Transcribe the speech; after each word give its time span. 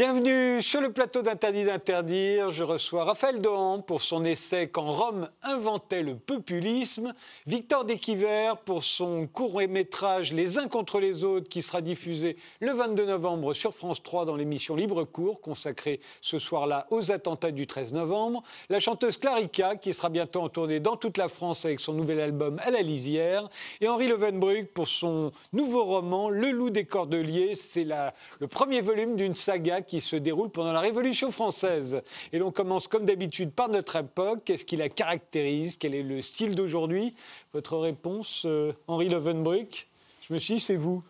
Bienvenue 0.00 0.62
sur 0.62 0.80
le 0.80 0.90
plateau 0.90 1.20
d'Interdit 1.20 1.66
d'interdire. 1.66 2.52
Je 2.52 2.64
reçois 2.64 3.04
Raphaël 3.04 3.38
Dohan 3.38 3.82
pour 3.82 4.00
son 4.00 4.24
essai 4.24 4.66
Quand 4.66 4.90
Rome 4.90 5.28
inventait 5.42 6.02
le 6.02 6.16
populisme, 6.16 7.12
Victor 7.46 7.84
Desquiver 7.84 8.52
pour 8.64 8.82
son 8.82 9.26
court-métrage 9.26 10.32
Les 10.32 10.56
uns 10.56 10.68
contre 10.68 11.00
les 11.00 11.22
autres 11.22 11.50
qui 11.50 11.60
sera 11.60 11.82
diffusé 11.82 12.38
le 12.60 12.72
22 12.72 13.04
novembre 13.04 13.52
sur 13.52 13.74
France 13.74 14.02
3 14.02 14.24
dans 14.24 14.36
l'émission 14.36 14.74
Libre 14.74 15.04
Cours 15.04 15.42
consacrée 15.42 16.00
ce 16.22 16.38
soir-là 16.38 16.86
aux 16.88 17.12
attentats 17.12 17.50
du 17.50 17.66
13 17.66 17.92
novembre, 17.92 18.42
la 18.70 18.80
chanteuse 18.80 19.18
Clarica 19.18 19.76
qui 19.76 19.92
sera 19.92 20.08
bientôt 20.08 20.40
en 20.40 20.48
tournée 20.48 20.80
dans 20.80 20.96
toute 20.96 21.18
la 21.18 21.28
France 21.28 21.66
avec 21.66 21.78
son 21.78 21.92
nouvel 21.92 22.20
album 22.20 22.58
À 22.64 22.70
la 22.70 22.80
lisière 22.80 23.50
et 23.82 23.88
Henri 23.88 24.08
Levenbruck 24.08 24.68
pour 24.68 24.88
son 24.88 25.30
nouveau 25.52 25.84
roman 25.84 26.30
Le 26.30 26.52
loup 26.52 26.70
des 26.70 26.86
cordeliers. 26.86 27.54
C'est 27.54 27.84
le 27.84 28.46
premier 28.46 28.80
volume 28.80 29.16
d'une 29.16 29.34
saga 29.34 29.82
qui 29.90 30.00
se 30.00 30.14
déroule 30.14 30.50
pendant 30.50 30.72
la 30.72 30.78
Révolution 30.78 31.32
française. 31.32 32.00
Et 32.32 32.38
l'on 32.38 32.52
commence 32.52 32.86
comme 32.86 33.06
d'habitude 33.06 33.50
par 33.50 33.68
notre 33.68 33.96
époque. 33.96 34.42
Qu'est-ce 34.44 34.64
qui 34.64 34.76
la 34.76 34.88
caractérise? 34.88 35.76
Quel 35.76 35.96
est 35.96 36.04
le 36.04 36.22
style 36.22 36.54
d'aujourd'hui? 36.54 37.12
Votre 37.52 37.76
réponse, 37.76 38.44
euh, 38.46 38.72
Henri 38.86 39.08
Levenbruck 39.08 39.88
je 40.22 40.34
me 40.34 40.38
suis 40.38 40.54
dit, 40.54 40.60
c'est 40.60 40.76
vous. 40.76 41.02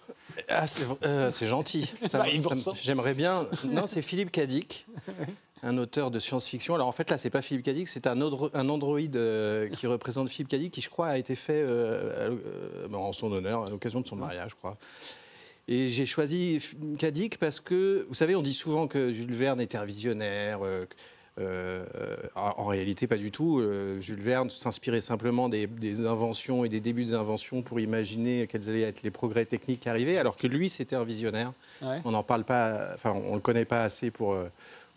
Ah, 0.48 0.66
c'est 0.66 0.86
euh, 1.04 1.30
gentil. 1.30 1.92
Bah, 2.12 2.24
j'aimerais 2.80 3.12
bien. 3.12 3.46
Non, 3.68 3.87
c'est 3.87 4.00
Philippe 4.00 4.30
Cadic, 4.30 4.87
un 5.62 5.76
auteur 5.76 6.10
de 6.10 6.18
science-fiction. 6.18 6.74
Alors 6.74 6.87
en 6.88 6.92
fait, 6.92 7.10
là, 7.10 7.18
c'est 7.18 7.28
pas 7.28 7.42
Philippe 7.42 7.65
Cadic, 7.65 7.87
c'est 7.87 8.06
un, 8.06 8.18
un 8.18 8.68
androïde 8.70 9.16
euh, 9.16 9.68
qui 9.68 9.87
représente 9.87 10.30
Philippe 10.30 10.48
Cadic, 10.48 10.72
qui 10.72 10.80
je 10.80 10.88
crois 10.88 11.09
a 11.09 11.18
été 11.18 11.34
fait 11.34 11.62
en 12.90 13.12
son 13.12 13.30
honneur, 13.30 13.66
à 13.66 13.68
l'occasion 13.68 14.00
de 14.00 14.09
son 14.09 14.16
mariage, 14.16 14.52
je 14.52 14.56
crois. 14.56 14.78
Et 15.68 15.88
j'ai 15.88 16.06
choisi 16.06 16.60
Kadik 16.98 17.38
parce 17.38 17.60
que, 17.60 18.06
vous 18.08 18.14
savez, 18.14 18.34
on 18.34 18.42
dit 18.42 18.52
souvent 18.52 18.88
que 18.88 19.12
Jules 19.12 19.34
Verne 19.34 19.60
était 19.60 19.78
un 19.78 19.84
visionnaire. 19.84 20.60
Euh, 20.62 20.86
euh, 21.38 22.16
en 22.34 22.66
réalité, 22.66 23.06
pas 23.06 23.16
du 23.16 23.30
tout. 23.30 23.60
Euh, 23.60 24.00
Jules 24.00 24.20
Verne 24.20 24.50
s'inspirait 24.50 25.00
simplement 25.00 25.48
des, 25.48 25.68
inventions 26.06 26.64
et 26.64 26.68
des 26.68 26.80
débuts 26.80 27.04
des 27.04 27.14
inventions 27.14 27.62
pour 27.62 27.80
imaginer 27.80 28.46
quels 28.46 28.68
allaient 28.68 28.82
être 28.82 29.02
les 29.02 29.10
progrès 29.10 29.44
techniques 29.44 29.80
qui 29.80 29.88
arrivaient, 29.88 30.18
alors 30.18 30.36
que 30.36 30.46
lui, 30.46 30.68
c'était 30.68 30.96
un 30.96 31.04
visionnaire. 31.04 31.52
On 32.04 32.10
n'en 32.10 32.22
parle 32.22 32.44
pas, 32.44 32.90
enfin, 32.94 33.12
on 33.12 33.34
le 33.34 33.40
connaît 33.40 33.64
pas 33.64 33.82
assez 33.82 34.10
pour 34.10 34.36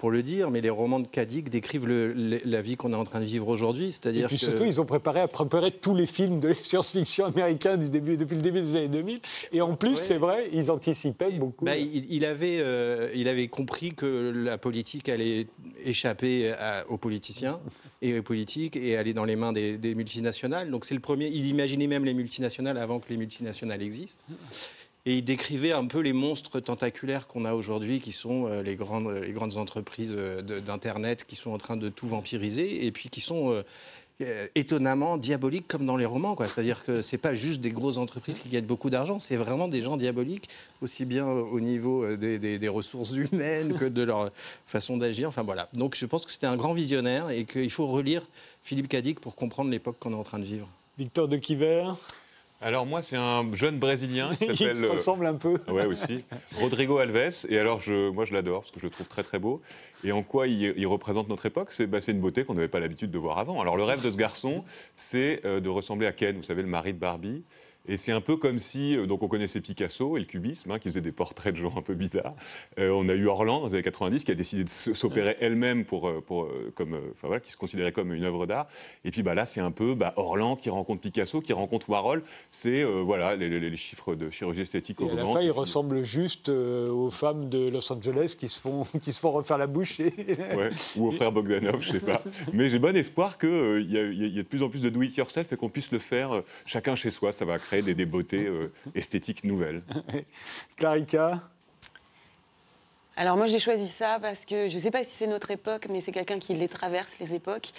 pour 0.03 0.11
le 0.11 0.21
dire, 0.21 0.51
mais 0.51 0.59
les 0.59 0.69
romans 0.69 0.99
de 0.99 1.07
Kadik 1.07 1.49
décrivent 1.49 1.87
la 1.87 2.61
vie 2.61 2.75
qu'on 2.75 2.91
est 2.91 2.97
en 2.97 3.05
train 3.05 3.21
de 3.21 3.25
vivre 3.25 3.47
aujourd'hui. 3.47 3.93
C'est-à-dire 3.93 4.25
Et 4.25 4.27
puis 4.27 4.37
surtout, 4.37 4.65
ils 4.65 4.81
ont 4.81 4.85
préparé 4.85 5.21
à 5.21 5.29
préparer 5.29 5.71
tous 5.71 5.95
les 5.95 6.07
films 6.07 6.41
de 6.41 6.51
science-fiction 6.61 7.27
américains 7.27 7.77
du 7.77 7.87
début, 7.87 8.17
depuis 8.17 8.35
le 8.35 8.41
début 8.41 8.59
des 8.59 8.75
années 8.75 8.89
2000. 8.89 9.21
Et 9.53 9.61
en 9.61 9.77
plus, 9.77 9.95
c'est 9.95 10.17
vrai, 10.17 10.49
ils 10.51 10.69
anticipaient 10.71 11.31
beaucoup. 11.31 11.63
Bah, 11.63 11.77
il, 11.77 12.25
avait, 12.25 12.57
euh, 12.59 13.11
il 13.15 13.29
avait 13.29 13.47
compris 13.47 13.93
que 13.93 14.33
la 14.35 14.57
politique 14.57 15.07
allait 15.07 15.47
échapper 15.85 16.53
aux 16.89 16.97
politiciens 16.97 17.61
et 18.01 18.19
aux 18.19 18.23
politiques 18.23 18.75
et 18.75 18.97
aller 18.97 19.13
dans 19.13 19.23
les 19.23 19.37
mains 19.37 19.53
des, 19.53 19.77
des 19.77 19.95
multinationales. 19.95 20.69
Donc 20.69 20.83
c'est 20.83 20.95
le 20.95 20.99
premier. 20.99 21.29
Il 21.29 21.45
imaginait 21.45 21.87
même 21.87 22.03
les 22.03 22.13
multinationales 22.13 22.77
avant 22.77 22.99
que 22.99 23.07
les 23.07 23.15
multinationales 23.15 23.81
existent. 23.81 24.25
Et 25.05 25.17
il 25.17 25.25
décrivait 25.25 25.73
un 25.73 25.85
peu 25.85 25.99
les 25.99 26.13
monstres 26.13 26.61
tentaculaires 26.61 27.27
qu'on 27.27 27.43
a 27.43 27.53
aujourd'hui, 27.53 27.99
qui 27.99 28.13
sont 28.13 28.47
euh, 28.47 28.61
les, 28.61 28.75
grandes, 28.75 29.11
les 29.11 29.33
grandes 29.33 29.57
entreprises 29.57 30.13
euh, 30.15 30.41
d'Internet 30.41 31.25
qui 31.27 31.35
sont 31.35 31.51
en 31.51 31.57
train 31.57 31.75
de 31.75 31.89
tout 31.89 32.07
vampiriser 32.07 32.85
et 32.85 32.91
puis 32.93 33.09
qui 33.09 33.19
sont 33.19 33.61
euh, 34.21 34.47
étonnamment 34.55 35.17
diaboliques 35.17 35.67
comme 35.67 35.85
dans 35.85 35.97
les 35.97 36.05
romans. 36.05 36.37
C'est-à-dire 36.39 36.85
que 36.85 37.01
ce 37.01 37.15
n'est 37.15 37.19
pas 37.19 37.35
juste 37.35 37.59
des 37.59 37.71
grosses 37.71 37.97
entreprises 37.97 38.39
qui 38.39 38.47
gagnent 38.47 38.63
beaucoup 38.63 38.89
d'argent, 38.89 39.19
c'est 39.19 39.35
vraiment 39.35 39.67
des 39.67 39.81
gens 39.81 39.97
diaboliques, 39.97 40.47
aussi 40.81 41.03
bien 41.03 41.27
au 41.27 41.59
niveau 41.59 42.15
des, 42.15 42.37
des, 42.39 42.67
ressources 42.69 43.13
humaines 43.15 43.77
que 43.77 43.85
de 43.85 44.03
leur 44.03 44.31
façon 44.65 44.95
d'agir. 44.95 45.27
Enfin 45.27 45.43
voilà. 45.43 45.67
Donc 45.73 45.95
je 45.95 46.05
pense 46.05 46.25
que 46.25 46.31
c'était 46.31 46.47
un 46.47 46.55
grand 46.55 46.73
visionnaire 46.73 47.29
et 47.29 47.43
qu'il 47.43 47.71
faut 47.71 47.87
relire 47.87 48.25
Philippe 48.63 48.87
Cadic 48.87 49.19
pour 49.19 49.35
comprendre 49.35 49.69
l'époque 49.69 49.97
qu'on 49.99 50.13
est 50.13 50.15
en 50.15 50.23
train 50.23 50.39
de 50.39 50.45
vivre. 50.45 50.69
Victor 50.97 51.27
de 51.27 51.35
Quiver 51.35 51.91
alors 52.63 52.85
moi, 52.85 53.01
c'est 53.01 53.17
un 53.17 53.45
jeune 53.53 53.77
Brésilien 53.77 54.35
qui 54.35 54.45
s'appelle... 54.55 54.75
Il 54.75 54.77
se 54.77 54.85
ressemble 54.87 55.25
un 55.25 55.35
peu. 55.35 55.57
Euh, 55.67 55.71
ouais, 55.71 55.85
aussi. 55.85 56.23
Rodrigo 56.55 56.97
Alves. 56.97 57.45
Et 57.49 57.59
alors, 57.59 57.81
je, 57.81 58.09
moi, 58.09 58.25
je 58.25 58.33
l'adore 58.33 58.61
parce 58.61 58.71
que 58.71 58.79
je 58.79 58.85
le 58.85 58.89
trouve 58.89 59.07
très, 59.07 59.23
très 59.23 59.39
beau. 59.39 59.61
Et 60.03 60.11
en 60.11 60.23
quoi 60.23 60.47
il, 60.47 60.87
représente 60.87 61.29
notre 61.29 61.45
époque? 61.45 61.71
C'est 61.71 61.87
bah, 61.87 61.99
une 62.07 62.19
beauté 62.19 62.45
qu'on 62.45 62.53
n'avait 62.53 62.67
pas 62.67 62.79
l'habitude 62.79 63.11
de 63.11 63.17
voir 63.17 63.37
avant. 63.37 63.61
Alors, 63.61 63.77
le 63.77 63.83
rêve 63.83 64.03
de 64.03 64.09
ce 64.09 64.17
garçon, 64.17 64.63
c'est 64.95 65.41
euh, 65.45 65.59
de 65.59 65.69
ressembler 65.69 66.07
à 66.07 66.11
Ken, 66.13 66.37
vous 66.37 66.43
savez, 66.43 66.61
le 66.61 66.67
mari 66.67 66.93
de 66.93 66.99
Barbie. 66.99 67.43
Et 67.85 67.97
c'est 67.97 68.13
un 68.13 68.21
peu 68.21 68.37
comme 68.37 68.59
si, 68.59 68.95
euh, 68.95 69.05
donc 69.05 69.23
on 69.23 69.27
connaissait 69.27 69.59
Picasso 69.59 70.15
et 70.15 70.19
le 70.21 70.25
cubisme, 70.25 70.71
hein, 70.71 70.79
qui 70.79 70.87
faisait 70.87 71.01
des 71.01 71.11
portraits 71.11 71.53
de 71.53 71.59
gens 71.59 71.73
un 71.75 71.81
peu 71.81 71.95
bizarres. 71.95 72.33
Euh, 72.79 72.91
on 72.91 73.09
a 73.09 73.13
eu 73.13 73.27
Orlan 73.27 73.59
dans 73.59 73.67
les 73.67 73.73
années 73.73 73.83
90 73.83 74.23
qui 74.23 74.31
a 74.31 74.35
décidé 74.35 74.63
de 74.63 74.69
s'opérer 74.69 75.35
elle-même 75.41 75.83
pour, 75.83 76.07
euh, 76.07 76.21
pour, 76.25 76.47
comme, 76.75 76.93
enfin, 76.93 77.27
voilà, 77.27 77.41
qui 77.41 77.51
se 77.51 77.57
considérait 77.57 77.91
comme 77.91 78.13
une 78.13 78.23
œuvre 78.23 78.45
d'art. 78.45 78.67
Et 79.03 79.11
puis 79.11 79.21
bah, 79.21 79.35
là, 79.35 79.45
c'est 79.45 79.59
un 79.59 79.71
peu 79.71 79.95
bah, 79.95 80.13
Orlan 80.15 80.55
qui 80.55 80.69
rencontre 80.69 81.01
Picasso, 81.01 81.41
qui 81.41 81.51
rencontre 81.51 81.89
Warhol. 81.89 82.23
C'est 82.51 82.83
voilà, 82.83 83.35
les, 83.35 83.75
chiffres 83.75 84.15
de 84.15 84.29
chirurgie 84.29 84.61
esthétique 84.61 85.01
et 85.01 85.09
À 85.09 85.15
la 85.15 85.25
fin, 85.25 85.41
il 85.41 85.51
ressemble 85.51 86.03
juste 86.03 86.49
aux 86.49 87.09
femmes 87.09 87.49
de 87.49 87.69
Los 87.69 87.91
Angeles 87.91 88.35
qui 88.37 88.47
se 88.47 88.59
font, 88.59 88.83
qui 89.01 89.11
se 89.11 89.19
font 89.19 89.31
refaire 89.31 89.57
la 89.57 89.67
bouche. 89.67 89.99
ouais, 89.99 90.69
ou 90.95 91.07
aux 91.07 91.11
frères 91.11 91.31
Bogdanov, 91.31 91.81
je 91.81 91.93
sais 91.93 91.99
pas. 91.99 92.21
Mais 92.53 92.69
j'ai 92.69 92.79
bon 92.79 92.95
espoir 92.95 93.37
qu'il 93.37 93.87
y, 93.89 93.95
y, 93.95 94.39
a 94.39 94.43
de 94.43 94.47
plus 94.47 94.63
en 94.63 94.69
plus 94.69 94.81
de 94.81 94.89
do-it-yourself 94.89 95.51
et 95.51 95.57
qu'on 95.57 95.69
puisse 95.69 95.91
le 95.91 95.99
faire 95.99 96.43
chacun 96.65 96.95
chez 96.95 97.11
soi. 97.11 97.31
Ça 97.33 97.45
va 97.45 97.57
créer 97.57 97.72
des, 97.81 98.05
beautés 98.05 98.45
euh, 98.45 98.71
esthétiques 98.95 99.43
nouvelles. 99.43 99.83
Clarica 100.75 101.41
alors 103.15 103.37
moi 103.37 103.45
j'ai 103.45 103.59
choisi 103.59 103.87
ça 103.87 104.17
parce 104.19 104.43
que 104.43 104.67
je 104.67 104.73
ne 104.73 104.79
sais 104.79 104.89
pas 104.89 105.03
si 105.03 105.11
c'est 105.11 105.27
notre 105.27 105.51
époque, 105.51 105.85
mais 105.87 106.01
c'est 106.01 106.11
quelqu'un 106.11 106.39
qui 106.39 106.55
les 106.55 106.67
traverse 106.67 107.15
les 107.19 107.35
époques. 107.35 107.69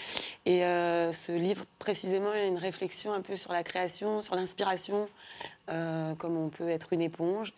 Et 0.47 0.65
euh, 0.65 1.12
ce 1.12 1.32
livre 1.32 1.65
précisément 1.81 2.32
il 2.32 2.38
y 2.38 2.43
a 2.43 2.47
une 2.47 2.56
réflexion 2.56 3.12
un 3.12 3.21
peu 3.21 3.34
sur 3.34 3.53
la 3.53 3.65
création, 3.65 4.22
sur 4.22 4.37
l'inspiration, 4.37 5.09
euh, 5.71 6.15
comme 6.15 6.37
on 6.37 6.50
peut 6.50 6.69
être 6.69 6.93
une 6.93 7.00
éponge. 7.00 7.53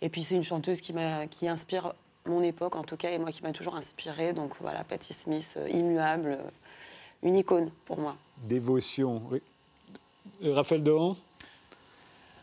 Et 0.00 0.08
puis 0.08 0.24
c'est 0.24 0.36
une 0.36 0.42
chanteuse 0.42 0.80
qui, 0.80 0.94
qui 1.30 1.48
inspire 1.48 1.92
mon 2.24 2.42
époque 2.42 2.76
en 2.76 2.82
tout 2.82 2.96
cas 2.96 3.10
et 3.10 3.18
moi 3.18 3.30
qui 3.30 3.42
m'a 3.42 3.52
toujours 3.52 3.76
inspirée. 3.76 4.32
Donc 4.32 4.52
voilà, 4.60 4.82
Patti 4.84 5.12
Smith, 5.12 5.58
immuable, 5.68 6.38
une 7.22 7.36
icône 7.36 7.70
pour 7.84 7.98
moi. 7.98 8.16
Dévotion, 8.38 9.20
oui. 9.30 9.42
Raphaël 10.42 10.82
Dehan 10.82 11.14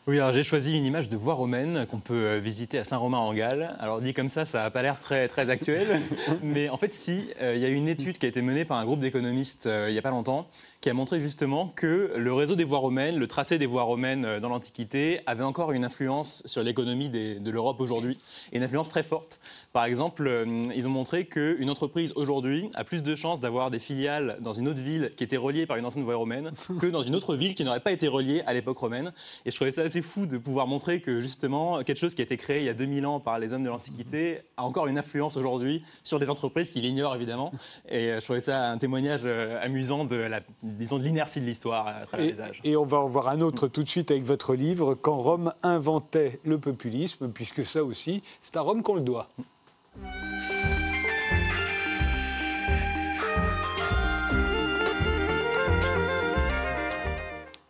oui, 0.07 0.19
alors 0.19 0.33
j'ai 0.33 0.43
choisi 0.43 0.77
une 0.77 0.85
image 0.85 1.09
de 1.09 1.17
voie 1.17 1.33
romaine 1.33 1.87
qu'on 1.89 1.99
peut 1.99 2.13
euh, 2.13 2.39
visiter 2.39 2.77
à 2.77 2.83
Saint-Romain-en-Galles. 2.83 3.75
Alors 3.79 4.01
dit 4.01 4.13
comme 4.13 4.29
ça, 4.29 4.45
ça 4.45 4.61
n'a 4.61 4.69
pas 4.69 4.83
l'air 4.83 4.99
très, 4.99 5.27
très 5.27 5.49
actuel, 5.49 5.99
mais 6.43 6.69
en 6.69 6.77
fait 6.77 6.93
si, 6.93 7.31
euh, 7.41 7.55
il 7.55 7.61
y 7.61 7.65
a 7.65 7.69
une 7.69 7.87
étude 7.87 8.19
qui 8.19 8.27
a 8.27 8.29
été 8.29 8.43
menée 8.43 8.65
par 8.65 8.77
un 8.77 8.85
groupe 8.85 8.99
d'économistes 8.99 9.65
euh, 9.65 9.87
il 9.89 9.93
n'y 9.93 9.97
a 9.97 10.03
pas 10.03 10.11
longtemps 10.11 10.47
qui 10.79 10.91
a 10.91 10.93
montré 10.93 11.19
justement 11.19 11.69
que 11.75 12.13
le 12.15 12.33
réseau 12.33 12.55
des 12.55 12.63
voies 12.63 12.77
romaines, 12.77 13.17
le 13.17 13.27
tracé 13.27 13.57
des 13.57 13.65
voies 13.65 13.81
romaines 13.81 14.37
dans 14.39 14.49
l'Antiquité 14.49 15.19
avait 15.25 15.43
encore 15.43 15.71
une 15.71 15.83
influence 15.83 16.43
sur 16.45 16.61
l'économie 16.61 17.09
de 17.09 17.49
l'Europe 17.49 17.81
aujourd'hui, 17.81 18.19
et 18.51 18.57
une 18.57 18.63
influence 18.63 18.89
très 18.89 19.01
forte. 19.01 19.39
Par 19.73 19.85
exemple, 19.85 20.45
ils 20.75 20.87
ont 20.87 20.91
montré 20.91 21.25
qu'une 21.25 21.71
entreprise 21.71 22.13
aujourd'hui 22.15 22.69
a 22.75 22.83
plus 22.83 23.01
de 23.01 23.15
chances 23.15 23.41
d'avoir 23.41 23.71
des 23.71 23.79
filiales 23.79 24.37
dans 24.41 24.53
une 24.53 24.67
autre 24.67 24.79
ville 24.79 25.11
qui 25.17 25.23
était 25.23 25.37
reliée 25.37 25.65
par 25.65 25.77
une 25.77 25.87
ancienne 25.87 26.03
voie 26.03 26.17
romaine 26.17 26.51
que 26.79 26.85
dans 26.85 27.01
une 27.01 27.15
autre 27.15 27.35
ville 27.35 27.55
qui 27.55 27.63
n'aurait 27.63 27.79
pas 27.79 27.91
été 27.91 28.07
reliée 28.07 28.43
à 28.45 28.53
l'époque 28.53 28.77
romaine. 28.77 29.11
Et 29.43 29.49
je 29.49 29.55
trouvais 29.55 29.71
ça 29.71 29.81
assez 29.81 29.94
c'est 29.95 30.01
fou 30.01 30.25
de 30.25 30.37
pouvoir 30.37 30.67
montrer 30.67 30.99
que 30.99 31.21
justement, 31.21 31.81
quelque 31.83 31.99
chose 31.99 32.15
qui 32.15 32.21
a 32.21 32.25
été 32.25 32.35
créé 32.35 32.59
il 32.59 32.65
y 32.65 32.69
a 32.69 32.73
2000 32.73 33.05
ans 33.05 33.21
par 33.21 33.39
les 33.39 33.53
hommes 33.53 33.63
de 33.63 33.69
l'Antiquité 33.69 34.41
a 34.57 34.65
encore 34.65 34.87
une 34.87 34.97
influence 34.97 35.37
aujourd'hui 35.37 35.85
sur 36.03 36.19
des 36.19 36.29
entreprises 36.29 36.69
qui 36.69 36.81
l'ignorent 36.81 37.15
évidemment. 37.15 37.53
Et 37.87 38.09
euh, 38.09 38.19
je 38.19 38.25
trouvais 38.25 38.41
ça 38.41 38.71
un 38.71 38.77
témoignage 38.77 39.21
euh, 39.23 39.57
amusant 39.63 40.03
de 40.03 40.17
la, 40.17 40.41
disons, 40.63 40.99
de 40.99 41.03
l'inertie 41.03 41.39
de 41.39 41.45
l'histoire 41.45 41.87
à 41.87 42.05
travers 42.07 42.25
les 42.25 42.41
âges. 42.41 42.59
Et 42.65 42.75
on 42.75 42.85
va 42.85 42.97
en 42.97 43.07
voir 43.07 43.29
un 43.29 43.39
autre 43.39 43.69
tout 43.69 43.83
de 43.83 43.87
suite 43.87 44.11
avec 44.11 44.25
votre 44.25 44.53
livre, 44.53 44.95
Quand 44.95 45.15
Rome 45.15 45.53
inventait 45.63 46.41
le 46.43 46.59
populisme, 46.59 47.31
puisque 47.31 47.65
ça 47.65 47.81
aussi, 47.81 48.21
c'est 48.41 48.57
à 48.57 48.61
Rome 48.61 48.83
qu'on 48.83 48.95
le 48.95 49.01
doit. 49.01 49.29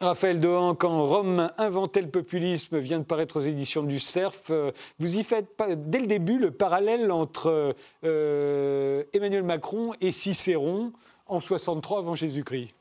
Raphaël 0.06 0.40
Dohan, 0.40 0.76
quand 0.76 1.04
Rome 1.04 1.52
inventait 1.58 2.02
le 2.02 2.10
populisme, 2.10 2.78
vient 2.78 3.00
de 3.00 3.04
paraître 3.04 3.40
aux 3.40 3.44
éditions 3.44 3.82
du 3.82 4.00
Cerf. 4.00 4.34
Euh, 4.52 4.72
vous 5.00 5.18
y 5.18 5.24
faites 5.24 5.48
dès 5.90 6.00
le 6.00 6.06
début 6.06 6.38
le 6.38 6.52
parallèle 6.52 7.12
entre 7.12 7.76
euh, 8.04 9.04
Emmanuel 9.14 9.42
Macron 9.42 9.94
et 10.02 10.12
Cicéron 10.12 10.94
en 11.26 11.40
63 11.40 12.00
avant 12.00 12.14
Jésus-Christ. 12.14 12.76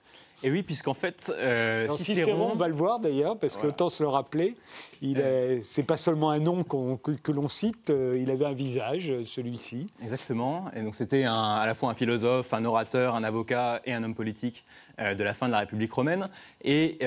Et 0.45 0.51
oui, 0.51 0.63
puisqu'en 0.63 0.93
fait, 0.93 1.33
euh, 1.39 1.89
Cicéron, 1.97 2.51
on 2.53 2.57
va 2.57 2.69
le 2.69 2.75
voir 2.75 3.01
d'ailleurs, 3.01 3.39
parce 3.39 3.57
que 3.57 3.69
autant 3.69 3.89
se 3.89 4.03
le 4.03 4.11
rappeler, 4.11 4.57
il 5.01 5.19
euh. 5.19 5.59
c'est 5.63 5.83
pas 5.83 5.97
seulement 5.97 6.31
un 6.31 6.39
nom 6.39 6.65
que, 6.65 7.33
l'on 7.33 7.49
cite, 7.49 7.89
euh, 7.89 8.19
il 8.21 8.31
avait 8.31 8.45
un 8.45 8.53
visage, 8.53 9.13
celui-ci. 9.25 9.87
Exactement. 10.03 10.67
Et 10.77 10.83
donc 10.83 10.95
c'était 10.95 11.25
à 11.25 11.65
la 11.67 11.75
fois 11.75 11.91
un 11.91 11.95
philosophe, 11.95 12.53
un 12.53 12.67
orateur, 12.67 13.15
un 13.15 13.25
avocat 13.25 13.81
et 13.87 13.95
un 13.95 14.05
homme 14.05 14.15
politique 14.15 14.65
euh, 15.01 15.15
de 15.15 15.25
la 15.25 15.33
fin 15.33 15.47
de 15.47 15.53
la 15.53 15.61
République 15.61 15.93
romaine. 15.93 16.29
Et 16.63 16.99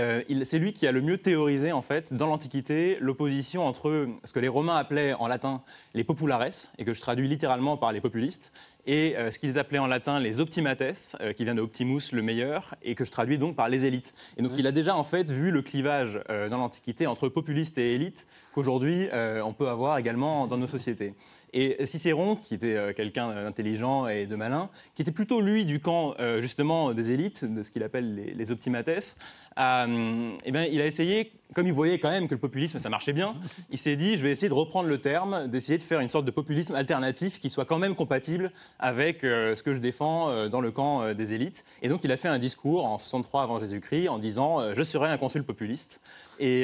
c'est 0.43 0.57
lui 0.59 0.73
qui 0.73 0.87
a 0.87 0.91
le 0.91 1.01
mieux 1.01 1.19
théorisé 1.19 1.71
en 1.71 1.83
fait 1.83 2.13
dans 2.13 2.27
l'Antiquité 2.27 2.97
l'opposition 3.01 3.65
entre 3.65 4.07
ce 4.23 4.33
que 4.33 4.39
les 4.39 4.47
Romains 4.47 4.77
appelaient 4.77 5.13
en 5.13 5.27
latin 5.27 5.61
les 5.93 6.03
populares, 6.03 6.37
et 6.77 6.85
que 6.85 6.93
je 6.93 7.01
traduis 7.01 7.27
littéralement 7.27 7.77
par 7.77 7.91
les 7.91 8.01
populistes, 8.01 8.51
et 8.87 9.15
ce 9.29 9.37
qu'ils 9.37 9.59
appelaient 9.59 9.79
en 9.79 9.87
latin 9.87 10.19
les 10.19 10.39
optimates, 10.39 11.17
qui 11.35 11.43
vient 11.43 11.55
de 11.55 11.61
optimus, 11.61 12.13
le 12.13 12.21
meilleur, 12.21 12.75
et 12.81 12.95
que 12.95 13.03
je 13.05 13.11
traduis 13.11 13.37
donc 13.37 13.55
par 13.55 13.69
les 13.69 13.85
élites. 13.85 14.13
Et 14.37 14.41
donc 14.41 14.53
il 14.57 14.65
a 14.65 14.71
déjà 14.71 14.95
en 14.95 15.03
fait 15.03 15.31
vu 15.31 15.51
le 15.51 15.61
clivage 15.61 16.19
dans 16.27 16.57
l'Antiquité 16.57 17.05
entre 17.05 17.29
populistes 17.29 17.77
et 17.77 17.93
élite 17.93 18.27
qu'aujourd'hui 18.53 19.07
euh, 19.13 19.41
on 19.43 19.53
peut 19.53 19.67
avoir 19.67 19.97
également 19.97 20.47
dans 20.47 20.57
nos 20.57 20.67
sociétés. 20.67 21.13
Et 21.53 21.85
Cicéron, 21.85 22.35
qui 22.35 22.55
était 22.55 22.75
euh, 22.75 22.93
quelqu'un 22.93 23.33
d'intelligent 23.33 24.07
et 24.07 24.25
de 24.25 24.35
malin, 24.35 24.69
qui 24.95 25.01
était 25.01 25.11
plutôt 25.11 25.41
lui 25.41 25.65
du 25.65 25.79
camp 25.79 26.13
euh, 26.19 26.41
justement 26.41 26.93
des 26.93 27.11
élites, 27.11 27.45
de 27.45 27.63
ce 27.63 27.71
qu'il 27.71 27.83
appelle 27.83 28.15
les, 28.15 28.33
les 28.33 28.51
optimates, 28.51 28.89
eh 28.89 30.51
bien, 30.51 30.65
il 30.65 30.81
a 30.81 30.85
essayé 30.85 31.31
comme 31.53 31.67
il 31.67 31.73
voyait 31.73 31.99
quand 31.99 32.09
même 32.09 32.27
que 32.27 32.35
le 32.35 32.39
populisme, 32.39 32.79
ça 32.79 32.89
marchait 32.89 33.13
bien, 33.13 33.35
il 33.71 33.77
s'est 33.77 33.95
dit, 33.95 34.17
je 34.17 34.23
vais 34.23 34.31
essayer 34.31 34.49
de 34.49 34.53
reprendre 34.53 34.89
le 34.89 34.99
terme, 34.99 35.47
d'essayer 35.47 35.77
de 35.77 35.83
faire 35.83 35.99
une 35.99 36.09
sorte 36.09 36.25
de 36.25 36.31
populisme 36.31 36.75
alternatif 36.75 37.39
qui 37.39 37.49
soit 37.49 37.65
quand 37.65 37.79
même 37.79 37.95
compatible 37.95 38.51
avec 38.79 39.23
euh, 39.23 39.55
ce 39.55 39.63
que 39.63 39.73
je 39.73 39.79
défends 39.79 40.29
euh, 40.29 40.49
dans 40.49 40.61
le 40.61 40.71
camp 40.71 41.01
euh, 41.01 41.13
des 41.13 41.33
élites. 41.33 41.63
Et 41.81 41.89
donc 41.89 42.01
il 42.03 42.11
a 42.11 42.17
fait 42.17 42.27
un 42.27 42.39
discours 42.39 42.85
en 42.85 42.97
63 42.97 43.43
avant 43.43 43.59
Jésus-Christ 43.59 44.09
en 44.09 44.19
disant, 44.19 44.73
je 44.73 44.83
serai 44.83 45.09
un 45.09 45.17
consul 45.17 45.43
populiste. 45.43 46.01
Et, 46.39 46.63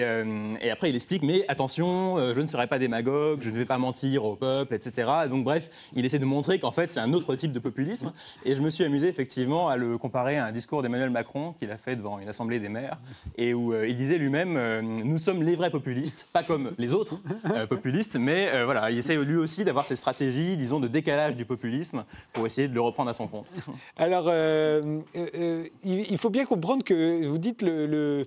et, 0.62 0.70
après 0.70 0.90
il 0.90 0.96
explique, 0.96 1.24
mais 1.24 1.46
attention, 1.48 2.18
je 2.34 2.40
ne 2.40 2.46
serai 2.46 2.68
pas 2.68 2.78
démagogue, 2.78 3.40
je 3.42 3.50
ne 3.50 3.58
vais 3.58 3.66
pas 3.66 3.80
mentir 3.80 4.24
au 4.26 4.36
peuple, 4.36 4.76
etc. 4.76 5.10
donc 5.30 5.44
bref, 5.44 5.70
il 5.96 6.06
essaie 6.06 6.20
de 6.20 6.26
montrer 6.26 6.60
qu'en 6.60 6.72
fait 6.72 6.92
c'est 6.92 7.00
un 7.00 7.14
autre 7.14 7.36
type 7.36 7.52
de 7.52 7.60
populisme. 7.60 8.14
Et 8.46 8.54
je 8.54 8.62
me 8.62 8.70
suis 8.70 8.84
amusé 8.84 9.08
effectivement 9.08 9.70
à 9.70 9.78
le 9.78 9.98
comparer 9.98 10.38
à 10.38 10.46
un 10.46 10.52
discours 10.52 10.84
d'Emmanuel 10.84 11.10
Macron 11.10 11.54
qu'il 11.54 11.72
a 11.72 11.78
fait 11.78 11.96
devant 11.96 12.20
une 12.20 12.30
assemblée 12.30 12.60
des 12.60 12.70
maires, 12.70 13.00
et 13.38 13.54
où 13.54 13.74
il 13.76 13.98
disait 13.98 14.18
lui-même 14.18 14.58
euh, 14.74 14.82
nous 14.82 15.18
sommes 15.18 15.44
les 15.44 15.56
vrais 15.56 15.70
populistes, 15.70 16.30
pas 16.34 16.44
comme 16.44 16.72
les 16.78 16.94
autres 16.94 17.20
euh, 17.52 17.68
populistes, 17.68 18.16
mais 18.16 18.50
euh, 18.50 18.66
voilà, 18.66 18.92
il 18.92 18.98
essaie 18.98 19.16
lui 19.16 19.38
aussi 19.38 19.64
d'avoir 19.64 19.86
ces 19.86 19.96
stratégies, 19.96 20.58
disons, 20.58 20.80
de 20.80 20.88
décalage 20.88 21.36
du 21.36 21.46
populisme 21.46 22.06
pour 22.34 22.46
essayer 22.46 22.68
de 22.68 22.74
le 22.74 22.82
reprendre 22.82 23.10
à 23.10 23.14
son 23.14 23.28
compte. 23.28 23.48
Alors, 23.98 24.32
il 25.14 26.18
faut 26.18 26.30
bien 26.30 26.46
comprendre 26.46 26.84
que 26.84 27.26
vous 27.28 27.38
dites 27.38 27.62
le 27.62 28.26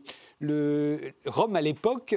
Rome 1.26 1.56
à 1.56 1.60
l'époque, 1.60 2.16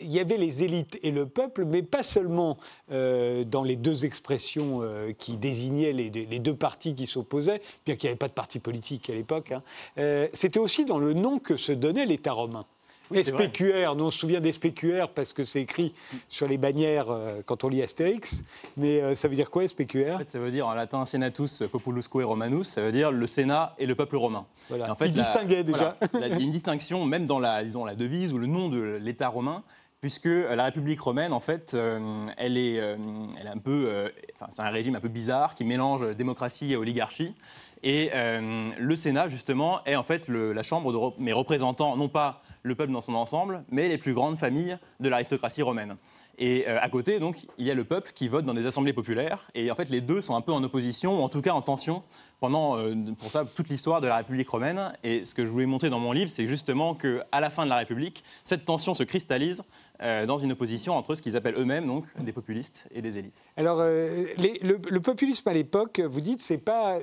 il 0.00 0.12
y 0.12 0.18
avait 0.18 0.36
les 0.36 0.62
élites 0.62 0.98
et 1.02 1.10
le 1.10 1.26
peuple, 1.26 1.64
mais 1.64 1.82
pas 1.82 2.02
seulement 2.02 2.58
dans 2.90 3.62
les 3.64 3.76
deux 3.76 4.04
expressions 4.04 4.82
qui 5.18 5.36
désignaient 5.36 5.92
les, 5.92 6.10
deux 6.10 6.54
partis 6.54 6.94
qui 6.94 7.06
s'opposaient, 7.06 7.60
bien 7.86 7.96
qu'il 7.96 8.08
n'y 8.08 8.12
avait 8.12 8.18
pas 8.18 8.28
de 8.28 8.32
parti 8.32 8.58
politique 8.58 9.10
à 9.10 9.14
l'époque. 9.14 9.52
Hein. 9.52 10.28
C'était 10.32 10.60
aussi 10.60 10.84
dans 10.84 10.98
le 10.98 11.14
nom 11.14 11.38
que 11.38 11.56
se 11.56 11.72
donnait 11.72 12.06
l'État 12.06 12.32
romain. 12.32 12.66
SPQR, 13.14 13.94
nous 13.96 14.04
on 14.04 14.10
se 14.10 14.18
souvient 14.18 14.40
des 14.40 14.52
SPQR 14.52 15.08
parce 15.14 15.32
que 15.32 15.44
c'est 15.44 15.60
écrit 15.60 15.94
sur 16.28 16.46
les 16.46 16.58
bannières 16.58 17.10
euh, 17.10 17.40
quand 17.44 17.64
on 17.64 17.68
lit 17.68 17.82
Astérix, 17.82 18.44
mais 18.76 19.00
euh, 19.00 19.14
ça 19.14 19.28
veut 19.28 19.34
dire 19.34 19.50
quoi 19.50 19.66
SPQR 19.66 20.14
en 20.14 20.18
fait, 20.18 20.28
Ça 20.28 20.38
veut 20.38 20.50
dire 20.50 20.66
en 20.66 20.74
latin 20.74 21.04
Senatus 21.04 21.62
Populusque 21.70 22.12
Romanus, 22.12 22.68
ça 22.68 22.82
veut 22.82 22.92
dire 22.92 23.10
le 23.12 23.26
Sénat 23.26 23.74
et 23.78 23.86
le 23.86 23.94
peuple 23.94 24.16
romain. 24.16 24.46
Voilà. 24.68 24.90
En 24.90 24.94
fait, 24.94 25.06
Il 25.06 25.12
distinguait 25.12 25.64
déjà. 25.64 25.96
il 26.14 26.20
y 26.20 26.24
a 26.24 26.38
une 26.38 26.50
distinction 26.50 27.04
même 27.04 27.26
dans 27.26 27.38
la, 27.38 27.62
disons, 27.64 27.84
la 27.84 27.94
devise 27.94 28.32
ou 28.32 28.38
le 28.38 28.46
nom 28.46 28.68
de 28.68 28.98
l'État 29.00 29.28
romain, 29.28 29.62
puisque 30.00 30.26
la 30.26 30.64
République 30.64 31.00
romaine, 31.00 31.32
en 31.32 31.40
fait, 31.40 31.72
euh, 31.74 32.22
elle, 32.36 32.56
est, 32.56 32.74
elle 32.74 33.46
est 33.46 33.50
un 33.50 33.58
peu, 33.58 34.10
enfin, 34.34 34.46
c'est 34.50 34.62
un 34.62 34.70
régime 34.70 34.94
un 34.94 35.00
peu 35.00 35.08
bizarre 35.08 35.54
qui 35.54 35.64
mélange 35.64 36.14
démocratie 36.14 36.72
et 36.72 36.76
oligarchie. 36.76 37.34
Et 37.82 38.10
le 38.12 38.96
Sénat, 38.96 39.28
justement, 39.28 39.84
est 39.86 39.96
en 39.96 40.02
fait 40.02 40.28
la 40.28 40.62
chambre 40.62 40.92
de 40.92 41.22
mes 41.22 41.32
représentants, 41.32 41.96
non 41.96 42.08
pas 42.08 42.42
le 42.68 42.74
peuple 42.74 42.92
dans 42.92 43.00
son 43.00 43.14
ensemble, 43.14 43.64
mais 43.70 43.88
les 43.88 43.98
plus 43.98 44.14
grandes 44.14 44.38
familles 44.38 44.78
de 45.00 45.08
l'aristocratie 45.08 45.62
romaine. 45.62 45.96
Et 46.38 46.68
euh, 46.68 46.78
à 46.80 46.88
côté, 46.88 47.18
donc, 47.18 47.46
il 47.58 47.66
y 47.66 47.70
a 47.70 47.74
le 47.74 47.84
peuple 47.84 48.12
qui 48.14 48.28
vote 48.28 48.44
dans 48.44 48.54
des 48.54 48.64
assemblées 48.64 48.92
populaires. 48.92 49.48
Et 49.54 49.70
en 49.70 49.74
fait, 49.74 49.90
les 49.90 50.00
deux 50.00 50.20
sont 50.22 50.36
un 50.36 50.40
peu 50.40 50.52
en 50.52 50.62
opposition, 50.62 51.20
ou 51.20 51.22
en 51.22 51.28
tout 51.28 51.42
cas 51.42 51.52
en 51.52 51.62
tension, 51.62 52.04
pendant, 52.38 52.78
euh, 52.78 52.94
pour 53.18 53.30
ça, 53.30 53.44
toute 53.44 53.68
l'histoire 53.68 54.00
de 54.00 54.06
la 54.06 54.18
République 54.18 54.48
romaine. 54.48 54.92
Et 55.02 55.24
ce 55.24 55.34
que 55.34 55.44
je 55.44 55.50
voulais 55.50 55.66
montrer 55.66 55.90
dans 55.90 55.98
mon 55.98 56.12
livre, 56.12 56.30
c'est 56.30 56.46
justement 56.46 56.94
qu'à 56.94 57.40
la 57.40 57.50
fin 57.50 57.64
de 57.64 57.70
la 57.70 57.76
République, 57.76 58.22
cette 58.44 58.64
tension 58.64 58.94
se 58.94 59.02
cristallise 59.02 59.64
euh, 60.00 60.26
dans 60.26 60.38
une 60.38 60.52
opposition 60.52 60.96
entre 60.96 61.16
ce 61.16 61.22
qu'ils 61.22 61.36
appellent 61.36 61.58
eux-mêmes, 61.58 61.86
donc, 61.86 62.04
des 62.20 62.32
populistes 62.32 62.88
et 62.94 63.02
des 63.02 63.18
élites. 63.18 63.42
Alors, 63.56 63.80
le, 63.80 64.98
populisme 64.98 65.48
à 65.48 65.52
l'époque, 65.52 66.00
vous 66.00 66.20
dites, 66.20 66.40
c'est 66.40 66.58
pas, 66.58 67.00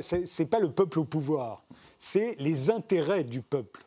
pas 0.49 0.59
le 0.59 0.71
peuple 0.71 0.99
au 0.99 1.03
pouvoir, 1.03 1.63
c'est 1.99 2.35
les 2.39 2.69
intérêts 2.69 3.25
du 3.25 3.41
peuple 3.41 3.84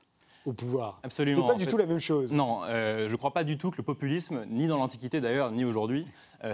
au 0.48 0.52
pouvoir. 0.52 0.98
Absolument. 1.02 1.46
C'est 1.46 1.52
pas 1.52 1.58
du 1.58 1.66
tout 1.66 1.76
la 1.76 1.86
même 1.86 2.00
chose. 2.00 2.32
Non, 2.32 2.60
euh, 2.64 3.06
je 3.06 3.12
ne 3.12 3.16
crois 3.16 3.32
pas 3.32 3.44
du 3.44 3.58
tout 3.58 3.70
que 3.70 3.76
le 3.76 3.82
populisme, 3.82 4.44
ni 4.48 4.66
dans 4.66 4.78
l'Antiquité 4.78 5.20
d'ailleurs, 5.20 5.50
ni 5.52 5.64
aujourd'hui, 5.64 6.04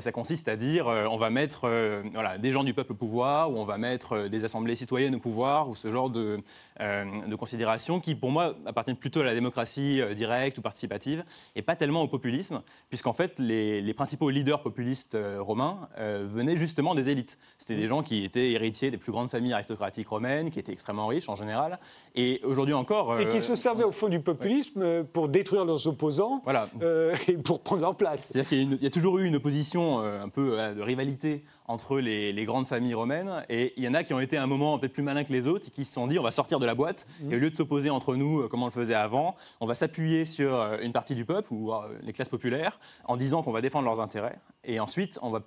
ça 0.00 0.12
consiste 0.12 0.48
à 0.48 0.56
dire 0.56 0.88
euh, 0.88 1.06
on 1.10 1.18
va 1.18 1.28
mettre 1.28 1.64
euh, 1.64 2.02
voilà, 2.14 2.38
des 2.38 2.52
gens 2.52 2.64
du 2.64 2.72
peuple 2.72 2.92
au 2.92 2.94
pouvoir, 2.94 3.52
ou 3.52 3.58
on 3.58 3.64
va 3.64 3.76
mettre 3.76 4.28
des 4.28 4.44
assemblées 4.44 4.76
citoyennes 4.76 5.14
au 5.14 5.18
pouvoir, 5.18 5.68
ou 5.68 5.74
ce 5.74 5.90
genre 5.90 6.08
de, 6.08 6.40
de 6.80 7.36
considérations 7.36 8.00
qui, 8.00 8.14
pour 8.14 8.30
moi, 8.30 8.54
appartiennent 8.64 8.96
plutôt 8.96 9.20
à 9.20 9.24
la 9.24 9.34
démocratie 9.34 10.00
directe 10.16 10.58
ou 10.58 10.62
participative, 10.62 11.22
et 11.54 11.62
pas 11.62 11.76
tellement 11.76 12.02
au 12.02 12.08
populisme, 12.08 12.62
puisqu'en 12.88 13.12
fait, 13.12 13.38
les, 13.38 13.82
les, 13.82 13.94
principaux 13.94 14.30
leaders 14.30 14.62
populistes 14.62 15.16
romains 15.38 15.88
venaient 15.98 16.56
justement 16.56 16.94
des 16.94 17.10
élites. 17.10 17.38
C'était 17.58 17.76
des 17.76 17.86
gens 17.86 18.02
qui 18.02 18.24
étaient 18.24 18.52
héritiers 18.52 18.90
des 18.90 18.96
plus 18.96 19.12
grandes 19.12 19.30
familles 19.30 19.52
aristocratiques 19.52 20.08
romaines, 20.08 20.50
qui 20.50 20.58
étaient 20.58 20.72
extrêmement 20.72 21.06
riches 21.06 21.28
en 21.28 21.36
général, 21.36 21.78
et 22.14 22.40
aujourd'hui 22.44 22.74
encore... 22.74 23.20
et 23.20 23.28
qui 23.28 23.42
se 23.42 23.54
servaient 23.54 23.84
au 23.84 23.92
fond 23.92 24.08
du 24.08 24.20
populisme 24.20 25.04
pour 25.04 25.28
détruire 25.28 25.64
leurs 25.64 25.86
opposants 25.86 26.40
voilà. 26.44 26.68
et 27.28 27.34
pour 27.34 27.60
prendre 27.60 27.82
leur 27.82 27.96
place. 27.96 28.30
C'est-à-dire 28.32 28.48
qu'il 28.48 28.82
y 28.82 28.86
a 28.86 28.90
toujours 28.90 29.18
eu 29.18 29.26
une 29.26 29.36
opposition 29.36 29.73
euh, 29.76 30.22
un 30.22 30.28
peu 30.28 30.58
euh, 30.58 30.74
de 30.74 30.82
rivalité 30.82 31.44
entre 31.66 31.98
les, 31.98 32.44
grandes 32.44 32.66
familles 32.66 32.94
romaines. 32.94 33.44
Et 33.48 33.72
il 33.76 33.84
y 33.84 33.88
en 33.88 33.94
a 33.94 34.04
qui 34.04 34.14
ont 34.14 34.20
été 34.20 34.36
un 34.36 34.46
moment 34.46 34.78
peut-être 34.78 34.92
plus 34.92 35.02
malins 35.02 35.24
que 35.24 35.32
les 35.32 35.46
autres, 35.46 35.68
et 35.68 35.70
qui 35.70 35.84
se 35.84 35.92
sont 35.92 36.06
dit 36.06 36.18
on 36.18 36.22
va 36.22 36.30
sortir 36.30 36.60
de 36.60 36.66
la 36.66 36.74
boîte, 36.74 37.06
mmh. 37.20 37.32
et 37.32 37.36
au 37.36 37.38
lieu 37.38 37.50
de 37.50 37.56
s'opposer 37.56 37.90
entre 37.90 38.16
nous 38.16 38.40
euh, 38.40 38.48
comme 38.48 38.62
on 38.62 38.66
le 38.66 38.72
faisait 38.72 38.94
avant, 38.94 39.34
on 39.60 39.66
va 39.66 39.74
s'appuyer 39.74 40.24
sur 40.24 40.54
une 40.82 40.92
partie 40.92 41.14
du 41.14 41.24
peuple 41.24 41.52
ou 41.52 41.72
les 42.02 42.12
classes 42.12 42.28
populaires 42.28 42.78
en 43.04 43.16
disant 43.16 43.42
qu'on 43.42 43.52
va 43.52 43.60
défendre 43.60 43.86
leurs 43.86 44.00
intérêts. 44.00 44.38
Et 44.64 44.80
ensuite, 44.80 45.18
on 45.22 45.30
va 45.30 45.40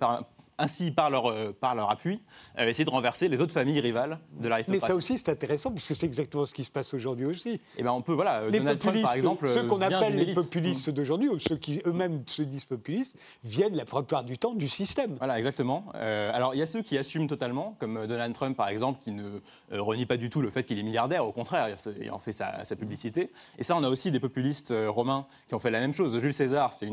ainsi 0.58 0.90
par 0.90 1.08
leur, 1.08 1.26
euh, 1.26 1.52
par 1.58 1.74
leur 1.74 1.90
appui, 1.90 2.20
euh, 2.58 2.66
essayer 2.66 2.84
de 2.84 2.90
renverser 2.90 3.28
les 3.28 3.40
autres 3.40 3.52
familles 3.52 3.80
rivales 3.80 4.18
de 4.32 4.48
l'aristocratie. 4.48 4.84
Mais 4.84 4.88
ça 4.88 4.96
aussi, 4.96 5.16
c'est 5.16 5.30
intéressant, 5.30 5.70
puisque 5.70 5.94
c'est 5.94 6.06
exactement 6.06 6.44
ce 6.46 6.52
qui 6.52 6.64
se 6.64 6.70
passe 6.70 6.92
aujourd'hui 6.94 7.26
aussi. 7.26 7.50
Et 7.50 7.60
eh 7.78 7.82
ben 7.82 7.92
on 7.92 8.02
peut, 8.02 8.12
voilà, 8.12 8.48
les 8.48 8.58
Donald 8.58 8.78
Trump, 8.78 9.00
par 9.00 9.14
exemple, 9.14 9.48
ceux 9.48 9.64
qu'on 9.66 9.80
appelle 9.80 10.16
les 10.16 10.34
populistes 10.34 10.90
d'aujourd'hui, 10.90 11.28
ou 11.28 11.38
ceux 11.38 11.56
qui 11.56 11.80
eux-mêmes 11.86 12.24
se 12.26 12.42
disent 12.42 12.64
populistes, 12.64 13.18
viennent 13.44 13.76
la 13.76 13.84
plupart 13.84 14.24
du 14.24 14.36
temps 14.36 14.54
du 14.54 14.68
système. 14.68 15.16
Voilà, 15.18 15.38
exactement. 15.38 15.84
Euh, 15.94 16.30
alors, 16.34 16.54
il 16.54 16.58
y 16.58 16.62
a 16.62 16.66
ceux 16.66 16.82
qui 16.82 16.98
assument 16.98 17.28
totalement, 17.28 17.76
comme 17.78 18.06
Donald 18.06 18.34
Trump, 18.34 18.56
par 18.56 18.68
exemple, 18.68 19.00
qui 19.02 19.12
ne 19.12 19.40
renie 19.70 20.06
pas 20.06 20.16
du 20.16 20.28
tout 20.28 20.40
le 20.40 20.50
fait 20.50 20.64
qu'il 20.64 20.78
est 20.78 20.82
milliardaire, 20.82 21.24
au 21.24 21.32
contraire, 21.32 21.68
il 22.00 22.10
en 22.10 22.18
fait 22.18 22.32
sa, 22.32 22.64
publicité. 22.78 23.30
Et 23.58 23.64
ça, 23.64 23.76
on 23.76 23.82
a 23.82 23.88
aussi 23.88 24.10
des 24.10 24.20
populistes 24.20 24.74
romains 24.88 25.26
qui 25.48 25.54
ont 25.54 25.58
fait 25.58 25.70
la 25.70 25.80
même 25.80 25.92
chose. 25.92 26.18
Jules 26.20 26.34
César, 26.34 26.72
c'est 26.72 26.88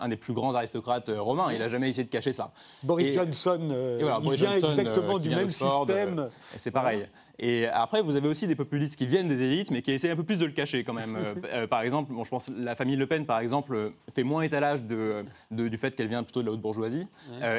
un 0.00 0.08
des 0.08 0.16
plus 0.16 0.32
grands 0.32 0.54
aristocrates 0.54 1.10
romains, 1.14 1.52
il 1.52 1.58
n'a 1.58 1.68
jamais 1.68 1.88
essayé 1.88 2.04
de 2.04 2.10
cacher 2.10 2.32
ça. 2.32 2.52
Johnson, 3.12 3.68
euh, 3.70 4.20
il 4.24 4.32
vient 4.32 4.52
exactement 4.52 5.16
euh, 5.16 5.18
du 5.18 5.30
même 5.30 5.50
système. 5.50 6.18
Euh, 6.18 6.28
c'est 6.56 6.70
pareil. 6.70 7.04
Et 7.42 7.66
après, 7.66 8.02
vous 8.02 8.16
avez 8.16 8.28
aussi 8.28 8.46
des 8.46 8.54
populistes 8.54 8.96
qui 8.96 9.06
viennent 9.06 9.28
des 9.28 9.42
élites, 9.42 9.70
mais 9.70 9.80
qui 9.80 9.92
essaient 9.92 10.10
un 10.10 10.16
peu 10.16 10.24
plus 10.24 10.38
de 10.38 10.44
le 10.44 10.52
cacher 10.52 10.84
quand 10.84 10.92
même. 10.92 11.18
par 11.68 11.80
exemple, 11.82 12.12
bon, 12.12 12.22
je 12.22 12.30
pense 12.30 12.50
la 12.54 12.74
famille 12.74 12.96
Le 12.96 13.06
Pen, 13.06 13.24
par 13.24 13.40
exemple, 13.40 13.92
fait 14.12 14.22
moins 14.22 14.42
étalage 14.42 14.82
de, 14.82 15.24
du 15.50 15.76
fait 15.76 15.96
qu'elle 15.96 16.08
vient 16.08 16.22
plutôt 16.22 16.42
de 16.42 16.46
la 16.46 16.52
haute 16.52 16.60
bourgeoisie. 16.60 17.06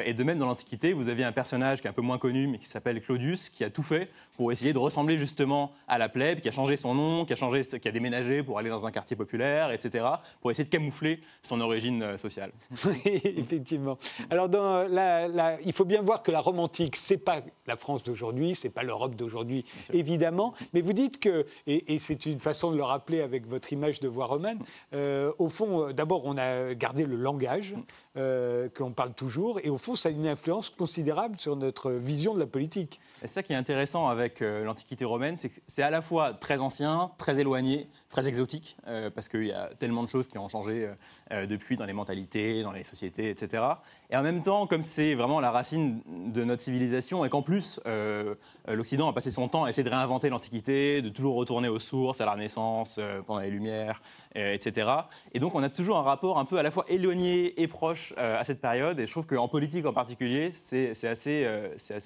et 0.04 0.14
de 0.14 0.24
même, 0.24 0.38
dans 0.38 0.46
l'Antiquité, 0.46 0.92
vous 0.92 1.08
aviez 1.08 1.24
un 1.24 1.32
personnage 1.32 1.80
qui 1.80 1.88
est 1.88 1.90
un 1.90 1.94
peu 1.94 2.02
moins 2.02 2.18
connu, 2.18 2.46
mais 2.46 2.58
qui 2.58 2.68
s'appelle 2.68 3.00
Claudius, 3.00 3.48
qui 3.48 3.64
a 3.64 3.70
tout 3.70 3.82
fait 3.82 4.08
pour 4.36 4.52
essayer 4.52 4.72
de 4.72 4.78
ressembler 4.78 5.18
justement 5.18 5.72
à 5.88 5.98
la 5.98 6.08
plèbe, 6.08 6.40
qui 6.40 6.48
a 6.48 6.52
changé 6.52 6.76
son 6.76 6.94
nom, 6.94 7.24
qui 7.24 7.32
a, 7.32 7.36
changé, 7.36 7.62
qui 7.62 7.88
a 7.88 7.92
déménagé 7.92 8.42
pour 8.42 8.58
aller 8.58 8.70
dans 8.70 8.86
un 8.86 8.90
quartier 8.90 9.16
populaire, 9.16 9.72
etc., 9.72 10.04
pour 10.40 10.50
essayer 10.50 10.64
de 10.64 10.70
camoufler 10.70 11.20
son 11.42 11.60
origine 11.60 12.18
sociale. 12.18 12.52
Oui, 12.84 13.20
effectivement. 13.24 13.96
Alors, 14.28 14.48
dans 14.48 14.82
la 14.82 15.58
il 15.64 15.72
faut 15.72 15.84
bien 15.84 16.02
voir 16.02 16.22
que 16.22 16.30
la 16.30 16.40
Rome 16.40 16.58
antique, 16.58 16.96
c'est 16.96 17.18
pas 17.18 17.42
la 17.66 17.76
France 17.76 18.02
d'aujourd'hui, 18.02 18.54
c'est 18.54 18.70
pas 18.70 18.82
l'Europe 18.82 19.14
d'aujourd'hui, 19.16 19.64
évidemment. 19.92 20.54
Mais 20.72 20.80
vous 20.80 20.92
dites 20.92 21.20
que, 21.20 21.46
et, 21.66 21.98
c'est 21.98 22.26
une 22.26 22.40
façon 22.40 22.70
de 22.70 22.76
le 22.76 22.82
rappeler 22.82 23.20
avec 23.20 23.46
votre 23.46 23.72
image 23.72 24.00
de 24.00 24.08
voie 24.08 24.26
romaine, 24.26 24.58
euh, 24.94 25.32
au 25.38 25.48
fond, 25.48 25.88
euh, 25.88 25.92
d'abord, 25.92 26.22
on 26.24 26.36
a 26.36 26.74
gardé 26.74 27.04
le 27.04 27.16
langage, 27.16 27.74
euh, 28.16 28.68
que 28.68 28.82
l'on 28.82 28.92
parle 28.92 29.14
toujours, 29.14 29.60
et 29.62 29.70
au 29.70 29.78
fond, 29.78 29.96
ça 29.96 30.08
a 30.08 30.12
une 30.12 30.26
influence 30.26 30.70
considérable 30.70 31.38
sur 31.38 31.56
notre 31.56 31.92
vision 31.92 32.34
de 32.34 32.40
la 32.40 32.46
politique. 32.46 33.00
C'est 33.14 33.26
ça 33.26 33.42
qui 33.42 33.52
est 33.52 33.56
intéressant 33.56 34.08
avec 34.08 34.40
l'Antiquité 34.40 35.04
romaine, 35.04 35.36
c'est 35.36 35.48
que 35.48 35.60
c'est 35.66 35.82
à 35.82 35.90
la 35.90 36.02
fois 36.02 36.32
très 36.32 36.60
ancien, 36.60 37.10
très 37.18 37.38
éloigné, 37.38 37.88
très 38.10 38.28
exotique, 38.28 38.76
parce 39.14 39.28
qu'il 39.28 39.46
y 39.46 39.52
a 39.52 39.70
tellement 39.78 40.02
de 40.02 40.08
choses 40.08 40.28
qui 40.28 40.38
ont 40.38 40.48
changé 40.48 40.90
depuis 41.30 41.76
dans 41.76 41.86
les 41.86 41.92
mentalités, 41.92 42.62
dans 42.62 42.72
les 42.72 42.84
sociétés, 42.84 43.30
etc. 43.30 43.62
Et 44.10 44.16
en 44.16 44.22
même 44.22 44.42
temps, 44.42 44.66
comme 44.66 44.82
c'est 44.82 45.14
vraiment 45.14 45.40
la 45.40 45.50
racine 45.50 46.00
de 46.32 46.44
notre 46.44 46.62
civilisation, 46.62 47.24
et 47.24 47.28
qu'en 47.28 47.42
plus, 47.42 47.80
euh, 47.86 48.34
l'Occident 48.68 49.08
a 49.08 49.12
passé 49.12 49.30
son 49.30 49.48
temps 49.48 49.61
à 49.64 49.68
essayer 49.68 49.84
de 49.84 49.88
réinventer 49.88 50.28
l'Antiquité, 50.28 51.02
de 51.02 51.08
toujours 51.08 51.36
retourner 51.36 51.68
aux 51.68 51.78
sources, 51.78 52.20
à 52.20 52.26
la 52.26 52.32
Renaissance, 52.32 52.96
euh, 52.98 53.22
pendant 53.22 53.40
les 53.40 53.50
Lumières, 53.50 54.02
euh, 54.36 54.54
etc. 54.54 54.90
Et 55.32 55.40
donc, 55.40 55.54
on 55.54 55.62
a 55.62 55.68
toujours 55.68 55.96
un 55.96 56.02
rapport 56.02 56.38
un 56.38 56.44
peu 56.44 56.58
à 56.58 56.62
la 56.62 56.70
fois 56.70 56.84
éloigné 56.88 57.60
et 57.60 57.68
proche 57.68 58.14
à 58.16 58.44
cette 58.44 58.60
période. 58.60 58.98
Et 59.00 59.06
je 59.06 59.10
trouve 59.10 59.26
qu'en 59.26 59.48
politique 59.48 59.86
en 59.86 59.92
particulier, 59.92 60.50
c'est 60.54 60.90
assez, 61.06 61.46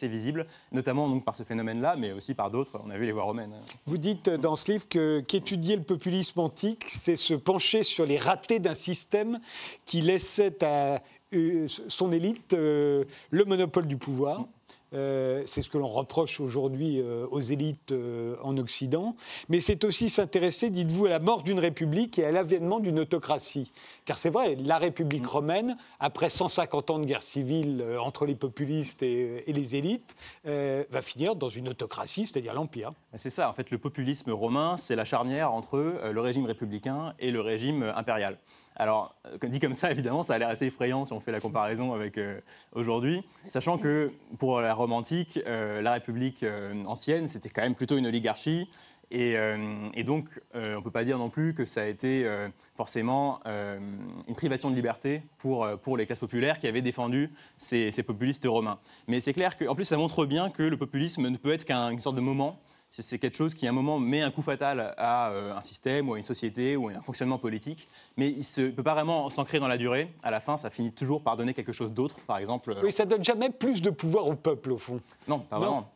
visible, 0.02 0.46
notamment 0.72 1.08
donc, 1.08 1.24
par 1.24 1.36
ce 1.36 1.42
phénomène-là, 1.42 1.96
mais 1.96 2.12
aussi 2.12 2.34
par 2.34 2.50
d'autres. 2.50 2.80
On 2.84 2.90
a 2.90 2.98
vu 2.98 3.06
les 3.06 3.12
voies 3.12 3.24
romaines. 3.24 3.54
Vous 3.86 3.98
dites 3.98 4.28
dans 4.30 4.56
ce 4.56 4.72
livre 4.72 4.88
qu'étudier 4.88 5.76
le 5.76 5.82
populisme 5.82 6.40
antique, 6.40 6.84
c'est 6.88 7.16
se 7.16 7.34
pencher 7.34 7.82
sur 7.82 8.06
les 8.06 8.18
ratés 8.18 8.58
d'un 8.58 8.74
système 8.74 9.40
qui 9.84 10.00
laissait 10.00 10.62
à 10.64 11.00
euh, 11.34 11.66
son 11.66 12.12
élite 12.12 12.52
euh, 12.52 13.04
le 13.30 13.44
monopole 13.44 13.86
du 13.86 13.96
pouvoir. 13.96 14.44
Euh, 14.94 15.42
c'est 15.46 15.62
ce 15.62 15.70
que 15.70 15.78
l'on 15.78 15.88
reproche 15.88 16.40
aujourd'hui 16.40 17.00
aux 17.30 17.40
élites 17.40 17.92
en 18.42 18.56
Occident. 18.56 19.14
Mais 19.48 19.60
c'est 19.60 19.84
aussi 19.84 20.08
s'intéresser, 20.08 20.70
dites-vous, 20.70 21.06
à 21.06 21.08
la 21.10 21.18
mort 21.18 21.42
d'une 21.42 21.58
république 21.58 22.18
et 22.18 22.24
à 22.24 22.30
l'avènement 22.30 22.80
d'une 22.80 22.98
autocratie. 22.98 23.72
Car 24.04 24.18
c'est 24.18 24.30
vrai, 24.30 24.56
la 24.56 24.78
République 24.78 25.26
romaine, 25.26 25.76
après 26.00 26.30
150 26.30 26.90
ans 26.90 26.98
de 26.98 27.06
guerre 27.06 27.22
civile 27.22 27.84
entre 28.00 28.26
les 28.26 28.34
populistes 28.34 29.02
et, 29.02 29.44
les 29.46 29.76
élites, 29.76 30.16
va 30.44 31.02
finir 31.02 31.36
dans 31.36 31.48
une 31.48 31.68
autocratie, 31.68 32.26
c'est-à-dire 32.26 32.54
l'Empire. 32.54 32.92
C'est 33.16 33.30
ça, 33.30 33.50
en 33.50 33.52
fait, 33.52 33.70
le 33.70 33.78
populisme 33.78 34.30
romain, 34.30 34.76
c'est 34.76 34.96
la 34.96 35.04
charnière 35.04 35.52
entre 35.52 36.00
le 36.10 36.20
régime 36.20 36.46
républicain 36.46 37.14
et 37.18 37.30
le 37.30 37.40
régime 37.40 37.82
impérial. 37.96 38.38
Alors, 38.76 39.14
euh, 39.26 39.48
dit 39.48 39.58
comme 39.58 39.74
ça, 39.74 39.90
évidemment, 39.90 40.22
ça 40.22 40.34
a 40.34 40.38
l'air 40.38 40.48
assez 40.48 40.66
effrayant 40.66 41.06
si 41.06 41.12
on 41.12 41.20
fait 41.20 41.32
la 41.32 41.40
comparaison 41.40 41.94
avec 41.94 42.18
euh, 42.18 42.40
aujourd'hui, 42.72 43.22
sachant 43.48 43.78
que 43.78 44.12
pour 44.38 44.60
la 44.60 44.74
Rome 44.74 44.92
antique, 44.92 45.40
euh, 45.46 45.80
la 45.80 45.92
République 45.92 46.44
ancienne, 46.86 47.26
c'était 47.28 47.48
quand 47.48 47.62
même 47.62 47.74
plutôt 47.74 47.96
une 47.96 48.06
oligarchie. 48.06 48.68
Et, 49.12 49.36
donc, 50.04 50.28
on 50.52 50.58
ne 50.58 50.80
peut 50.80 50.90
pas 50.90 51.04
dire 51.04 51.16
non 51.16 51.30
plus 51.30 51.54
que 51.54 51.64
ça 51.64 51.82
a 51.82 51.86
été 51.86 52.28
forcément 52.74 53.38
une 53.46 54.34
privation 54.34 54.68
de 54.68 54.74
liberté 54.74 55.22
pour, 55.38 55.64
pour 55.80 55.96
les 55.96 56.06
classes 56.06 56.18
populaires 56.18 56.58
qui 56.58 56.66
avaient 56.66 56.82
défendu 56.82 57.32
ces, 57.56 57.92
populistes 58.02 58.44
romains. 58.46 58.80
Mais 59.06 59.20
c'est 59.20 59.32
clair 59.32 59.56
qu'en 59.56 59.76
plus, 59.76 59.84
ça 59.84 59.96
montre 59.96 60.26
bien 60.26 60.50
que 60.50 60.64
le 60.64 60.76
populisme 60.76 61.28
ne 61.28 61.36
peut 61.36 61.52
être 61.52 61.64
qu'une 61.64 62.00
sorte 62.00 62.16
de 62.16 62.20
moment 62.20 62.58
c'est 62.90 63.18
quelque 63.18 63.36
chose 63.36 63.54
qui, 63.54 63.66
à 63.66 63.70
un 63.70 63.74
moment, 63.74 63.98
met 63.98 64.22
un 64.22 64.30
coup 64.30 64.42
fatal 64.42 64.94
à 64.96 65.30
un 65.30 65.62
système 65.62 66.08
ou 66.08 66.14
à 66.14 66.18
une 66.18 66.24
société 66.24 66.76
ou 66.76 66.88
à 66.88 66.92
un 66.92 67.02
fonctionnement 67.02 67.38
politique 67.38 67.86
mais 68.16 68.30
il 68.30 68.62
ne 68.62 68.70
peut 68.70 68.82
pas 68.82 68.94
vraiment 68.94 69.28
s'ancrer 69.28 69.58
dans 69.58 69.68
la 69.68 69.76
durée. 69.76 70.08
À 70.22 70.30
la 70.30 70.40
fin, 70.40 70.56
ça 70.56 70.70
finit 70.70 70.92
toujours 70.92 71.22
par 71.22 71.36
donner 71.36 71.52
quelque 71.52 71.72
chose 71.72 71.92
d'autre, 71.92 72.16
par 72.26 72.38
exemple. 72.38 72.74
Oui, 72.82 72.92
ça 72.92 73.04
donne 73.04 73.22
jamais 73.22 73.50
plus 73.50 73.82
de 73.82 73.90
pouvoir 73.90 74.26
au 74.26 74.34
peuple, 74.34 74.72
au 74.72 74.78
fond. 74.78 75.00
Non, 75.28 75.40
pas 75.40 75.58
vraiment. 75.58 75.90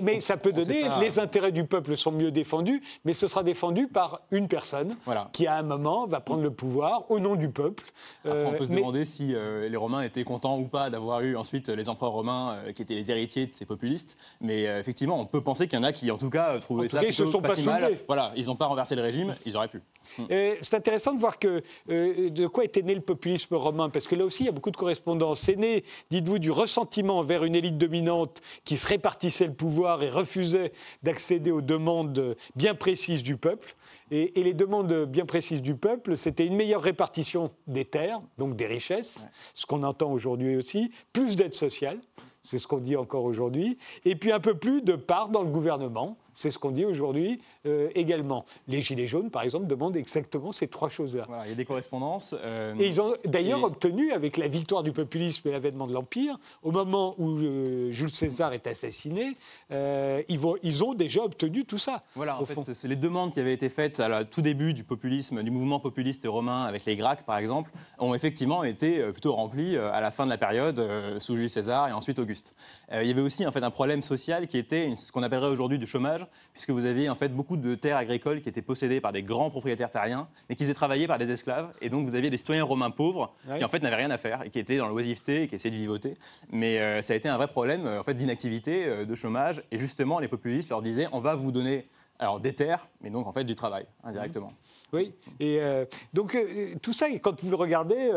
mais 0.00 0.20
ça 0.20 0.36
peut 0.36 0.52
donner, 0.52 0.84
les 1.00 1.18
intérêts 1.18 1.52
du 1.52 1.64
peuple 1.64 1.96
sont 1.96 2.12
mieux 2.12 2.30
défendus, 2.30 2.82
mais 3.04 3.12
ce 3.12 3.28
sera 3.28 3.42
défendu 3.42 3.88
par 3.88 4.22
une 4.30 4.48
personne 4.48 4.96
qui, 5.32 5.46
à 5.46 5.56
un 5.56 5.62
moment, 5.62 6.06
va 6.06 6.20
prendre 6.20 6.42
le 6.42 6.50
pouvoir 6.50 7.10
au 7.10 7.20
nom 7.20 7.36
du 7.36 7.48
peuple. 7.48 7.84
Après, 8.24 8.44
on 8.46 8.52
peut 8.52 8.66
se 8.66 8.72
euh, 8.72 8.76
demander 8.76 9.04
si 9.04 9.34
euh, 9.34 9.68
les 9.68 9.76
Romains 9.76 10.02
étaient 10.02 10.24
contents 10.24 10.58
ou 10.58 10.68
pas 10.68 10.90
d'avoir 10.90 11.20
eu 11.20 11.36
ensuite 11.36 11.68
les 11.68 11.88
empereurs 11.88 12.12
romains 12.12 12.56
euh, 12.66 12.72
qui 12.72 12.82
étaient 12.82 12.94
les 12.94 13.10
héritiers 13.10 13.46
de 13.46 13.52
ces 13.52 13.66
populistes. 13.66 14.16
Mais 14.40 14.62
effectivement, 14.62 15.20
on 15.20 15.26
peut 15.26 15.42
penser 15.42 15.68
qu'il 15.68 15.78
y 15.78 15.82
en 15.82 15.84
a 15.84 15.92
qui, 15.92 16.10
en 16.10 16.18
tout 16.18 16.30
cas, 16.30 16.58
trouvaient 16.58 16.88
ça 16.88 17.00
plutôt 17.00 17.40
pas, 17.40 17.54
si 17.54 17.62
mal. 17.62 17.98
Voilà, 18.06 18.32
ils 18.36 18.46
n'ont 18.46 18.56
pas 18.56 18.66
renversé 18.66 18.94
le 18.96 19.02
régime, 19.02 19.34
ils 19.44 19.56
auraient 19.56 19.68
pu. 19.68 19.82
C'est 20.28 20.74
intéressant 20.74 21.12
de 21.12 21.20
voir 21.20 21.38
que 21.38 21.49
euh, 21.90 22.30
de 22.30 22.46
quoi 22.46 22.64
était 22.64 22.82
né 22.82 22.94
le 22.94 23.00
populisme 23.00 23.54
romain 23.54 23.90
Parce 23.90 24.06
que 24.06 24.14
là 24.14 24.24
aussi, 24.24 24.44
il 24.44 24.46
y 24.46 24.48
a 24.48 24.52
beaucoup 24.52 24.70
de 24.70 24.76
correspondances. 24.76 25.40
C'est 25.40 25.56
né, 25.56 25.84
dites-vous, 26.10 26.38
du 26.38 26.50
ressentiment 26.50 27.18
envers 27.18 27.44
une 27.44 27.54
élite 27.54 27.78
dominante 27.78 28.40
qui 28.64 28.76
se 28.76 28.86
répartissait 28.86 29.46
le 29.46 29.54
pouvoir 29.54 30.02
et 30.02 30.10
refusait 30.10 30.72
d'accéder 31.02 31.50
aux 31.50 31.62
demandes 31.62 32.36
bien 32.56 32.74
précises 32.74 33.22
du 33.22 33.36
peuple. 33.36 33.74
Et, 34.10 34.42
les 34.42 34.54
demandes 34.54 35.04
bien 35.04 35.24
précises 35.24 35.62
du 35.62 35.74
peuple, 35.76 36.16
c'était 36.16 36.44
une 36.44 36.56
meilleure 36.56 36.82
répartition 36.82 37.52
des 37.68 37.84
terres, 37.84 38.20
donc 38.38 38.56
des 38.56 38.66
richesses, 38.66 39.26
ce 39.54 39.66
qu'on 39.66 39.84
entend 39.84 40.10
aujourd'hui 40.10 40.56
aussi, 40.56 40.90
plus 41.12 41.36
d'aide 41.36 41.54
sociale, 41.54 42.00
c'est 42.42 42.58
ce 42.58 42.66
qu'on 42.66 42.78
dit 42.78 42.96
encore 42.96 43.24
aujourd'hui, 43.24 43.78
et 44.04 44.16
puis 44.16 44.32
un 44.32 44.40
peu 44.40 44.54
plus 44.54 44.82
de 44.82 44.96
part 44.96 45.28
dans 45.28 45.42
le 45.42 45.50
gouvernement, 45.50 46.16
c'est 46.40 46.50
ce 46.50 46.58
qu'on 46.58 46.70
dit 46.70 46.86
aujourd'hui 46.86 47.38
euh, 47.66 47.90
également. 47.94 48.46
Les 48.66 48.80
Gilets 48.80 49.06
jaunes, 49.06 49.30
par 49.30 49.42
exemple, 49.42 49.66
demandent 49.66 49.96
exactement 49.96 50.52
ces 50.52 50.68
trois 50.68 50.88
choses-là. 50.88 51.24
Voilà, 51.28 51.44
il 51.46 51.50
y 51.50 51.52
a 51.52 51.54
des 51.54 51.66
correspondances. 51.66 52.34
Euh, 52.42 52.74
et 52.78 52.86
ils 52.86 52.98
ont 52.98 53.14
d'ailleurs 53.26 53.62
obtenu, 53.62 54.12
avec 54.12 54.38
la 54.38 54.48
victoire 54.48 54.82
du 54.82 54.92
populisme 54.92 55.48
et 55.48 55.52
l'avènement 55.52 55.86
de 55.86 55.92
l'Empire, 55.92 56.38
au 56.62 56.70
moment 56.70 57.14
où 57.18 57.36
euh, 57.36 57.92
Jules 57.92 58.14
César 58.14 58.54
est 58.54 58.66
assassiné, 58.66 59.36
ils, 59.70 60.38
vont, 60.38 60.56
ils, 60.62 60.82
ont 60.82 60.94
déjà 60.94 61.22
obtenu 61.22 61.66
tout 61.66 61.76
ça. 61.76 62.02
Voilà, 62.14 62.40
en 62.40 62.46
fait, 62.46 62.72
c'est 62.72 62.88
les 62.88 62.96
demandes 62.96 63.34
qui 63.34 63.40
avaient 63.40 63.52
été 63.52 63.68
faites 63.68 64.00
à 64.00 64.24
tout 64.24 64.40
début 64.40 64.72
du 64.72 64.82
populisme, 64.82 65.42
du 65.42 65.50
mouvement 65.50 65.78
populiste 65.78 66.26
romain, 66.26 66.64
avec 66.64 66.86
les 66.86 66.96
Gracques, 66.96 67.26
par 67.26 67.36
exemple, 67.36 67.70
ont 67.98 68.14
effectivement 68.14 68.64
été 68.64 69.02
plutôt 69.12 69.34
remplies 69.34 69.76
à 69.76 70.00
la 70.00 70.10
fin 70.10 70.24
de 70.24 70.30
la 70.30 70.38
période, 70.38 70.82
sous 71.18 71.36
Jules 71.36 71.50
César 71.50 71.88
et 71.88 71.92
ensuite 71.92 72.18
Auguste. 72.18 72.54
il 72.90 73.06
y 73.06 73.10
avait 73.10 73.20
aussi 73.20 73.46
en 73.46 73.52
fait, 73.52 73.62
un 73.62 73.70
problème 73.70 74.02
social 74.02 74.46
qui 74.46 74.56
était 74.56 74.94
ce 74.96 75.12
qu'on 75.12 75.22
appellerait 75.22 75.48
aujourd'hui 75.48 75.78
du 75.78 75.86
chômage, 75.86 76.26
puisque 76.52 76.70
vous 76.70 76.86
aviez 76.86 77.08
en 77.08 77.14
fait 77.14 77.28
beaucoup 77.28 77.56
de 77.56 77.74
terres 77.74 77.96
agricoles 77.96 78.40
qui 78.42 78.48
étaient 78.48 78.62
possédées 78.62 79.00
par 79.00 79.12
des 79.12 79.22
grands 79.22 79.50
propriétaires 79.50 79.90
terriens, 79.90 80.28
mais 80.48 80.56
qui 80.56 80.64
étaient 80.64 80.74
travaillées 80.74 81.06
par 81.06 81.18
des 81.18 81.30
esclaves. 81.30 81.72
Et 81.80 81.88
donc 81.88 82.06
vous 82.06 82.14
aviez 82.14 82.30
des 82.30 82.36
citoyens 82.36 82.64
romains 82.64 82.90
pauvres 82.90 83.34
qui 83.56 83.64
en 83.64 83.68
fait 83.68 83.80
n'avaient 83.80 83.96
rien 83.96 84.10
à 84.10 84.18
faire 84.18 84.42
et 84.44 84.50
qui 84.50 84.58
étaient 84.58 84.76
dans 84.76 84.88
l'oisiveté 84.88 85.42
et 85.42 85.48
qui 85.48 85.54
essayaient 85.54 85.74
de 85.74 85.80
vivoter. 85.80 86.14
Mais 86.50 86.78
euh, 86.78 87.02
ça 87.02 87.12
a 87.12 87.16
été 87.16 87.28
un 87.28 87.36
vrai 87.36 87.48
problème 87.48 87.86
en 87.86 88.02
fait 88.02 88.14
d'inactivité, 88.14 88.86
euh, 88.86 89.04
de 89.04 89.14
chômage. 89.14 89.62
Et 89.70 89.78
justement, 89.78 90.18
les 90.18 90.28
populistes 90.28 90.70
leur 90.70 90.82
disaient 90.82 91.06
on 91.12 91.20
va 91.20 91.34
vous 91.34 91.52
donner 91.52 91.86
alors 92.18 92.38
des 92.38 92.54
terres, 92.54 92.86
mais 93.00 93.08
donc 93.08 93.26
en 93.26 93.32
fait 93.32 93.44
du 93.44 93.54
travail 93.54 93.86
indirectement. 94.04 94.52
Oui, 94.92 95.14
et 95.38 95.58
euh, 95.60 95.86
donc 96.12 96.36
tout 96.82 96.92
ça, 96.92 97.06
quand 97.18 97.42
vous 97.42 97.48
le 97.48 97.56
regardez, 97.56 98.10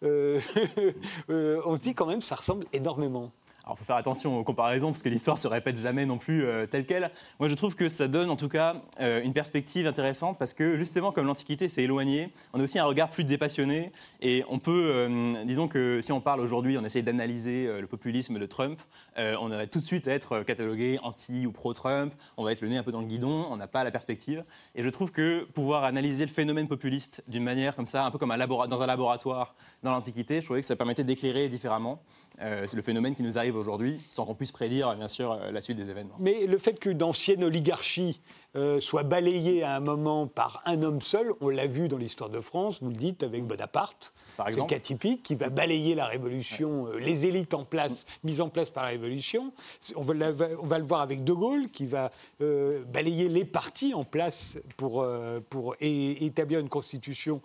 on 0.02 1.76
se 1.76 1.82
dit 1.82 1.94
quand 1.94 2.06
même 2.06 2.22
ça 2.22 2.36
ressemble 2.36 2.64
énormément. 2.72 3.30
Alors, 3.64 3.76
il 3.76 3.78
faut 3.78 3.84
faire 3.84 3.96
attention 3.96 4.36
aux 4.36 4.42
comparaisons 4.42 4.88
parce 4.88 5.02
que 5.02 5.08
l'histoire 5.08 5.38
se 5.38 5.46
répète 5.46 5.78
jamais 5.78 6.04
non 6.04 6.18
plus 6.18 6.44
euh, 6.44 6.66
telle 6.66 6.84
qu'elle. 6.84 7.12
Moi, 7.38 7.48
je 7.48 7.54
trouve 7.54 7.76
que 7.76 7.88
ça 7.88 8.08
donne 8.08 8.28
en 8.28 8.34
tout 8.34 8.48
cas 8.48 8.82
euh, 9.00 9.22
une 9.22 9.32
perspective 9.32 9.86
intéressante 9.86 10.36
parce 10.36 10.52
que 10.52 10.76
justement, 10.76 11.12
comme 11.12 11.26
l'Antiquité 11.26 11.68
s'est 11.68 11.84
éloignée, 11.84 12.32
on 12.54 12.60
a 12.60 12.64
aussi 12.64 12.80
un 12.80 12.84
regard 12.84 13.08
plus 13.08 13.22
dépassionné 13.22 13.92
et 14.20 14.42
on 14.48 14.58
peut, 14.58 14.90
euh, 14.92 15.44
disons 15.44 15.68
que 15.68 16.00
si 16.02 16.10
on 16.10 16.20
parle 16.20 16.40
aujourd'hui, 16.40 16.76
on 16.76 16.84
essaye 16.84 17.04
d'analyser 17.04 17.80
le 17.80 17.86
populisme 17.86 18.40
de 18.40 18.46
Trump, 18.46 18.80
on 19.16 19.48
va 19.48 19.66
tout 19.66 19.78
de 19.78 19.84
suite 19.84 20.08
être 20.08 20.40
catalogué 20.40 20.98
anti 21.02 21.46
ou 21.46 21.52
pro-Trump, 21.52 22.12
on 22.36 22.44
va 22.44 22.52
être 22.52 22.62
le 22.62 22.68
nez 22.68 22.78
un 22.78 22.82
peu 22.82 22.90
dans 22.92 23.00
le 23.00 23.06
guidon, 23.06 23.46
on 23.50 23.56
n'a 23.56 23.68
pas 23.68 23.84
la 23.84 23.90
perspective. 23.90 24.44
Et 24.74 24.82
je 24.82 24.88
trouve 24.88 25.12
que 25.12 25.44
pouvoir 25.44 25.84
analyser 25.84 26.24
le 26.24 26.32
phénomène 26.32 26.66
populiste 26.66 27.22
d'une 27.28 27.44
manière 27.44 27.76
comme 27.76 27.86
ça, 27.86 28.04
un 28.04 28.10
peu 28.10 28.18
comme 28.18 28.30
dans 28.30 28.80
un 28.82 28.86
laboratoire 28.86 29.54
dans 29.82 29.92
l'Antiquité, 29.92 30.40
je 30.40 30.46
trouvais 30.46 30.60
que 30.60 30.66
ça 30.66 30.76
permettait 30.76 31.04
d'éclairer 31.04 31.48
différemment 31.48 32.02
c'est 32.38 32.74
le 32.74 32.82
phénomène 32.82 33.14
qui 33.14 33.22
nous 33.22 33.38
arrive 33.38 33.56
aujourd'hui, 33.56 34.00
sans 34.10 34.24
qu'on 34.24 34.34
puisse 34.34 34.52
prédire, 34.52 34.94
bien 34.96 35.08
sûr, 35.08 35.32
euh, 35.32 35.50
la 35.50 35.60
suite 35.60 35.76
des 35.76 35.90
événements. 35.90 36.16
Mais 36.18 36.46
le 36.46 36.58
fait 36.58 36.78
que 36.78 36.90
d'anciennes 36.90 37.44
oligarchies 37.44 38.20
euh, 38.54 38.80
soient 38.80 39.02
balayées 39.02 39.62
à 39.62 39.76
un 39.76 39.80
moment 39.80 40.26
par 40.26 40.62
un 40.66 40.82
homme 40.82 41.00
seul, 41.00 41.32
on 41.40 41.48
l'a 41.48 41.66
vu 41.66 41.88
dans 41.88 41.96
l'histoire 41.96 42.30
de 42.30 42.40
France, 42.40 42.82
vous 42.82 42.90
le 42.90 42.96
dites 42.96 43.22
avec 43.22 43.44
Bonaparte, 43.44 44.14
c'est 44.36 44.56
le 44.56 44.64
cas 44.64 44.78
typique, 44.78 45.22
qui 45.22 45.34
va 45.34 45.48
balayer 45.48 45.94
la 45.94 46.06
Révolution, 46.06 46.86
euh, 46.86 46.98
les 46.98 47.26
élites 47.26 47.54
en 47.54 47.64
place, 47.64 48.06
mises 48.24 48.40
en 48.40 48.48
place 48.48 48.70
par 48.70 48.84
la 48.84 48.90
Révolution. 48.90 49.52
On 49.96 50.02
va, 50.02 50.14
on 50.60 50.66
va 50.66 50.78
le 50.78 50.84
voir 50.84 51.00
avec 51.00 51.24
De 51.24 51.32
Gaulle, 51.32 51.70
qui 51.70 51.86
va 51.86 52.10
balayer 52.40 53.28
les 53.28 53.44
partis 53.44 53.94
en 53.94 54.04
place 54.04 54.58
pour, 54.76 55.06
pour 55.48 55.76
établir 55.80 56.60
une 56.60 56.68
constitution 56.68 57.40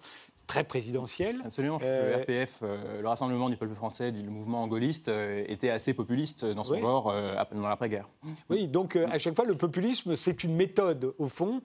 très 0.48 0.64
présidentielle. 0.64 1.42
Absolument. 1.46 1.78
le 1.82 2.22
RPF, 2.22 2.62
le 2.62 3.08
Rassemblement 3.08 3.50
du 3.50 3.58
peuple 3.58 3.76
français, 3.76 4.12
du 4.12 4.28
mouvement 4.30 4.64
angoliste, 4.64 5.10
euh, 5.10 5.44
était 5.48 5.70
assez 5.70 5.94
populiste 5.94 6.46
dans 6.46 6.64
son 6.64 6.80
genre 6.80 7.12
euh, 7.14 7.34
dans 7.52 7.68
l'après-guerre. 7.68 8.10
Oui, 8.50 8.68
donc 8.68 8.96
euh, 8.96 9.08
à 9.12 9.20
chaque 9.20 9.36
fois, 9.36 9.46
le 9.46 9.56
populisme, 9.56 10.16
c'est 10.16 10.44
une 10.44 10.56
méthode, 10.56 11.14
au 11.18 11.30
fond, 11.30 11.62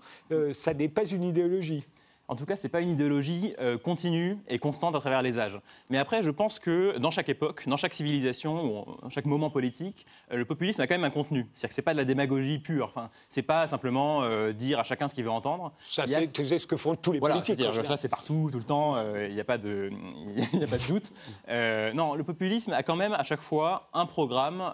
ça 0.52 0.74
n'est 0.74 0.88
pas 0.88 1.04
une 1.04 1.22
idéologie. 1.22 1.84
En 2.28 2.36
tout 2.36 2.46
cas, 2.46 2.56
ce 2.56 2.62
n'est 2.66 2.70
pas 2.70 2.80
une 2.80 2.88
idéologie 2.88 3.52
euh, 3.60 3.76
continue 3.76 4.38
et 4.48 4.58
constante 4.58 4.94
à 4.94 5.00
travers 5.00 5.22
les 5.22 5.38
âges. 5.38 5.58
Mais 5.90 5.98
après, 5.98 6.22
je 6.22 6.30
pense 6.30 6.58
que 6.58 6.96
dans 6.98 7.10
chaque 7.10 7.28
époque, 7.28 7.68
dans 7.68 7.76
chaque 7.76 7.94
civilisation, 7.94 8.86
dans 9.02 9.08
chaque 9.08 9.26
moment 9.26 9.50
politique, 9.50 10.06
euh, 10.30 10.36
le 10.36 10.44
populisme 10.44 10.80
a 10.80 10.86
quand 10.86 10.94
même 10.94 11.04
un 11.04 11.10
contenu. 11.10 11.46
C'est-à-dire 11.52 11.68
que 11.68 11.74
ce 11.74 11.80
n'est 11.80 11.84
pas 11.84 11.92
de 11.92 11.98
la 11.98 12.04
démagogie 12.04 12.58
pure. 12.58 12.86
Enfin, 12.86 13.10
ce 13.28 13.40
n'est 13.40 13.44
pas 13.44 13.66
simplement 13.66 14.22
euh, 14.22 14.52
dire 14.52 14.78
à 14.78 14.82
chacun 14.82 15.08
ce 15.08 15.14
qu'il 15.14 15.24
veut 15.24 15.30
entendre. 15.30 15.72
Ça, 15.82 16.04
c'est 16.06 16.58
ce 16.58 16.66
que 16.66 16.76
font 16.76 16.94
tous 16.94 17.12
les 17.12 17.18
voilà, 17.18 17.34
politiques. 17.34 17.66
ça, 17.84 17.96
c'est 17.96 18.08
partout, 18.08 18.48
tout 18.50 18.58
le 18.58 18.64
temps. 18.64 18.96
Il 19.26 19.34
n'y 19.34 19.40
a, 19.40 19.44
pas 19.44 19.58
de, 19.58 19.90
a 20.54 20.66
pas 20.66 20.78
de 20.78 20.88
doute. 20.88 21.12
non, 21.94 22.14
le 22.14 22.24
populisme 22.24 22.72
a 22.72 22.82
quand 22.82 22.96
même 22.96 23.12
à 23.12 23.24
chaque 23.24 23.42
fois 23.42 23.88
un 23.92 24.06
programme 24.06 24.72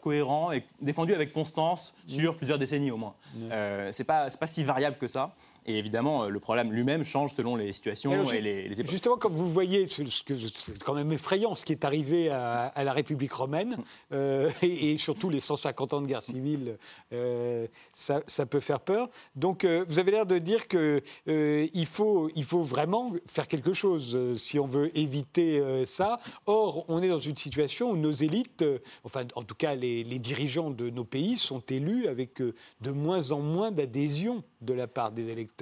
cohérent 0.00 0.52
et 0.52 0.64
défendu 0.80 1.12
avec 1.12 1.32
constance 1.32 1.94
sur 2.06 2.36
plusieurs 2.36 2.58
décennies 2.58 2.92
au 2.92 2.96
moins. 2.96 3.14
Mmh. 3.34 3.50
Ce 3.50 4.02
n'est 4.02 4.06
pas, 4.06 4.28
pas 4.30 4.46
si 4.46 4.62
variable 4.64 4.96
que 4.96 5.08
ça. 5.08 5.34
Et 5.66 5.78
évidemment, 5.78 6.24
euh, 6.24 6.28
le 6.28 6.40
problème 6.40 6.72
lui-même 6.72 7.04
change 7.04 7.32
selon 7.34 7.56
les 7.56 7.72
situations 7.72 8.30
et, 8.30 8.40
les, 8.40 8.80
époques. 8.80 8.90
Justement, 8.90 9.16
comme 9.16 9.34
vous 9.34 9.48
voyez, 9.48 9.86
c'est 9.88 10.78
quand 10.84 10.94
même 10.94 11.12
effrayant 11.12 11.54
ce 11.54 11.64
qui 11.64 11.72
est 11.72 11.84
arrivé 11.84 12.28
à, 12.28 12.72
la 12.84 12.92
République 12.92 13.32
romaine, 13.32 13.78
euh, 14.12 14.50
et, 14.62 14.98
surtout 14.98 15.30
les 15.30 15.40
150 15.40 15.94
ans 15.94 16.02
de 16.02 16.06
guerre 16.06 16.22
civile, 16.22 16.76
euh, 17.12 17.66
ça, 17.94 18.20
peut 18.46 18.60
faire 18.60 18.80
peur. 18.80 19.08
Donc, 19.36 19.64
vous 19.64 19.98
avez 19.98 20.10
l'air 20.10 20.26
de 20.26 20.38
dire 20.38 20.68
qu'il 20.68 21.86
faut, 21.86 22.30
il 22.34 22.44
faut 22.44 22.62
vraiment 22.62 23.12
faire 23.26 23.48
quelque 23.48 23.72
chose 23.72 24.36
si 24.36 24.58
on 24.58 24.66
veut 24.66 24.96
éviter 24.96 25.84
ça. 25.86 26.20
Or, 26.46 26.84
on 26.88 27.02
est 27.02 27.08
dans 27.08 27.18
une 27.18 27.36
situation 27.36 27.90
où 27.90 27.96
nos 27.96 28.12
élites, 28.12 28.64
enfin, 29.04 29.22
en 29.34 29.42
tout 29.42 29.54
cas, 29.54 29.74
les, 29.74 30.04
les 30.04 30.18
dirigeants 30.18 30.70
de 30.70 30.90
nos 30.90 31.04
pays 31.04 31.38
sont 31.38 31.62
élus 31.70 32.06
avec 32.06 32.38
de 32.38 32.90
moins 32.90 33.30
en 33.30 33.40
moins 33.40 33.70
d'adhésion 33.70 34.42
de 34.60 34.74
la 34.74 34.86
part 34.86 35.12
des 35.12 35.30
électeurs. 35.30 35.53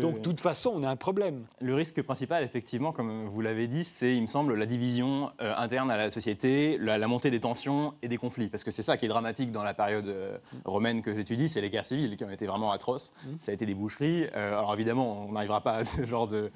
Donc, 0.00 0.16
de 0.16 0.20
toute 0.20 0.40
façon, 0.40 0.72
on 0.74 0.82
a 0.82 0.88
un 0.88 0.96
problème. 0.96 1.46
Le 1.60 1.74
risque 1.74 2.02
principal, 2.02 2.42
effectivement, 2.42 2.90
comme 2.90 3.28
vous 3.28 3.40
l'avez 3.40 3.68
dit, 3.68 3.84
c'est, 3.84 4.16
il 4.16 4.22
me 4.22 4.26
semble, 4.26 4.54
la 4.54 4.66
division 4.66 5.30
euh, 5.40 5.54
interne 5.56 5.90
à 5.92 5.96
la 5.96 6.10
société, 6.10 6.76
la, 6.78 6.98
montée 7.06 7.30
des 7.30 7.38
tensions 7.38 7.94
et 8.02 8.08
des 8.08 8.16
conflits. 8.16 8.48
Parce 8.48 8.64
que 8.64 8.72
c'est 8.72 8.82
ça 8.82 8.96
qui 8.96 9.04
est 9.04 9.08
dramatique 9.08 9.52
dans 9.52 9.62
la 9.62 9.74
période 9.74 10.08
euh, 10.08 10.38
romaine 10.64 11.02
que 11.02 11.14
j'étudie, 11.14 11.48
c'est 11.48 11.60
les 11.60 11.70
guerres 11.70 11.86
civiles 11.86 12.16
qui 12.16 12.24
ont 12.24 12.30
été 12.30 12.46
vraiment 12.46 12.72
atroces. 12.72 13.12
Mmh. 13.12 13.28
Ça 13.40 13.52
a 13.52 13.54
été 13.54 13.64
des 13.64 13.74
boucheries. 13.74 14.24
Euh, 14.34 14.58
alors, 14.58 14.74
évidemment, 14.74 15.26
on 15.28 15.32
n'arrivera 15.32 15.60
pas 15.60 15.74
à 15.74 15.84
ce 15.84 16.04
genre 16.04 16.28
de, 16.28 16.50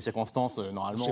circonstances, 0.00 0.58
normalement. 0.58 1.04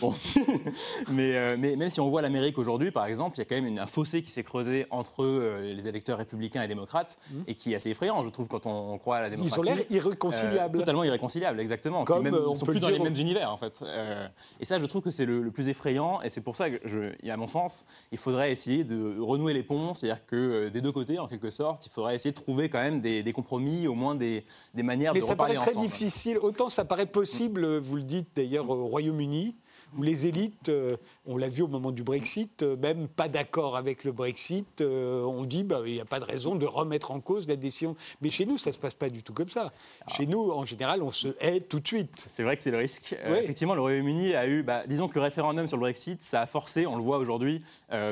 Je 0.00 0.06
sais 0.06 0.46
pas. 0.46 0.70
mais, 1.12 1.56
mais, 1.58 1.76
même 1.76 1.90
si 1.90 2.00
on 2.00 2.08
voit 2.08 2.22
l'Amérique 2.22 2.56
aujourd'hui, 2.56 2.90
par 2.90 3.04
exemple, 3.04 3.36
il 3.36 3.40
y 3.40 3.42
a 3.42 3.44
quand 3.44 3.56
même 3.56 3.66
une, 3.66 3.78
un 3.78 3.86
fossé 3.86 4.22
qui 4.22 4.30
s'est 4.30 4.42
creusé 4.42 4.86
entre 4.90 5.60
les 5.60 5.86
électeurs 5.86 6.16
républicains 6.16 6.62
et 6.62 6.68
démocrates 6.68 7.18
mmh. 7.30 7.40
et 7.46 7.54
qui 7.54 7.72
est 7.72 7.76
assez 7.76 7.90
effrayant, 7.90 8.24
je 8.24 8.30
trouve, 8.30 8.48
quand 8.48 8.66
on, 8.66 8.96
croit 8.96 9.16
à 9.16 9.20
la 9.22 9.30
démocratie 9.30 9.86
irréconciliable. 9.90 10.61
Euh, 10.64 10.78
totalement 10.78 11.04
irréconciliable, 11.04 11.60
exactement. 11.60 12.04
Comme, 12.04 12.22
même, 12.22 12.34
euh, 12.34 12.48
on 12.48 12.54
sont 12.54 12.66
plus 12.66 12.80
dans 12.80 12.88
les 12.88 12.98
mêmes 12.98 13.16
univers, 13.16 13.50
en 13.50 13.56
fait. 13.56 13.80
Euh, 13.82 14.26
et 14.60 14.64
ça, 14.64 14.78
je 14.78 14.86
trouve 14.86 15.02
que 15.02 15.10
c'est 15.10 15.26
le, 15.26 15.50
plus 15.50 15.68
effrayant, 15.68 16.20
et 16.22 16.30
c'est 16.30 16.40
pour 16.40 16.56
ça 16.56 16.70
que, 16.70 16.86
je, 16.88 17.30
à 17.30 17.36
mon 17.36 17.46
sens, 17.46 17.84
il 18.10 18.18
faudrait 18.18 18.52
essayer 18.52 18.84
de 18.84 19.20
renouer 19.20 19.52
les 19.52 19.62
ponts, 19.62 19.94
c'est-à-dire 19.94 20.24
que 20.26 20.68
des 20.68 20.80
deux 20.80 20.92
côtés, 20.92 21.18
en 21.18 21.26
quelque 21.26 21.50
sorte, 21.50 21.86
il 21.86 21.90
faudrait 21.90 22.14
essayer 22.14 22.32
de 22.32 22.40
trouver 22.40 22.68
quand 22.68 22.80
même 22.80 23.00
des, 23.00 23.32
compromis, 23.32 23.86
au 23.86 23.94
moins 23.94 24.14
des, 24.14 24.44
des 24.74 24.82
manières 24.82 25.14
Mais 25.14 25.20
de 25.20 25.24
reparler 25.24 25.56
ensemble. 25.56 25.70
Mais 25.70 25.72
ça 25.72 25.74
paraît 25.74 25.88
très 25.88 25.98
difficile. 25.98 26.38
Autant 26.38 26.68
ça 26.68 26.84
paraît 26.84 27.06
possible, 27.06 27.78
vous 27.78 27.96
le 27.96 28.02
dites 28.02 28.28
d'ailleurs 28.36 28.68
au 28.70 28.86
Royaume-Uni, 28.86 29.56
où 29.96 30.02
les 30.02 30.26
élites, 30.26 30.68
euh, 30.68 30.96
on 31.26 31.36
l'a 31.36 31.48
vu 31.48 31.62
au 31.62 31.68
moment 31.68 31.90
du 31.90 32.02
Brexit, 32.02 32.62
euh, 32.62 32.76
même 32.76 33.08
pas 33.08 33.28
d'accord 33.28 33.76
avec 33.76 34.04
le 34.04 34.12
Brexit, 34.12 34.80
euh, 34.80 35.22
on 35.24 35.44
dit 35.44 35.64
bah, 35.64 35.82
il 35.86 35.92
n'y 35.92 36.00
a 36.00 36.04
pas 36.04 36.20
de 36.20 36.24
raison 36.24 36.56
de 36.56 36.66
remettre 36.66 37.10
en 37.10 37.20
cause 37.20 37.46
la 37.48 37.56
décision. 37.56 37.96
Mais 38.20 38.30
chez 38.30 38.46
nous, 38.46 38.58
ça 38.58 38.70
ne 38.70 38.74
se 38.74 38.78
passe 38.78 38.94
pas 38.94 39.10
du 39.10 39.22
tout 39.22 39.32
comme 39.32 39.48
ça. 39.48 39.72
Ah. 40.06 40.12
Chez 40.12 40.26
nous, 40.26 40.50
en 40.50 40.64
général, 40.64 41.02
on 41.02 41.10
se 41.10 41.28
hait 41.40 41.60
tout 41.60 41.80
de 41.80 41.86
suite. 41.86 42.26
C'est 42.28 42.42
vrai 42.42 42.56
que 42.56 42.62
c'est 42.62 42.70
le 42.70 42.78
risque. 42.78 43.14
effectivement, 43.26 43.74
le 43.74 43.80
Royaume-Uni 43.80 44.34
a 44.34 44.46
eu, 44.46 44.62
bah, 44.62 44.84
disons 44.86 45.08
que 45.08 45.14
le 45.14 45.22
référendum 45.22 45.66
sur 45.66 45.76
le 45.76 45.82
Brexit, 45.82 46.22
ça 46.22 46.42
a 46.42 46.46
forcé, 46.46 46.86
on 46.86 46.96
le 46.96 47.02
voit 47.02 47.18
aujourd'hui, 47.18 47.62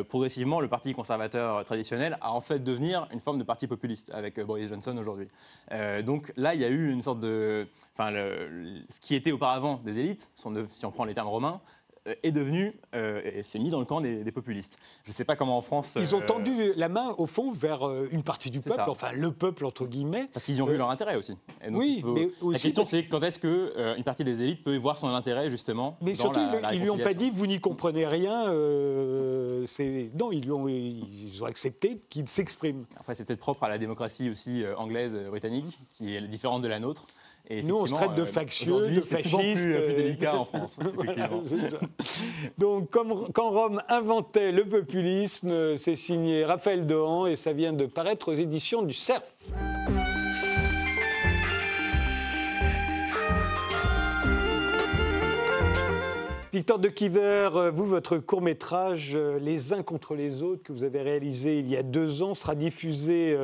progressivement, 0.08 0.60
le 0.60 0.68
parti 0.68 0.92
conservateur 0.92 1.64
traditionnel 1.64 2.18
à 2.20 2.32
en 2.32 2.40
fait 2.40 2.62
devenir 2.62 3.08
une 3.12 3.20
forme 3.20 3.38
de 3.38 3.44
parti 3.44 3.66
populiste 3.66 4.14
avec 4.14 4.40
Boris 4.40 4.68
Johnson 4.68 4.96
aujourd'hui. 4.98 5.28
donc 6.04 6.32
là, 6.36 6.54
il 6.54 6.60
y 6.60 6.64
a 6.64 6.68
eu 6.68 6.90
une 6.90 7.02
sorte 7.02 7.20
de. 7.20 7.66
Enfin, 7.94 8.12
ce 8.88 9.00
qui 9.00 9.14
était 9.14 9.32
auparavant 9.32 9.80
des 9.84 9.98
élites, 9.98 10.30
si 10.34 10.84
on 10.86 10.90
prend 10.90 11.04
les 11.04 11.14
termes 11.14 11.28
romains, 11.28 11.60
est 12.22 12.32
devenu 12.32 12.74
euh, 12.94 13.20
et 13.24 13.42
s'est 13.42 13.58
mis 13.58 13.70
dans 13.70 13.78
le 13.78 13.84
camp 13.84 14.00
des, 14.00 14.32
populistes. 14.32 14.76
Je 15.04 15.10
ne 15.10 15.14
sais 15.14 15.24
pas 15.24 15.36
comment 15.36 15.58
en 15.58 15.62
France. 15.62 15.98
Ils 16.00 16.14
ont 16.14 16.20
euh, 16.20 16.26
tendu 16.26 16.72
la 16.76 16.88
main, 16.88 17.14
au 17.18 17.26
fond, 17.26 17.52
vers 17.52 17.82
une 18.10 18.22
partie 18.22 18.50
du 18.50 18.60
peuple, 18.60 18.84
enfin 18.88 19.12
le 19.12 19.32
peuple, 19.32 19.66
entre 19.66 19.86
guillemets. 19.86 20.28
Parce 20.32 20.44
qu'ils 20.44 20.62
ont 20.62 20.66
vu 20.66 20.76
leur 20.76 20.90
intérêt 20.90 21.16
aussi. 21.16 21.36
oui, 21.70 22.02
mais 22.04 22.30
aussi, 22.40 22.52
La 22.52 22.58
question, 22.58 22.84
c'est 22.84 23.06
quand 23.06 23.22
est-ce 23.22 23.38
qu'une 23.38 23.70
une 23.96 24.04
partie 24.04 24.24
des 24.24 24.42
élites 24.42 24.64
peut 24.64 24.76
voir 24.76 24.98
son 24.98 25.08
intérêt, 25.08 25.50
justement 25.50 25.98
Mais 26.00 26.14
surtout, 26.14 26.40
ils 26.72 26.78
ne 26.78 26.84
lui 26.84 26.90
ont 26.90 26.98
pas 26.98 27.14
dit, 27.14 27.30
vous 27.30 27.46
n'y 27.46 27.60
comprenez 27.60 28.06
rien. 28.06 28.46
non, 28.48 30.32
ils, 30.32 30.42
lui 30.42 30.52
ont, 30.52 30.68
ils 30.68 31.42
ont 31.42 31.46
accepté 31.46 32.00
qu'il 32.08 32.28
s'exprime. 32.28 32.84
Après, 32.98 33.14
c'est 33.14 33.24
peut-être 33.24 33.40
propre 33.40 33.64
à 33.64 33.68
la 33.68 33.78
démocratie 33.78 34.30
aussi 34.30 34.64
anglaise, 34.76 35.16
britannique, 35.28 35.78
qui 35.96 36.14
est 36.14 36.20
différente 36.22 36.62
de 36.62 36.68
la 36.68 36.78
nôtre. 36.78 37.04
Nous, 37.64 37.76
on 37.76 37.86
se 37.86 37.94
traite 37.94 38.14
de 38.14 38.22
euh, 38.22 38.26
factieux, 38.26 38.72
de 38.72 39.00
fascistes. 39.00 39.16
C'est 39.16 39.22
souvent 39.22 39.38
plus, 39.38 39.66
euh, 39.66 39.94
délicat 39.94 40.36
en 40.36 40.44
France. 40.44 40.78
Donc, 42.58 42.90
comme, 42.90 43.28
quand 43.32 43.50
Rome 43.50 43.82
inventait 43.88 44.52
le 44.52 44.64
populisme, 44.64 45.76
c'est 45.76 45.96
signé 45.96 46.44
Raphaël 46.44 46.86
Dohan 46.86 47.26
et 47.26 47.34
ça 47.34 47.52
vient 47.52 47.72
de 47.72 47.86
paraître 47.86 48.30
aux 48.30 48.34
éditions 48.34 48.82
du 48.82 48.94
Cerf. 48.94 49.22
Victor 56.52 56.80
de 56.80 56.88
Kiver, 56.88 57.50
euh, 57.54 57.70
vous, 57.70 57.84
votre 57.84 58.18
court-métrage 58.18 59.12
euh, 59.14 59.38
Les 59.38 59.72
uns 59.72 59.84
contre 59.84 60.16
les 60.16 60.42
autres, 60.42 60.64
que 60.64 60.72
vous 60.72 60.82
avez 60.82 61.00
réalisé 61.00 61.60
il 61.60 61.70
y 61.70 61.76
a 61.76 61.84
deux 61.84 62.22
ans, 62.22 62.34
sera 62.34 62.56
diffusé 62.56 63.38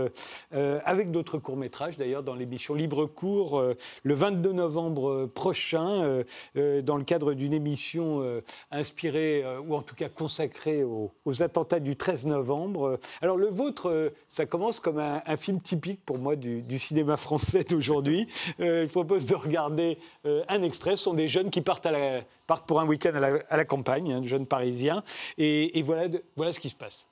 euh, 0.53 0.81
avec 0.85 1.12
d'autres 1.12 1.38
courts-métrages, 1.38 1.97
d'ailleurs, 1.97 2.25
dans 2.25 2.35
l'émission 2.35 2.75
Libre 2.75 3.07
Cours, 3.07 3.62
le 4.03 4.14
22 4.14 4.53
novembre 4.53 5.27
prochain, 5.27 6.23
dans 6.55 6.97
le 6.97 7.05
cadre 7.05 7.35
d'une 7.35 7.53
émission 7.53 8.23
inspirée, 8.71 9.45
ou 9.66 9.75
en 9.75 9.83
tout 9.83 9.95
cas 9.95 10.09
consacrée 10.09 10.83
aux, 10.85 11.12
attentats 11.40 11.81
du 11.81 11.97
13 11.97 12.27
novembre. 12.27 12.99
Alors, 13.23 13.37
le 13.37 13.49
vôtre, 13.49 14.12
ça 14.29 14.47
commence 14.47 14.81
comme 14.81 14.99
un, 14.99 15.37
film 15.37 15.61
typique 15.61 16.01
pour 16.05 16.19
moi 16.19 16.37
du, 16.37 16.79
cinéma 16.79 17.16
français 17.16 17.64
d'aujourd'hui. 17.64 18.27
je 18.59 18.87
propose 18.87 19.27
de 19.27 19.35
regarder 19.35 19.99
un 20.25 20.62
extrait. 20.62 20.97
Ce 20.97 21.05
sont 21.05 21.14
des 21.14 21.29
jeunes 21.29 21.51
qui 21.51 21.61
partent, 21.61 21.87
à 21.87 21.92
la, 21.92 22.23
partent 22.46 22.66
pour 22.66 22.80
un 22.80 22.87
week-end 22.87 23.12
à 23.14 23.56
la, 23.56 23.64
campagne, 23.64 24.12
un 24.12 24.24
jeune 24.24 24.46
parisien. 24.46 25.02
Et, 25.38 25.82
voilà, 25.82 26.09
voilà 26.37 26.52
ce 26.52 26.61
qui 26.61 26.68
se 26.68 26.74
passe. 26.74 27.06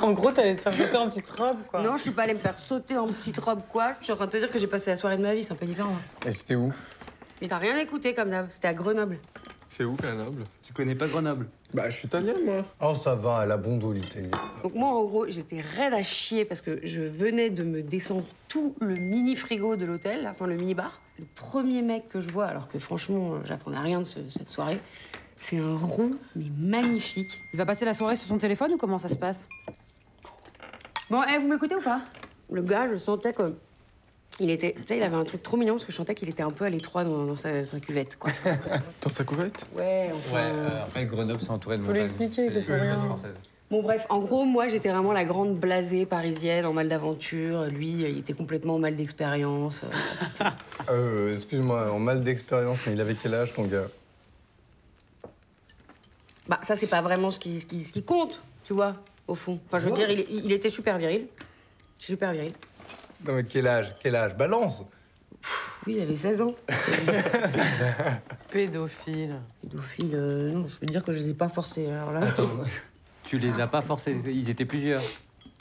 En 0.00 0.12
gros, 0.12 0.32
t'allais 0.32 0.56
te 0.56 0.62
faire 0.62 0.74
sauter 0.74 0.96
en 0.96 1.08
petite 1.08 1.30
robe, 1.30 1.58
quoi. 1.68 1.82
Non, 1.82 1.96
je 1.96 2.02
suis 2.02 2.10
pas 2.10 2.22
allée 2.22 2.34
me 2.34 2.40
faire 2.40 2.58
sauter 2.58 2.98
en 2.98 3.06
petite 3.06 3.38
robe, 3.38 3.60
quoi. 3.68 3.94
Je 4.00 4.04
suis 4.04 4.12
en 4.12 4.16
train 4.16 4.26
de 4.26 4.32
te 4.32 4.36
dire 4.38 4.50
que 4.50 4.58
j'ai 4.58 4.66
passé 4.66 4.90
la 4.90 4.96
soirée 4.96 5.16
de 5.16 5.22
ma 5.22 5.34
vie, 5.34 5.44
c'est 5.44 5.52
un 5.52 5.56
peu 5.56 5.66
différent. 5.66 5.96
Et 6.26 6.30
c'était 6.32 6.56
où? 6.56 6.72
Mais 7.40 7.48
t'as 7.48 7.58
rien 7.58 7.78
écouté, 7.78 8.14
comme 8.14 8.30
d'hab. 8.30 8.50
C'était 8.50 8.68
à 8.68 8.74
Grenoble. 8.74 9.18
C'est 9.76 9.82
où, 9.82 9.96
Grenoble? 9.96 10.44
Tu 10.62 10.72
connais 10.72 10.94
pas 10.94 11.08
Grenoble? 11.08 11.48
Bah, 11.72 11.90
je 11.90 11.96
suis 11.96 12.06
italien, 12.06 12.34
moi. 12.44 12.64
Oh, 12.80 12.94
ça 12.94 13.16
va, 13.16 13.40
elle 13.42 13.50
a 13.50 13.56
bon 13.56 13.76
dos, 13.76 13.92
l'Italie. 13.92 14.30
Donc 14.62 14.72
moi, 14.76 14.90
en 14.90 15.02
gros, 15.04 15.26
j'étais 15.26 15.60
raide 15.60 15.92
à 15.92 16.04
chier 16.04 16.44
parce 16.44 16.60
que 16.60 16.78
je 16.86 17.02
venais 17.02 17.50
de 17.50 17.64
me 17.64 17.82
descendre 17.82 18.22
tout 18.46 18.76
le 18.80 18.94
mini-frigo 18.94 19.74
de 19.74 19.84
l'hôtel, 19.84 20.28
enfin 20.30 20.46
le 20.46 20.54
mini-bar. 20.54 21.00
Le 21.18 21.24
premier 21.34 21.82
mec 21.82 22.08
que 22.08 22.20
je 22.20 22.30
vois, 22.30 22.46
alors 22.46 22.68
que 22.68 22.78
franchement, 22.78 23.44
j'attendais 23.44 23.78
rien 23.78 23.98
de 23.98 24.04
cette 24.04 24.48
soirée, 24.48 24.78
c'est 25.36 25.58
un 25.58 25.76
rond, 25.76 26.12
mais 26.36 26.52
magnifique. 26.56 27.40
Il 27.52 27.56
va 27.56 27.66
passer 27.66 27.84
la 27.84 27.94
soirée 27.94 28.14
sur 28.14 28.28
son 28.28 28.38
téléphone 28.38 28.74
ou 28.74 28.76
comment 28.76 28.98
ça 28.98 29.08
se 29.08 29.16
passe? 29.16 29.44
Bon, 31.10 31.20
eh, 31.24 31.38
vous 31.38 31.48
m'écoutez 31.48 31.74
ou 31.74 31.82
pas? 31.82 32.00
Le 32.48 32.62
gars, 32.62 32.88
je 32.88 32.94
sentais 32.94 33.32
que 33.32 33.56
il 34.40 34.50
était, 34.50 34.72
tu 34.72 34.82
sais, 34.86 34.96
il 34.96 35.02
avait 35.02 35.16
un 35.16 35.24
truc 35.24 35.42
trop 35.42 35.56
mignon 35.56 35.74
parce 35.74 35.84
que 35.84 35.92
je 35.92 35.96
sentais 35.96 36.14
qu'il 36.14 36.28
était 36.28 36.42
un 36.42 36.50
peu 36.50 36.64
à 36.64 36.70
l'étroit 36.70 37.04
dans, 37.04 37.36
sa, 37.36 37.62
cuvette, 37.80 38.18
quoi. 38.18 38.30
dans 39.02 39.10
sa 39.10 39.24
cuvette 39.24 39.64
Ouais, 39.76 40.10
enfin. 40.12 40.36
Ouais, 40.36 40.42
euh, 40.42 40.82
après 40.82 41.04
Grenoble, 41.06 41.40
c'est 41.40 41.50
entouré 41.50 41.78
de 41.78 41.82
Faut. 41.82 41.88
Faut 41.88 41.94
l'expliquer, 41.94 42.50
c'est 42.50 42.72
rien. 42.72 43.00
française. 43.00 43.36
Bon, 43.70 43.82
bref, 43.82 44.06
en 44.08 44.18
gros, 44.20 44.44
moi, 44.44 44.68
j'étais 44.68 44.90
vraiment 44.90 45.12
la 45.12 45.24
grande 45.24 45.58
blasée 45.58 46.04
parisienne 46.04 46.66
en 46.66 46.72
mal 46.72 46.88
d'aventure. 46.88 47.64
Lui, 47.66 47.92
il 47.92 48.18
était 48.18 48.34
complètement 48.34 48.74
en 48.74 48.78
mal 48.78 48.96
d'expérience. 48.96 49.82
Euh, 49.84 50.44
euh, 50.90 51.32
excuse-moi, 51.34 51.90
en 51.92 51.98
mal 51.98 52.22
d'expérience, 52.22 52.78
mais 52.86 52.92
il 52.92 53.00
avait 53.00 53.14
quel 53.14 53.34
âge, 53.34 53.54
ton 53.54 53.64
gars? 53.64 53.86
Bah, 56.48 56.60
ça, 56.62 56.76
c'est 56.76 56.88
pas 56.88 57.02
vraiment 57.02 57.30
ce 57.30 57.38
qui, 57.38 57.60
ce 57.60 57.66
qui, 57.66 57.84
ce 57.84 57.92
qui 57.92 58.02
compte, 58.02 58.42
tu 58.64 58.74
vois, 58.74 58.96
au 59.28 59.34
fond. 59.34 59.60
Enfin, 59.66 59.78
je 59.78 59.86
veux 59.86 59.94
dire, 59.94 60.10
il, 60.10 60.26
il 60.44 60.52
était 60.52 60.70
super 60.70 60.98
viril. 60.98 61.26
Super 61.98 62.32
viril. 62.32 62.52
Non, 63.26 63.34
mais 63.34 63.44
quel 63.44 63.66
âge 63.66 63.88
Quel 64.02 64.14
âge? 64.16 64.36
Balance 64.36 64.84
Oui, 65.86 65.94
il 65.96 66.00
avait 66.02 66.16
16 66.16 66.42
ans. 66.42 66.54
Pédophile. 68.52 69.40
Pédophile, 69.62 70.10
euh, 70.14 70.50
non, 70.52 70.66
je 70.66 70.78
veux 70.80 70.86
dire 70.86 71.02
que 71.02 71.12
je 71.12 71.18
les 71.18 71.30
ai 71.30 71.34
pas 71.34 71.48
forcés. 71.48 71.86
Alors 71.86 72.12
là. 72.12 72.20
Attends, 72.26 72.50
tu 73.22 73.38
les 73.38 73.60
as 73.60 73.66
pas 73.66 73.80
forcés, 73.80 74.16
ils 74.26 74.50
étaient 74.50 74.66
plusieurs. 74.66 75.02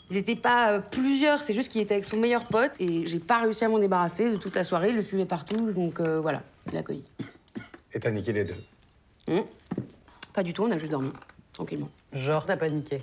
Ils 0.10 0.18
n'étaient 0.18 0.36
pas 0.36 0.74
euh, 0.74 0.80
plusieurs, 0.80 1.42
c'est 1.42 1.54
juste 1.54 1.72
qu'il 1.72 1.80
était 1.80 1.94
avec 1.94 2.06
son 2.06 2.18
meilleur 2.18 2.46
pote 2.46 2.72
et 2.80 3.08
j'ai 3.08 3.20
pas 3.20 3.40
réussi 3.40 3.64
à 3.64 3.70
m'en 3.70 3.80
débarrasser 3.80 4.30
de 4.30 4.36
toute 4.36 4.56
la 4.56 4.66
soirée. 4.66 4.90
Il 4.90 4.96
le 4.96 5.02
suivait 5.02 5.26
partout, 5.26 5.72
donc 5.72 6.02
euh, 6.02 6.20
voilà, 6.20 6.44
il 6.68 6.74
l'a 6.74 6.82
accueilli. 6.82 7.04
Et 7.94 8.00
t'as 8.00 8.12
niqué 8.12 8.34
les 8.34 8.44
deux? 8.44 8.58
Hum. 9.30 9.44
Pas 10.34 10.44
du 10.44 10.52
tout, 10.52 10.64
on 10.64 10.72
a 10.72 10.78
juste 10.78 10.92
dormi, 10.92 11.12
tranquillement. 11.54 11.90
Genre, 12.12 12.46
t'as 12.46 12.58
paniqué. 12.58 13.02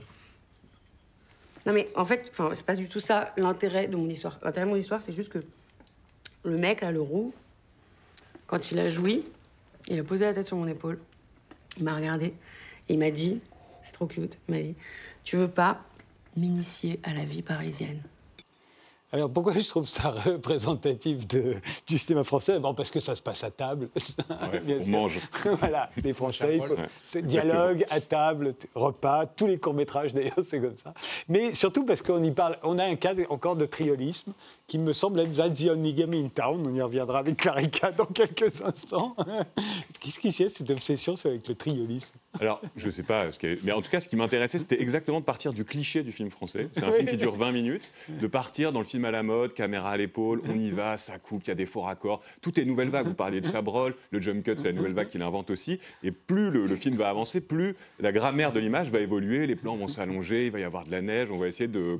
Non 1.67 1.73
mais 1.73 1.89
en 1.95 2.05
fait, 2.05 2.33
c'est 2.55 2.65
pas 2.65 2.75
du 2.75 2.89
tout 2.89 3.01
ça 3.01 3.33
l'intérêt 3.37 3.87
de 3.89 3.97
mon 3.97 4.09
histoire. 4.09 4.39
L'intérêt 4.43 4.67
de 4.67 4.71
mon 4.71 4.77
histoire, 4.77 5.03
c'est 5.03 5.13
juste 5.13 5.31
que 5.31 5.41
le 6.45 6.57
mec, 6.57 6.81
là, 6.81 6.91
le 6.91 7.01
roux, 7.01 7.35
quand 8.47 8.73
il 8.73 8.79
a 8.79 8.89
joui, 8.89 9.25
il 9.89 9.99
a 9.99 10.05
posé 10.05 10.25
la 10.25 10.35
tête 10.35 10.47
sur 10.47 10.57
mon 10.57 10.67
épaule, 10.67 10.99
il 11.77 11.85
m'a 11.85 11.95
regardé 11.95 12.27
et 12.89 12.95
il 12.95 12.99
m'a 12.99 13.11
dit, 13.11 13.41
c'est 13.83 13.93
trop 13.93 14.07
cute, 14.07 14.39
il 14.49 14.55
m'a 14.55 14.63
dit, 14.63 14.75
tu 15.25 15.37
veux 15.37 15.49
pas 15.49 15.83
m'initier 16.37 16.99
à 17.03 17.13
la 17.13 17.25
vie 17.25 17.43
parisienne? 17.43 18.01
Alors 19.13 19.29
pourquoi 19.31 19.53
je 19.55 19.67
trouve 19.67 19.89
ça 19.89 20.11
représentatif 20.25 21.27
de, 21.27 21.57
du 21.87 21.99
cinéma 21.99 22.23
français? 22.23 22.61
Bon, 22.61 22.75
parce 22.75 22.91
que 22.91 23.01
ça 23.01 23.15
se 23.17 23.23
passe 23.23 23.43
à 23.45 23.51
table. 23.51 23.89
Ouais, 24.53 24.61
bien 24.61 24.77
on 24.79 24.83
sûr. 24.83 24.93
mange. 24.93 25.21
voilà, 25.59 25.91
les 26.03 26.13
Français, 26.15 26.57
il 26.59 26.63
faut- 26.67 26.75
Ouais. 26.75 27.23
dialogue 27.23 27.85
à 27.91 28.01
table, 28.01 28.55
repas, 28.75 29.27
tous 29.27 29.47
les 29.47 29.59
courts-métrages 29.59 30.15
d'ailleurs, 30.15 30.35
c'est 30.43 30.61
comme 30.61 30.77
ça. 30.77 30.95
Mais 31.29 31.55
surtout 31.55 31.85
parce 31.85 32.03
qu'on 32.03 32.23
y 32.23 32.31
parle, 32.31 32.57
on 32.63 32.79
a 32.79 32.85
un 32.85 32.95
cas 32.97 33.15
encore 33.29 33.57
de 33.57 33.67
triolisme 33.67 34.33
qui 34.67 34.79
me 34.79 34.93
semble 34.93 35.21
être 35.21 35.31
the 35.55 35.69
only 35.71 35.93
game 35.95 36.15
in 36.15 36.29
town. 36.29 36.65
On 36.67 36.75
y 36.75 36.81
reviendra 36.83 37.19
avec 37.19 37.37
Clarica 37.37 37.91
dans 37.93 38.07
quelques 38.07 38.61
instants. 38.63 39.15
Qu'est-ce 40.01 40.19
qui 40.19 40.33
c'est 40.33 40.49
cette 40.49 40.71
obsession 40.71 41.15
avec 41.25 41.47
le 41.49 41.55
triolisme? 41.55 42.13
Alors, 42.41 42.61
je 42.77 42.89
sais 42.91 43.03
pas, 43.03 43.31
ce 43.33 43.39
qui 43.39 43.47
est- 43.47 43.65
mais 43.65 43.73
en 43.73 43.83
tout 43.83 43.91
cas, 43.91 44.01
ce 44.01 44.09
qui 44.09 44.17
m'intéressait, 44.17 44.59
c'était 44.59 44.81
exactement 44.81 45.21
de 45.21 45.25
partir 45.25 45.53
du 45.53 45.65
cliché 45.65 46.03
du 46.03 46.13
film 46.13 46.31
français. 46.31 46.69
C'est 46.75 46.85
un 46.85 46.93
film 46.93 47.09
qui 47.09 47.17
dure 47.17 47.35
20 47.35 47.53
minutes, 47.53 47.91
de 48.09 48.27
partir 48.27 48.73
dans 48.73 48.79
le 48.79 48.85
film 48.85 49.00
à 49.05 49.11
la 49.11 49.23
mode, 49.23 49.55
caméra 49.55 49.91
à 49.91 49.97
l'épaule, 49.97 50.43
on 50.49 50.59
y 50.59 50.71
va, 50.71 50.99
ça 50.99 51.19
coupe, 51.19 51.43
il 51.45 51.49
y 51.49 51.51
a 51.51 51.55
des 51.55 51.67
faux 51.67 51.83
raccords. 51.83 52.23
Tout 52.41 52.59
est 52.59 52.65
nouvelle 52.65 52.89
vague. 52.89 53.07
Vous 53.07 53.15
parliez 53.15 53.41
de 53.41 53.47
Chabrol, 53.47 53.95
le 54.11 54.21
jump 54.21 54.45
cut, 54.45 54.55
c'est 54.57 54.65
la 54.65 54.73
nouvelle 54.73 54.93
vague 54.93 55.09
qu'il 55.09 55.23
invente 55.23 55.51
aussi. 55.51 55.81
Et 56.03 56.11
plus 56.11 56.51
le, 56.51 56.67
le 56.67 56.77
film 56.77 56.97
va 56.97 57.09
avancer, 57.09 57.41
plus 57.41 57.77
la 57.99 58.13
grammaire 58.13 58.53
de 58.53 58.61
l'image 58.61 58.91
va 58.91 59.01
évoluer, 59.01 59.47
les 59.47 59.57
plans 59.57 59.77
vont 59.77 59.89
s'allonger, 59.89 60.47
il 60.47 60.53
va 60.53 60.61
y 60.61 60.65
avoir 60.65 60.85
de 60.85 60.91
la 60.91 61.03
neige, 61.03 61.31
on 61.31 61.39
va 61.39 61.49
essayer 61.49 61.69
de 61.69 61.99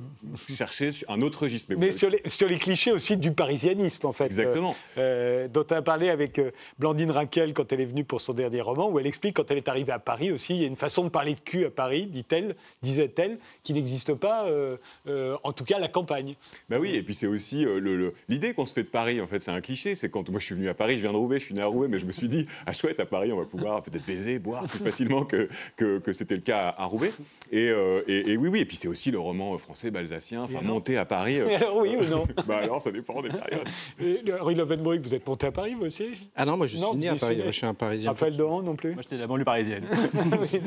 chercher 0.49 0.91
un 1.07 1.21
autre 1.21 1.43
registre. 1.43 1.73
Mais 1.77 1.91
sur 1.91 2.09
les, 2.09 2.21
sur 2.25 2.47
les 2.47 2.57
clichés 2.57 2.91
aussi 2.91 3.17
du 3.17 3.31
parisianisme, 3.31 4.05
en 4.07 4.11
fait. 4.11 4.25
Exactement. 4.25 4.75
Euh, 4.97 5.45
euh, 5.45 5.47
dont 5.47 5.65
on 5.69 5.75
a 5.75 5.81
parlé 5.81 6.09
avec 6.09 6.39
euh, 6.39 6.51
Blandine 6.79 7.11
Rinkel 7.11 7.53
quand 7.53 7.71
elle 7.71 7.81
est 7.81 7.85
venue 7.85 8.03
pour 8.03 8.21
son 8.21 8.33
dernier 8.33 8.61
roman, 8.61 8.89
où 8.89 8.99
elle 8.99 9.07
explique 9.07 9.35
quand 9.35 9.49
elle 9.51 9.57
est 9.57 9.67
arrivée 9.67 9.91
à 9.91 9.99
Paris 9.99 10.31
aussi, 10.31 10.55
il 10.55 10.61
y 10.61 10.63
a 10.63 10.67
une 10.67 10.75
façon 10.75 11.03
de 11.03 11.09
parler 11.09 11.35
de 11.35 11.39
cul 11.39 11.65
à 11.65 11.69
Paris, 11.69 12.05
dit-elle, 12.05 12.55
disait-elle, 12.81 13.37
qui 13.63 13.73
n'existe 13.73 14.13
pas, 14.13 14.47
euh, 14.47 14.77
euh, 15.07 15.37
en 15.43 15.53
tout 15.53 15.63
cas 15.63 15.77
à 15.77 15.79
la 15.79 15.87
campagne. 15.87 16.35
Bah 16.69 16.77
oui, 16.79 16.90
et 16.95 17.03
puis 17.03 17.13
c'est 17.15 17.27
aussi 17.27 17.65
euh, 17.65 17.79
le- 17.79 17.97
le- 17.97 18.13
l'idée 18.29 18.53
qu'on 18.53 18.65
se 18.65 18.73
fait 18.73 18.83
de 18.83 18.87
Paris, 18.87 19.21
en 19.21 19.27
fait, 19.27 19.39
c'est 19.39 19.51
un 19.51 19.61
cliché. 19.61 19.95
C'est 19.95 20.09
quand 20.09 20.29
moi 20.29 20.39
je 20.39 20.45
suis 20.45 20.55
venu 20.55 20.67
à 20.69 20.73
Paris, 20.73 20.95
je 20.95 21.01
viens 21.01 21.11
de 21.11 21.17
Roubaix, 21.17 21.39
je 21.39 21.45
suis 21.45 21.53
né 21.55 21.61
à 21.61 21.65
Roubaix, 21.67 21.87
mais 21.87 21.99
je 21.99 22.05
me 22.05 22.11
suis 22.11 22.27
dit, 22.27 22.45
ah 22.65 22.73
chouette, 22.73 22.99
à 22.99 23.05
Paris, 23.05 23.31
on 23.31 23.37
va 23.37 23.45
pouvoir 23.45 23.81
peut-être 23.81 24.05
baiser, 24.05 24.39
boire 24.39 24.65
plus 24.65 24.79
facilement 24.79 25.25
que, 25.25 25.49
que, 25.75 25.99
que 25.99 26.13
c'était 26.13 26.35
le 26.35 26.41
cas 26.41 26.69
à, 26.69 26.83
à 26.83 26.85
Roubaix. 26.85 27.11
Et, 27.51 27.69
euh, 27.69 28.01
et- 28.07 28.31
et 28.31 28.37
oui, 28.37 28.49
oui, 28.49 28.59
et 28.61 28.65
puis 28.65 28.77
c'est 28.77 28.87
aussi 28.87 29.11
le 29.11 29.19
roman 29.19 29.57
français 29.57 29.91
balsacien, 29.91 30.43
enfin, 30.43 30.61
monté 30.61 30.97
à 30.97 31.05
Paris. 31.05 31.39
euh, 31.39 31.55
alors 31.55 31.77
oui 31.81 31.95
ou 31.99 32.03
non 32.05 32.25
bah 32.47 32.57
alors, 32.63 32.81
ça 32.81 32.91
dépend 32.91 33.21
des 33.21 33.29
périodes. 33.29 33.67
Et, 33.99 34.21
le- 34.25 34.41
Henri 34.41 34.55
Lovenbroek, 34.55 34.99
vous 35.01 35.13
êtes 35.13 35.27
monté 35.27 35.47
à 35.47 35.51
Paris, 35.51 35.75
vous 35.77 35.85
aussi? 35.85 36.29
Ah 36.35 36.45
non, 36.45 36.57
moi 36.57 36.67
je 36.67 36.77
suis 36.77 36.81
Non, 36.85 36.95
né 36.95 37.09
à 37.09 37.15
Paris. 37.15 37.41
je 37.45 37.51
suis 37.51 37.65
un 37.65 37.73
Parisien. 37.73 38.11
Raphaël 38.11 38.35
Dohan 38.37 38.61
non 38.61 38.75
plus? 38.75 38.93
Moi, 38.93 39.01
j'étais 39.01 39.15
de 39.15 39.21
la 39.21 39.27
banlieue 39.27 39.45
parisienne. 39.45 39.83
Oui, 40.41 40.59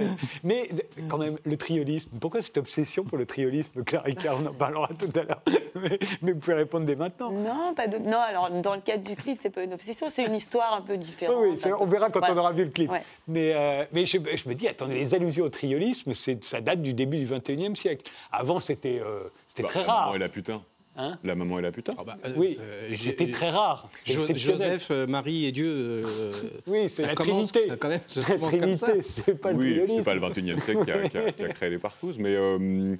mais 0.42 0.68
quand 1.08 1.18
même, 1.18 1.36
le 1.44 1.56
triolisme, 1.56 2.10
pourquoi 2.20 2.42
cette 2.42 2.58
obsession 2.58 3.04
pour 3.04 3.18
le 3.18 3.26
triolisme? 3.26 3.82
Clarica, 3.84 4.34
on 4.36 4.46
en 4.46 4.52
parlera 4.52 4.88
tout 4.98 5.08
à 5.18 5.22
l'heure. 5.22 5.42
Mais, 5.74 5.98
mais 6.22 6.32
vous 6.32 6.38
pouvez 6.38 6.54
répondre 6.54 6.86
dès 6.86 6.96
maintenant. 6.96 7.30
Non, 7.30 7.74
pas 7.74 7.86
de... 7.86 7.98
non, 7.98 8.18
alors 8.18 8.50
dans 8.50 8.74
le 8.74 8.80
cadre 8.80 9.02
du 9.08 9.16
clip, 9.16 9.38
c'est 9.40 9.50
pas 9.50 9.62
une 9.62 9.74
obsession, 9.74 10.06
c'est 10.10 10.24
une 10.24 10.34
histoire 10.34 10.74
un 10.74 10.80
peu 10.82 10.96
différente. 10.96 11.36
Oui, 11.40 11.56
on 11.80 11.86
verra 11.86 12.10
quand 12.10 12.20
Voilà. 12.20 12.34
on 12.34 12.38
aura 12.38 12.52
vu 12.52 12.64
le 12.64 12.70
clip. 12.70 12.90
Ouais. 12.90 13.02
Mais, 13.28 13.52
euh, 13.54 13.84
mais 13.92 14.06
je, 14.06 14.18
je 14.34 14.48
me 14.48 14.54
dis, 14.54 14.68
attendez, 14.68 14.94
les 14.94 15.14
allusions 15.14 15.44
au 15.44 15.48
triolisme, 15.50 16.12
ça 16.14 16.60
date 16.60 16.82
du 16.82 16.92
début 16.94 17.18
du 17.18 17.26
21e 17.26 17.74
siècle. 17.74 18.10
Avant, 18.32 18.60
c'était 18.60 19.00
euh, 19.04 19.20
c'était 19.48 19.62
Bah, 19.62 19.68
très 19.68 19.80
la 19.80 19.86
rare. 19.92 20.00
maman 20.06 20.14
et 20.16 20.18
la 20.18 20.28
putain. 20.28 20.62
Hein? 20.96 21.18
La 21.24 21.34
maman 21.34 21.58
et 21.58 21.62
la 21.62 21.72
putain. 21.72 21.92
Ah 21.98 22.04
bah, 22.04 22.16
euh, 22.24 22.32
Oui, 22.36 22.56
euh, 22.60 22.94
c'était 22.94 23.28
très 23.28 23.50
rare. 23.50 23.88
Jo-. 24.06 24.22
Joseph, 24.32 24.90
Marie 25.08 25.44
et 25.46 25.50
Dieu. 25.50 25.66
euh, 25.68 26.04
Oui, 26.68 26.88
c'est 26.88 27.04
la 27.04 27.16
commence- 27.16 27.50
Trinité. 27.50 27.68
ça 27.68 27.76
quand 27.76 27.88
même 27.88 28.00
La. 28.16 28.22
Trinité, 28.38 29.02
c'est 29.02 29.34
pas 29.40 29.50
le 29.50 29.58
oui, 29.58 29.70
triolisme. 29.72 30.02
c'est 30.04 30.04
pas 30.04 30.14
le 30.14 30.20
21e 30.20 30.60
siècle 30.60 30.84
qui 30.84 30.90
a, 30.92 31.08
qui 31.08 31.18
a- 31.18 31.32
qui 31.32 31.42
a 31.44 31.48
créé 31.48 31.70
les 31.70 31.78
partouzes, 31.78 32.18
mais 32.20 32.36
euh, 32.36 32.94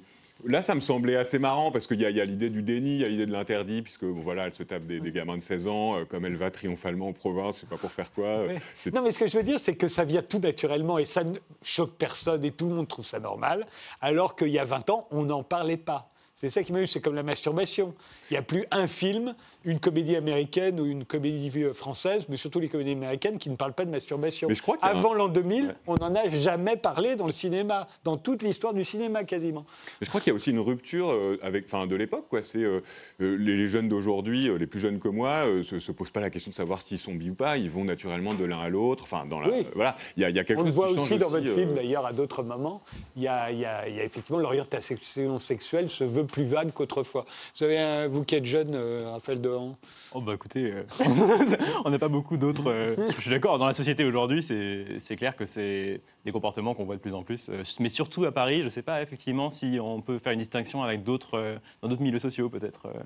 là, 0.45 0.61
ça 0.61 0.75
me 0.75 0.79
semblait 0.79 1.15
assez 1.15 1.39
marrant 1.39 1.71
parce 1.71 1.87
qu'il 1.87 1.99
y 2.01 2.05
a, 2.05 2.25
l'idée 2.25 2.49
du 2.49 2.61
déni, 2.61 2.95
il 2.95 3.01
y 3.01 3.05
a 3.05 3.07
l'idée 3.07 3.25
de 3.25 3.31
l'interdit, 3.31 3.81
puisque 3.81 4.05
bon, 4.05 4.19
voilà, 4.19 4.45
elle 4.47 4.53
se 4.53 4.63
tape 4.63 4.85
des, 4.85 4.99
des 4.99 5.11
gamins 5.11 5.37
de 5.37 5.41
16 5.41 5.67
ans, 5.67 5.97
euh, 5.97 6.05
comme 6.05 6.25
elle 6.25 6.35
va 6.35 6.51
triomphalement 6.51 7.09
en 7.09 7.13
province, 7.13 7.55
je 7.57 7.61
sais 7.61 7.67
pas 7.67 7.77
pour 7.77 7.91
faire 7.91 8.11
quoi. 8.11 8.27
euh, 8.27 8.57
Non, 8.93 9.01
mais 9.03 9.11
ce 9.11 9.19
que 9.19 9.27
je 9.27 9.37
veux 9.37 9.43
dire, 9.43 9.59
c'est 9.59 9.75
que 9.75 9.87
ça 9.87 10.05
vient 10.05 10.21
tout 10.21 10.39
naturellement 10.39 10.97
et 10.97 11.05
ça 11.05 11.23
ne 11.23 11.37
choque 11.61 11.93
personne 11.97 12.43
et 12.45 12.51
tout 12.51 12.67
le 12.69 12.75
monde 12.75 12.87
trouve 12.87 13.05
ça 13.05 13.19
normal, 13.19 13.65
alors 14.01 14.35
qu'il 14.35 14.49
y 14.49 14.59
a 14.59 14.65
20 14.65 14.89
ans, 14.89 15.07
on 15.11 15.23
n'en 15.23 15.43
parlait 15.43 15.77
pas. 15.77 16.09
C'est 16.37 16.49
ça 16.49 16.63
qui 16.63 16.73
m'a 16.73 16.81
eu, 16.81 16.87
c'est 16.87 16.99
comme 16.99 17.15
la 17.15 17.23
masturbation. 17.23 17.93
Il 18.29 18.33
n'y 18.33 18.37
a 18.37 18.41
plus 18.41 18.65
un 18.69 18.87
film, 18.87 19.35
une 19.63 19.79
comédie 19.79 20.17
américaine 20.17 20.81
ou 20.81 20.85
une 20.85 21.05
comédie 21.05 21.49
française, 21.73 22.25
mais 22.27 22.35
surtout 22.35 22.59
les 22.59 22.67
comédies 22.67 22.91
américaines 22.91 23.37
qui 23.37 23.49
ne 23.49 23.55
parlent 23.55 23.71
pas 23.73 23.85
de 23.85 23.89
masturbation. 23.89 24.49
Mais 24.49 24.55
je 24.55 24.61
crois 24.61 24.75
un- 24.81 24.87
Avant 24.89 25.13
l'an 25.13 25.29
2000, 25.29 25.67
Ouais. 25.67 25.73
on 25.87 25.95
n'en 25.95 26.13
a 26.13 26.27
jamais 26.27 26.75
parlé 26.75 27.15
dans 27.15 27.25
le 27.25 27.31
cinéma, 27.31 27.87
dans 28.03 28.17
toute 28.17 28.43
l'histoire 28.43 28.73
du 28.73 28.83
cinéma 28.83 29.23
quasiment. 29.23 29.65
Mais 30.01 30.05
je 30.05 30.09
crois 30.09 30.19
qu'il 30.19 30.31
y 30.31 30.33
a 30.33 30.35
aussi 30.35 30.51
une 30.51 30.59
rupture 30.59 31.09
euh, 31.09 31.39
avec, 31.41 31.65
enfin, 31.67 31.87
de 31.87 31.95
l'époque. 31.95 32.25
Quoi. 32.29 32.43
C'est 32.43 32.59
euh, 32.65 32.81
euh, 33.21 33.37
les, 33.37 33.55
les 33.55 33.69
jeunes 33.69 33.87
d'aujourd'hui, 33.87 34.49
les 34.59 34.67
plus 34.67 34.81
jeunes 34.81 34.99
que 34.99 35.07
moi, 35.07 35.47
euh, 35.47 35.63
se, 35.63 35.79
se 35.79 35.93
posent 35.93 36.11
pas 36.11 36.19
la 36.19 36.29
question 36.29 36.49
de 36.49 36.55
savoir 36.55 36.81
s'ils 36.81 36.99
sont 36.99 37.13
bi 37.13 37.29
ou 37.29 37.35
pas. 37.35 37.55
Ils 37.57 37.69
vont 37.69 37.85
naturellement 37.85 38.33
de 38.33 38.43
l'un 38.43 38.59
à 38.59 38.67
l'autre. 38.67 39.05
Enfin, 39.05 39.25
dans 39.25 39.39
la, 39.39 39.47
Oui. 39.47 39.65
voilà, 39.73 39.95
il 40.17 40.23
y, 40.23 40.25
a- 40.25 40.29
il 40.31 40.35
y 40.35 40.39
a 40.39 40.43
quelque 40.43 40.59
On 40.59 40.63
le 40.63 40.67
chose 40.67 40.75
voit 40.75 40.87
qui 40.89 40.99
aussi 40.99 41.17
dans 41.17 41.29
votre 41.29 41.47
euh, 41.47 41.55
film, 41.55 41.75
d'ailleurs, 41.75 42.05
à 42.05 42.11
d'autres 42.11 42.43
moments. 42.43 42.81
Il 43.15 43.21
y 43.21 43.25
y 43.25 43.29
a 43.29 43.87
effectivement 43.87 44.39
l'orientation 44.39 45.39
sexuelle 45.39 45.89
se 45.89 46.03
veut 46.03 46.24
plus 46.25 46.43
vague 46.43 46.71
qu'autrefois. 46.73 47.25
Vous 47.57 47.63
avez, 47.63 47.77
un- 47.77 48.07
vous 48.07 48.23
qui 48.23 48.35
êtes 48.35 48.45
jeune, 48.45 48.75
euh, 48.75 49.09
Raphaël 49.11 49.41
Dehan, 49.41 49.77
Oh 50.13 50.21
bah 50.21 50.33
écoutez, 50.33 50.71
euh, 50.73 50.83
on 51.85 51.89
n'a 51.89 51.99
pas 51.99 52.07
beaucoup 52.07 52.37
d'autres. 52.37 52.69
euh, 52.69 52.95
je 53.15 53.21
suis 53.21 53.29
d'accord, 53.29 53.57
dans 53.59 53.65
la 53.67 53.73
société 53.73 54.03
aujourd'hui, 54.05 54.43
c'est 54.43 54.99
c'est 54.99 55.15
clair 55.15 55.35
que 55.35 55.45
c'est 55.45 56.01
des 56.23 56.31
comportements 56.31 56.73
qu'on 56.73 56.85
voit 56.85 56.95
de 56.95 57.01
plus 57.01 57.13
en 57.13 57.23
plus. 57.23 57.49
euh, 57.49 57.63
mais 57.79 57.89
surtout 57.89 58.25
à 58.25 58.31
Paris, 58.31 58.59
je 58.59 58.65
ne 58.65 58.69
sais 58.69 58.81
pas 58.83 59.01
effectivement 59.01 59.49
si 59.49 59.77
on 59.81 60.01
peut 60.01 60.19
faire 60.19 60.33
une 60.33 60.39
distinction 60.39 60.83
avec 60.83 61.03
d'autres, 61.03 61.35
euh, 61.37 61.55
dans 61.81 61.87
d'autres 61.89 62.01
milieux 62.01 62.19
sociaux 62.19 62.49
peut-être, 62.49 62.87
euh, 62.87 62.99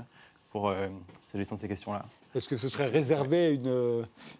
pour 0.51 0.69
euh, 0.69 0.87
s'agissant 1.31 1.55
de 1.55 1.61
ces 1.61 1.67
questions-là. 1.67 2.03
Est-ce 2.33 2.49
que 2.49 2.57
ce 2.57 2.69
serait 2.69 2.87
réservé 2.87 3.45
à 3.45 3.49
une, 3.49 3.67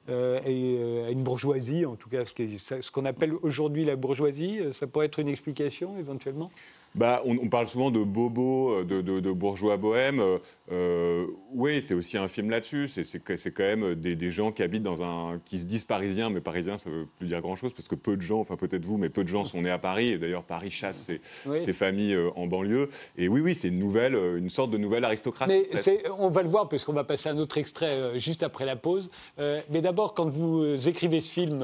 euh, 0.10 1.06
à 1.08 1.12
une 1.12 1.24
bourgeoisie, 1.24 1.86
en 1.86 1.96
tout 1.96 2.10
cas 2.10 2.24
ce 2.26 2.92
qu'on 2.92 3.06
appelle 3.06 3.34
aujourd'hui 3.44 3.86
la 3.86 3.96
bourgeoisie 3.96 4.60
Ça 4.74 4.88
pourrait 4.88 5.06
être 5.08 5.20
une 5.20 5.28
explication 5.28 5.98
éventuellement? 6.00 6.50
Bah, 6.95 7.21
on, 7.25 7.38
on 7.38 7.49
parle 7.49 7.67
souvent 7.67 7.91
de 7.91 8.04
bobo, 8.04 8.71
euh, 8.73 8.84
de, 8.84 9.02
de- 9.02 9.19
de 9.19 9.32
bourgeois 9.32 9.78
bohème. 9.78 10.19
euh, 10.19 10.38
euh, 10.71 11.25
oui, 11.54 11.82
c'est 11.82 11.93
aussi 11.95 12.17
un 12.17 12.28
film 12.28 12.49
là-dessus. 12.49 12.88
C'est- 12.88 13.19
quand 13.54 13.63
même 13.63 13.95
des, 13.95 14.15
des 14.15 14.32
gens 14.32 14.52
qui 14.52 14.62
habitent 14.63 14.84
dans 14.84 15.02
un, 15.04 15.39
qui 15.45 15.58
se 15.60 15.65
disent 15.65 15.84
parisiens, 15.84 16.30
mais 16.30 16.41
parisiens, 16.41 16.78
ça 16.78 16.89
veut 16.89 17.08
plus 17.17 17.28
dire 17.28 17.41
grand-chose 17.41 17.73
parce 17.73 17.88
que 17.88 17.95
peu 17.95 18.15
de 18.17 18.21
gens, 18.21 18.39
enfin 18.39 18.56
peut-être 18.56 18.86
vous, 18.86 18.97
mais 18.97 19.10
peu 19.10 19.23
de 19.23 19.28
gens 19.30 19.45
sont 19.45 19.62
nés 19.62 19.69
à 19.71 19.80
Paris. 19.80 20.10
Et 20.10 20.17
d'ailleurs, 20.17 20.43
Paris 20.43 20.69
chasse 20.71 20.97
ses, 20.97 21.21
Oui. 21.45 21.62
ses 21.63 21.73
familles 21.73 22.17
en 22.36 22.47
banlieue. 22.47 22.89
Et 23.17 23.28
oui, 23.28 23.41
oui, 23.41 23.56
c'est 23.56 23.69
une 23.69 23.80
nouvelle, 23.80 24.15
une 24.38 24.49
sorte 24.49 24.71
de 24.71 24.78
nouvelle 24.78 25.06
aristocratie. 25.06 25.65
Mais 25.73 26.04
on 26.19 26.30
va 26.30 26.41
le 26.43 26.49
voir 26.49 26.69
parce 26.69 26.84
qu'on 26.86 26.93
va 26.93 27.04
passer 27.04 27.30
à 27.30 27.32
un 27.34 27.38
autre 27.38 27.58
extrait 27.58 28.19
juste 28.19 28.43
après 28.43 28.65
la 28.65 28.75
pause. 28.75 29.10
Euh, 29.39 29.62
mais 29.69 29.82
d'abord, 29.82 30.13
quand 30.13 30.30
vous 30.30 30.88
écrivez 30.88 31.21
ce 31.21 31.32
film, 31.32 31.63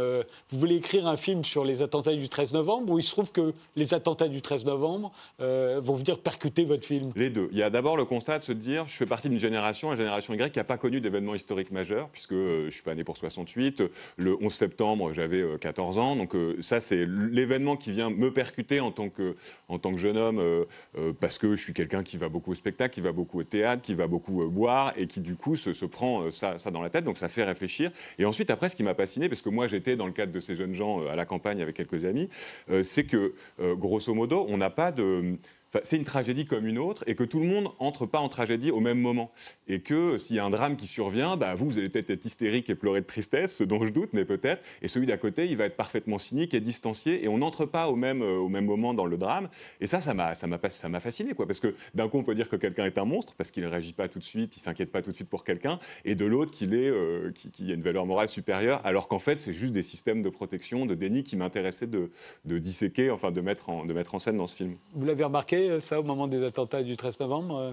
vous 0.49 0.59
voulez 0.59 0.75
écrire 0.75 1.07
un 1.07 1.17
film 1.17 1.43
sur 1.43 1.63
les 1.63 1.81
attentats 1.81 2.13
du 2.15 2.29
13 2.29 2.53
novembre 2.53 2.93
ou 2.93 2.99
il 2.99 3.03
se 3.03 3.11
trouve 3.11 3.31
que 3.31 3.53
les 3.75 3.93
attentats 3.93 4.27
du 4.27 4.41
13 4.41 4.65
novembre 4.65 5.11
euh, 5.39 5.79
vont 5.81 5.95
venir 5.95 6.19
percuter 6.19 6.65
votre 6.65 6.85
film 6.85 7.11
Les 7.15 7.29
deux. 7.29 7.49
Il 7.51 7.57
y 7.57 7.63
a 7.63 7.69
d'abord 7.69 7.97
le 7.97 8.05
constat 8.05 8.39
de 8.39 8.43
se 8.43 8.51
dire, 8.51 8.87
je 8.87 8.95
fais 8.95 9.05
partie 9.05 9.29
d'une 9.29 9.39
génération, 9.39 9.89
la 9.89 9.95
génération 9.95 10.33
Y, 10.33 10.51
qui 10.51 10.59
n'a 10.59 10.63
pas 10.63 10.77
connu 10.77 11.01
d'événements 11.01 11.35
historiques 11.35 11.71
majeurs, 11.71 12.09
puisque 12.09 12.33
euh, 12.33 12.61
je 12.61 12.65
ne 12.65 12.69
suis 12.69 12.83
pas 12.83 12.95
né 12.95 13.03
pour 13.03 13.17
68. 13.17 13.83
Le 14.17 14.37
11 14.41 14.53
septembre, 14.53 15.13
j'avais 15.13 15.41
euh, 15.41 15.57
14 15.57 15.97
ans. 15.97 16.15
Donc 16.15 16.35
euh, 16.35 16.57
ça, 16.61 16.81
c'est 16.81 17.05
l'événement 17.05 17.77
qui 17.77 17.91
vient 17.91 18.09
me 18.09 18.31
percuter 18.31 18.79
en 18.79 18.91
tant 18.91 19.09
que, 19.09 19.35
en 19.67 19.79
tant 19.79 19.91
que 19.91 19.97
jeune 19.97 20.17
homme, 20.17 20.39
euh, 20.39 20.65
euh, 20.97 21.13
parce 21.19 21.37
que 21.37 21.55
je 21.55 21.61
suis 21.61 21.73
quelqu'un 21.73 22.03
qui 22.03 22.17
va 22.17 22.29
beaucoup 22.29 22.51
au 22.51 22.55
spectacle, 22.55 22.93
qui 22.93 23.01
va 23.01 23.11
beaucoup 23.11 23.39
au 23.39 23.43
théâtre, 23.43 23.81
qui 23.81 23.93
va 23.93 24.07
beaucoup 24.07 24.43
euh, 24.43 24.47
boire, 24.47 24.93
et 24.97 25.07
qui 25.07 25.19
du 25.19 25.35
coup 25.35 25.55
se, 25.55 25.85
prend 25.85 26.23
euh, 26.23 26.31
ça, 26.31 26.57
ça 26.57 26.71
dans 26.71 26.81
la 26.81 26.89
tête. 26.89 27.03
Donc 27.03 27.17
ça 27.17 27.27
fait 27.27 27.43
réfléchir. 27.43 27.89
Et 28.19 28.25
ensuite, 28.25 28.49
après, 28.49 28.69
ce 28.69 28.75
qui 28.75 28.83
m'a 28.83 28.95
fasciné, 28.95 29.29
parce 29.29 29.41
que 29.41 29.49
moi 29.49 29.67
j'étais 29.67 29.95
dans 29.95 30.05
le 30.05 30.11
cadre 30.11 30.31
de 30.31 30.39
ces 30.39 30.55
jeunes 30.55 30.73
gens 30.73 31.01
euh, 31.01 31.09
à 31.09 31.15
la 31.15 31.25
campagne 31.25 31.61
avec 31.61 31.75
quelques 31.75 32.05
amis, 32.05 32.29
euh, 32.69 32.83
c'est 32.83 33.05
que, 33.05 33.33
euh, 33.59 33.75
grosso 33.75 34.13
modo, 34.13 34.45
on 34.49 34.57
n'a 34.57 34.69
pas 34.69 34.91
de 34.91 35.03
de 35.05 35.39
c'est 35.83 35.97
une 35.97 36.03
tragédie 36.03 36.45
comme 36.45 36.65
une 36.67 36.77
autre 36.77 37.03
et 37.07 37.15
que 37.15 37.23
tout 37.23 37.39
le 37.39 37.45
monde 37.45 37.69
entre 37.79 38.05
pas 38.05 38.19
en 38.19 38.29
tragédie 38.29 38.71
au 38.71 38.79
même 38.79 38.99
moment. 38.99 39.31
Et 39.67 39.81
que 39.81 40.17
s'il 40.17 40.35
y 40.35 40.39
a 40.39 40.45
un 40.45 40.49
drame 40.49 40.75
qui 40.75 40.87
survient, 40.87 41.37
bah, 41.37 41.55
vous, 41.55 41.65
vous 41.65 41.77
allez 41.77 41.89
peut-être 41.89 42.09
être 42.09 42.25
hystérique 42.25 42.69
et 42.69 42.75
pleurer 42.75 43.01
de 43.01 43.05
tristesse, 43.05 43.57
ce 43.57 43.63
dont 43.63 43.83
je 43.85 43.89
doute, 43.89 44.09
mais 44.13 44.25
peut-être. 44.25 44.61
Et 44.81 44.87
celui 44.87 45.05
d'à 45.05 45.17
côté, 45.17 45.47
il 45.47 45.57
va 45.57 45.65
être 45.65 45.75
parfaitement 45.75 46.17
cynique 46.17 46.53
et 46.53 46.59
distancié 46.59 47.23
et 47.23 47.27
on 47.27 47.37
n'entre 47.37 47.65
pas 47.65 47.87
au 47.89 47.95
même, 47.95 48.21
euh, 48.21 48.37
au 48.37 48.49
même 48.49 48.65
moment 48.65 48.93
dans 48.93 49.05
le 49.05 49.17
drame. 49.17 49.49
Et 49.81 49.87
ça, 49.87 50.01
ça 50.01 50.13
m'a, 50.13 50.35
ça 50.35 50.47
m'a, 50.47 50.59
ça 50.69 50.89
m'a 50.89 50.99
fasciné, 50.99 51.33
quoi. 51.33 51.47
Parce 51.47 51.59
que 51.59 51.75
d'un 51.93 52.07
coup, 52.07 52.17
on 52.17 52.23
peut 52.23 52.35
dire 52.35 52.49
que 52.49 52.55
quelqu'un 52.55 52.85
est 52.85 52.97
un 52.97 53.05
monstre 53.05 53.33
parce 53.35 53.51
qu'il 53.51 53.63
ne 53.63 53.67
réagit 53.67 53.93
pas 53.93 54.07
tout 54.07 54.19
de 54.19 54.23
suite, 54.23 54.55
il 54.57 54.59
s'inquiète 54.59 54.91
pas 54.91 55.01
tout 55.01 55.11
de 55.11 55.15
suite 55.15 55.29
pour 55.29 55.43
quelqu'un, 55.43 55.79
et 56.03 56.15
de 56.15 56.25
l'autre 56.25 56.51
qu'il 56.51 56.73
est, 56.73 56.89
euh, 56.89 57.31
a 57.59 57.63
une 57.73 57.81
valeur 57.81 58.05
morale 58.05 58.27
supérieure, 58.27 58.81
alors 58.83 59.07
qu'en 59.07 59.19
fait, 59.19 59.39
c'est 59.39 59.53
juste 59.53 59.73
des 59.73 59.83
systèmes 59.83 60.21
de 60.21 60.29
protection, 60.29 60.85
de 60.85 60.95
déni 60.95 61.23
qui 61.23 61.37
m'intéressaient 61.37 61.87
de, 61.87 62.11
de 62.45 62.57
disséquer, 62.57 63.11
enfin 63.11 63.31
de 63.31 63.41
mettre, 63.41 63.69
en, 63.69 63.85
de 63.85 63.93
mettre 63.93 64.15
en 64.15 64.19
scène 64.19 64.37
dans 64.37 64.47
ce 64.47 64.55
film. 64.55 64.75
Vous 64.93 65.05
l'avez 65.05 65.23
remarqué, 65.23 65.64
euh, 65.69 65.79
ça, 65.79 65.99
au 65.99 66.03
moment 66.03 66.27
des 66.27 66.43
attentats 66.43 66.83
du 66.83 66.97
13 66.97 67.19
novembre 67.19 67.57
euh, 67.57 67.71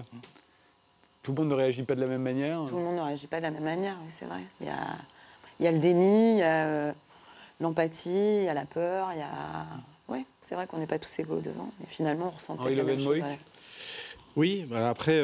Tout 1.21 1.31
le 1.31 1.41
monde 1.41 1.49
ne 1.49 1.55
réagit 1.55 1.83
pas 1.83 1.95
de 1.95 2.01
la 2.01 2.07
même 2.07 2.21
manière 2.21 2.65
Tout 2.67 2.75
le 2.75 2.83
monde 2.83 2.95
ne 2.95 3.01
réagit 3.01 3.27
pas 3.27 3.37
de 3.37 3.43
la 3.43 3.51
même 3.51 3.63
manière, 3.63 3.97
oui, 4.03 4.09
c'est 4.09 4.25
vrai. 4.25 4.41
Il 4.61 4.67
y, 4.67 4.69
a, 4.69 4.97
il 5.59 5.65
y 5.65 5.67
a 5.67 5.71
le 5.71 5.79
déni, 5.79 6.33
il 6.33 6.37
y 6.39 6.43
a 6.43 6.67
euh, 6.67 6.93
l'empathie, 7.59 8.39
il 8.39 8.43
y 8.43 8.49
a 8.49 8.53
la 8.53 8.65
peur, 8.65 9.09
il 9.13 9.19
y 9.19 9.21
a... 9.21 9.65
Oui, 10.09 10.25
c'est 10.41 10.55
vrai 10.55 10.67
qu'on 10.67 10.77
n'est 10.77 10.87
pas 10.87 10.99
tous 10.99 11.17
égaux 11.19 11.39
devant, 11.39 11.69
mais 11.79 11.85
finalement, 11.87 12.27
on 12.27 12.31
ressent 12.31 12.57
peut-être 12.57 12.75
la 12.75 12.83
même 12.83 12.99
chose. 12.99 13.21
Oui, 14.35 14.65
bah 14.67 14.89
après, 14.89 15.17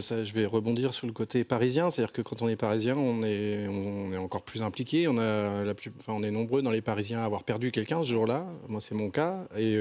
ça, 0.00 0.24
je 0.24 0.32
vais 0.32 0.44
rebondir 0.44 0.92
sur 0.92 1.06
le 1.06 1.12
côté 1.12 1.44
parisien. 1.44 1.90
C'est-à-dire 1.90 2.12
que 2.12 2.22
quand 2.22 2.42
on 2.42 2.48
est 2.48 2.56
parisien, 2.56 2.96
on 2.96 3.22
est, 3.22 3.68
on 3.68 4.12
est 4.12 4.16
encore 4.16 4.42
plus 4.42 4.62
impliqué. 4.62 5.06
On, 5.06 5.18
a 5.18 5.62
la 5.62 5.74
plus, 5.74 5.92
enfin, 6.00 6.14
on 6.16 6.22
est 6.22 6.30
nombreux 6.30 6.62
dans 6.62 6.72
les 6.72 6.80
Parisiens 6.80 7.20
à 7.20 7.24
avoir 7.26 7.44
perdu 7.44 7.70
quelqu'un 7.70 8.02
ce 8.02 8.08
jour-là. 8.08 8.46
Moi, 8.66 8.80
c'est 8.80 8.94
mon 8.96 9.10
cas. 9.10 9.44
Et 9.56 9.76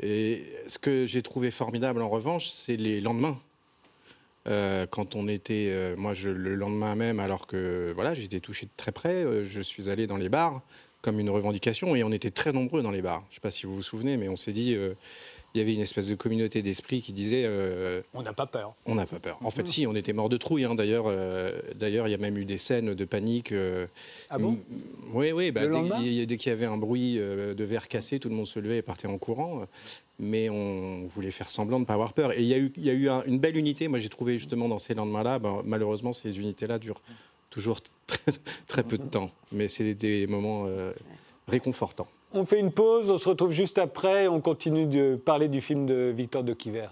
et 0.00 0.44
ce 0.68 0.78
que 0.78 1.04
j'ai 1.04 1.22
trouvé 1.22 1.50
formidable 1.50 2.02
en 2.02 2.08
revanche, 2.08 2.48
c'est 2.48 2.76
les 2.76 3.00
lendemains. 3.00 3.38
Euh, 4.48 4.86
quand 4.86 5.16
on 5.16 5.28
était, 5.28 5.68
euh, 5.68 5.96
moi 5.96 6.12
le 6.24 6.54
lendemain 6.54 6.94
même, 6.94 7.20
alors 7.20 7.46
que 7.46 7.92
voilà, 7.94 8.14
j'étais 8.14 8.40
touché 8.40 8.66
de 8.66 8.70
très 8.76 8.92
près, 8.92 9.24
euh, 9.24 9.44
je 9.44 9.60
suis 9.60 9.90
allé 9.90 10.06
dans 10.06 10.16
les 10.16 10.30
bars 10.30 10.62
comme 11.02 11.20
une 11.20 11.30
revendication 11.30 11.94
et 11.94 12.04
on 12.04 12.12
était 12.12 12.30
très 12.30 12.52
nombreux 12.52 12.82
dans 12.82 12.90
les 12.90 13.02
bars. 13.02 13.22
Je 13.28 13.32
ne 13.32 13.34
sais 13.36 13.40
pas 13.40 13.50
si 13.50 13.66
vous 13.66 13.74
vous 13.74 13.82
souvenez, 13.82 14.16
mais 14.16 14.28
on 14.28 14.36
s'est 14.36 14.52
dit, 14.52 14.76
il 15.54 15.58
y 15.58 15.60
avait 15.60 15.74
une 15.74 15.80
espèce 15.80 16.06
de 16.06 16.14
communauté 16.14 16.62
d'esprit 16.62 17.02
qui 17.02 17.12
disait 17.12 17.42
euh, 17.44 18.02
On 18.14 18.22
n'a 18.22 18.32
pas 18.32 18.46
peur. 18.46 18.74
On 18.86 18.94
n'a 18.94 19.06
pas 19.06 19.18
peur. 19.18 19.38
En 19.42 19.50
fait, 19.50 19.66
si, 19.66 19.86
on 19.86 19.94
était 19.94 20.12
mort 20.12 20.28
de 20.28 20.36
trouille. 20.36 20.64
Hein. 20.64 20.74
D'ailleurs, 20.76 21.06
euh, 21.08 21.60
d'ailleurs, 21.74 22.06
il 22.06 22.12
y 22.12 22.14
a 22.14 22.18
même 22.18 22.38
eu 22.38 22.44
des 22.44 22.56
scènes 22.56 22.94
de 22.94 23.04
panique. 23.04 23.50
Euh, 23.50 23.86
ah 24.28 24.38
bon? 24.38 24.58
Oui, 25.12 25.32
oui. 25.32 25.50
Bah, 25.50 25.62
dès, 25.66 26.26
dès 26.26 26.36
qu'il 26.36 26.50
y 26.50 26.52
avait 26.52 26.66
un 26.66 26.76
bruit 26.76 27.16
de 27.16 27.64
verre 27.64 27.88
cassé, 27.88 28.20
tout 28.20 28.28
le 28.28 28.34
monde 28.36 28.46
se 28.46 28.60
levait 28.60 28.78
et 28.78 28.82
partait 28.82 29.08
en 29.08 29.18
courant. 29.18 29.66
Mais 30.20 30.48
on 30.50 31.06
voulait 31.06 31.30
faire 31.30 31.50
semblant 31.50 31.78
de 31.78 31.82
ne 31.82 31.86
pas 31.86 31.94
avoir 31.94 32.12
peur. 32.12 32.32
Et 32.32 32.42
il 32.42 32.46
y 32.46 32.54
a 32.54 32.58
eu, 32.58 32.72
il 32.76 32.84
y 32.84 32.90
a 32.90 32.92
eu 32.92 33.08
une 33.26 33.38
belle 33.38 33.56
unité. 33.56 33.88
Moi, 33.88 33.98
j'ai 33.98 34.08
trouvé 34.08 34.38
justement 34.38 34.68
dans 34.68 34.78
ces 34.78 34.94
lendemains-là, 34.94 35.38
ben, 35.38 35.62
malheureusement, 35.64 36.12
ces 36.12 36.38
unités-là 36.38 36.78
durent 36.78 37.02
toujours 37.48 37.80
très, 38.06 38.32
très, 38.68 38.82
peu 38.84 38.98
de 38.98 39.06
temps. 39.06 39.30
Mais 39.50 39.66
c'est 39.66 39.94
des 39.94 40.28
moments 40.28 40.68
réconfortants. 41.48 42.08
On 42.32 42.44
fait 42.44 42.60
une 42.60 42.70
pause, 42.70 43.10
on 43.10 43.18
se 43.18 43.28
retrouve 43.28 43.50
juste 43.50 43.78
après, 43.78 44.28
on 44.28 44.40
continue 44.40 44.86
de 44.86 45.16
parler 45.16 45.48
du 45.48 45.60
film 45.60 45.86
de 45.86 46.12
Victor 46.16 46.44
de 46.44 46.52
Quiver. 46.52 46.88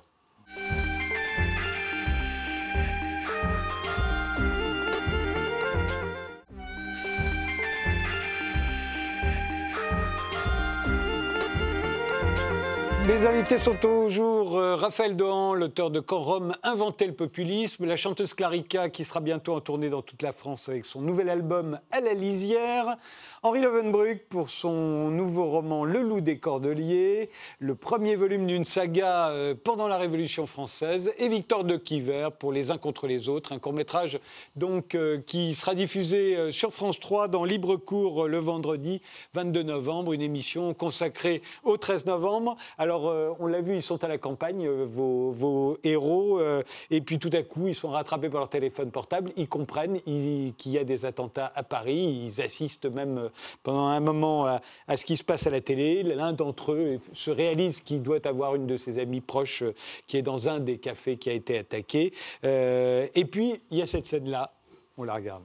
Les 13.09 13.25
invités 13.25 13.59
sont 13.59 13.73
toujours 13.73 14.59
euh, 14.59 14.77
Raphaël 14.77 15.17
Dohan, 15.17 15.55
l'auteur 15.55 15.91
de 15.91 15.99
Quand 15.99 16.19
Rome 16.19 16.55
inventait 16.63 17.07
le 17.07 17.15
populisme, 17.15 17.87
la 17.87 17.97
chanteuse 17.97 18.35
Clarica 18.35 18.91
qui 18.91 19.07
sera 19.07 19.21
bientôt 19.21 19.55
en 19.55 19.63
tournée 19.63 19.89
dans 19.89 20.03
toute 20.03 20.21
la 20.21 20.33
France 20.33 20.69
avec 20.69 20.85
son 20.85 21.01
nouvel 21.01 21.31
album 21.31 21.81
À 21.91 22.01
la 22.03 22.13
lisière, 22.13 22.99
Henri 23.43 23.63
Lovenbruck 23.63 24.27
pour 24.29 24.51
son 24.51 25.09
nouveau 25.09 25.47
roman 25.47 25.87
Le 25.87 26.03
loup 26.03 26.21
des 26.21 26.39
cordeliers, 26.39 27.31
le 27.61 27.75
premier 27.75 28.15
volume 28.15 28.47
d'une 28.47 28.67
saga 28.67 29.31
euh, 29.31 29.55
pendant 29.55 29.89
la 29.89 29.97
Révolution 29.97 30.47
française, 30.47 31.11
et 31.17 31.29
Victor 31.29 31.65
de 31.65 31.79
Quiver 31.79 32.29
pour 32.39 32.53
Les 32.53 32.71
uns 32.71 32.77
contre 32.77 33.07
les 33.07 33.31
autres, 33.31 33.53
un 33.53 33.59
court-métrage 33.59 34.21
donc 34.55 34.95
euh, 34.95 35.19
qui 35.27 35.55
sera 35.55 35.75
diffusé 35.75 36.53
sur 36.53 36.75
France 36.75 37.01
3 37.01 37.29
dans 37.29 37.45
Libre 37.45 37.77
Cours 37.77 38.29
le 38.29 38.39
vendredi 38.39 39.01
22 39.33 39.63
novembre, 39.63 40.13
une 40.13 40.21
émission 40.21 40.75
consacrée 40.75 41.41
au 41.65 41.79
13 41.79 42.05
novembre. 42.05 42.59
Alors 42.77 42.98
euh, 43.07 43.35
on 43.39 43.47
l'a 43.47 43.61
vu, 43.61 43.77
ils 43.77 43.83
sont 43.83 44.03
à 44.05 44.09
la 44.09 44.19
campagne, 44.19 44.67
euh, 44.67 44.85
vos, 44.85 45.79
héros, 45.85 46.41
euh, 46.41 46.63
et 46.91 47.01
puis 47.01 47.19
tout 47.19 47.31
à 47.33 47.43
coup, 47.43 47.69
ils 47.69 47.75
sont 47.75 47.91
rattrapés 47.91 48.29
par 48.29 48.41
leur 48.41 48.49
téléphone 48.49 48.91
portable, 48.91 49.33
ils 49.37 49.49
comprennent 49.49 50.01
qu'il 50.01 50.73
y 50.73 50.79
a 50.79 50.85
des 50.85 51.05
attentats 51.05 51.53
à 51.55 51.63
Paris, 51.63 52.27
ils 52.27 52.41
assistent 52.41 52.87
même 52.87 53.31
pendant 53.63 53.87
un 53.87 54.01
moment 54.01 54.47
à, 54.47 54.97
ce 54.97 55.05
qui 55.05 55.17
se 55.17 55.25
passe 55.25 55.47
à 55.47 55.51
la 55.51 55.61
télé. 55.61 56.03
L'un 56.03 56.33
d'entre 56.33 56.73
eux 56.73 56.99
se 57.13 57.31
réalise 57.31 57.81
qu'il 57.81 58.03
doit 58.03 58.27
avoir 58.27 58.55
une 58.55 58.67
de 58.67 58.77
ses 58.77 58.99
amies 58.99 59.21
proches 59.21 59.65
qui 60.07 60.17
est 60.17 60.23
dans 60.23 60.49
un 60.49 60.61
des 60.61 60.79
cafés 60.79 61.17
qui 61.17 61.31
a 61.31 61.33
été 61.33 61.59
attaqué. 61.59 62.13
et 62.43 63.25
puis, 63.31 63.61
il 63.71 63.79
y 63.79 63.83
a 63.83 63.87
cette 63.87 64.07
scène-là, 64.07 64.53
on 64.97 65.05
la 65.05 65.15
regarde. 65.15 65.45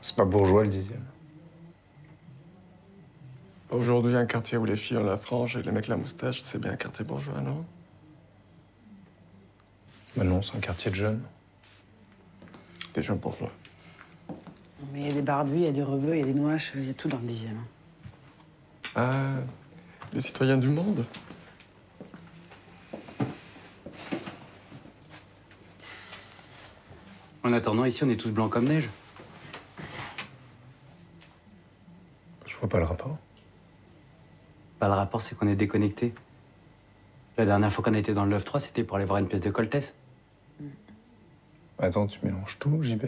C'est 0.00 0.16
pas 0.16 0.24
bourgeois 0.24 0.62
le 0.62 0.68
dixième. 0.68 1.04
Aujourd'hui, 3.70 4.16
un 4.16 4.24
quartier 4.24 4.56
où 4.56 4.64
les 4.64 4.76
filles 4.76 4.96
ont 4.96 5.04
la 5.04 5.18
frange 5.18 5.56
et 5.56 5.62
les 5.62 5.72
mecs 5.72 5.88
la 5.88 5.98
moustache, 5.98 6.40
c'est 6.40 6.58
bien 6.58 6.72
un 6.72 6.76
quartier 6.76 7.04
bourgeois, 7.04 7.40
non? 7.40 7.66
Bah 10.16 10.24
non, 10.24 10.40
c'est 10.40 10.56
un 10.56 10.60
quartier 10.60 10.90
de 10.90 10.96
jeunes. 10.96 11.22
Des 12.94 13.02
jeunes 13.02 13.18
bourgeois. 13.18 13.52
Mais 14.92 15.00
il 15.00 15.06
y 15.08 15.10
a 15.10 15.12
des 15.12 15.22
barbus, 15.22 15.56
il 15.56 15.62
y 15.64 15.66
a 15.66 15.72
des 15.72 15.82
rebeux, 15.82 16.16
il 16.16 16.20
y 16.20 16.22
a 16.22 16.24
des 16.24 16.32
noaches, 16.32 16.72
il 16.76 16.86
y 16.86 16.90
a 16.90 16.94
tout 16.94 17.08
dans 17.08 17.18
le 17.18 17.26
dixième. 17.26 17.62
Ah, 18.94 19.34
les 20.14 20.20
citoyens 20.20 20.56
du 20.56 20.68
monde? 20.68 21.04
En 27.44 27.52
attendant, 27.52 27.84
ici, 27.84 28.02
on 28.02 28.08
est 28.08 28.16
tous 28.16 28.32
blancs 28.32 28.50
comme 28.50 28.64
neige. 28.64 28.88
Je 32.46 32.56
vois 32.56 32.68
pas 32.68 32.78
le 32.78 32.84
rapport. 32.84 33.18
Bah, 34.80 34.86
le 34.88 34.94
rapport, 34.94 35.22
c'est 35.22 35.36
qu'on 35.36 35.48
est 35.48 35.56
déconnecté. 35.56 36.14
La 37.36 37.44
dernière 37.44 37.72
fois 37.72 37.84
qu'on 37.84 37.94
a 37.94 37.98
été 37.98 38.14
dans 38.14 38.24
le 38.24 38.36
9-3, 38.36 38.60
c'était 38.60 38.84
pour 38.84 38.96
aller 38.96 39.06
voir 39.06 39.18
une 39.18 39.28
pièce 39.28 39.40
de 39.40 39.50
Coltès. 39.50 39.94
Attends, 41.78 42.06
tu 42.06 42.18
mélanges 42.24 42.58
tout, 42.58 42.82
JB 42.82 43.04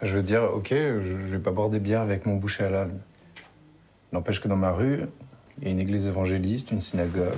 Je 0.00 0.16
veux 0.16 0.22
dire, 0.22 0.44
ok, 0.54 0.68
je, 0.70 1.14
vais 1.14 1.38
pas 1.38 1.50
boire 1.50 1.68
des 1.68 1.78
bières 1.78 2.00
avec 2.00 2.24
mon 2.24 2.36
boucher 2.36 2.64
halal. 2.64 2.90
N'empêche 4.12 4.40
que 4.40 4.48
dans 4.48 4.56
ma 4.56 4.72
rue, 4.72 5.00
il 5.58 5.64
y 5.64 5.66
a 5.68 5.70
une 5.70 5.80
église 5.80 6.06
évangéliste, 6.06 6.70
une 6.70 6.80
synagogue, 6.80 7.34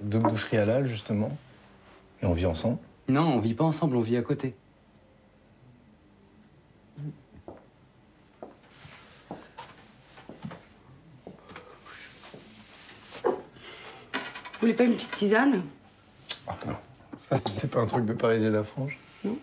deux 0.00 0.18
boucheries 0.18 0.58
halal, 0.58 0.86
justement. 0.86 1.36
Et 2.22 2.26
on 2.26 2.32
vit 2.32 2.46
ensemble. 2.46 2.78
Non, 3.08 3.34
on 3.34 3.38
vit 3.40 3.54
pas 3.54 3.64
ensemble, 3.64 3.96
on 3.96 4.00
vit 4.00 4.16
à 4.16 4.22
côté. 4.22 4.54
Voulez 14.62 14.74
pas 14.74 14.84
une 14.84 14.94
petite 14.94 15.10
tisane 15.10 15.62
Ah 16.46 16.56
non, 16.66 16.76
ça 17.16 17.36
c'est 17.36 17.68
pas 17.68 17.80
un 17.80 17.86
truc 17.86 18.06
de 18.06 18.12
Parisien 18.12 18.50
la 18.50 18.64
frange. 18.64 18.98
Non. 19.24 19.36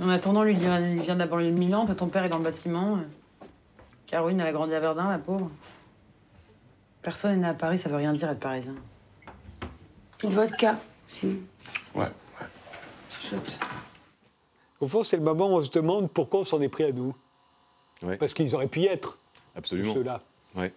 En 0.00 0.08
attendant, 0.08 0.42
lui, 0.42 0.54
il 0.54 0.58
vient, 0.58 0.80
de 1.14 1.18
la 1.18 1.26
banlieue 1.26 1.50
de 1.50 1.58
Milan, 1.58 1.86
ton 1.94 2.06
père 2.06 2.24
est 2.24 2.28
dans 2.28 2.38
le 2.38 2.44
bâtiment. 2.44 2.98
Caroline, 4.06 4.40
elle 4.40 4.46
a 4.46 4.52
grandi 4.52 4.74
à 4.74 4.80
Verdun, 4.80 5.10
la 5.10 5.18
pauvre. 5.18 5.50
Personne 7.02 7.32
n'est 7.32 7.38
né 7.38 7.48
à 7.48 7.54
Paris, 7.54 7.78
ça 7.78 7.88
veut 7.88 7.96
rien 7.96 8.12
dire 8.12 8.30
être 8.30 8.40
parisien. 8.40 8.74
Une 10.22 10.30
vodka, 10.30 10.78
sinon. 11.08 11.36
Ouais, 11.94 12.04
ouais. 12.04 13.38
Au 14.80 14.86
fond, 14.86 15.02
c'est 15.02 15.16
le 15.16 15.22
moment 15.22 15.48
où 15.48 15.58
on 15.58 15.64
se 15.64 15.70
demande 15.70 16.10
pourquoi 16.10 16.40
on 16.40 16.44
s'en 16.44 16.60
est 16.60 16.68
pris 16.68 16.84
à 16.84 16.92
nous. 16.92 17.14
Ouais. 18.02 18.16
Parce 18.16 18.34
qu'ils 18.34 18.54
auraient 18.54 18.68
pu 18.68 18.80
y 18.80 18.86
être. 18.86 19.18
Absolument. 19.56 19.94
Ceux-là. 19.94 20.22
Ouais. 20.54 20.72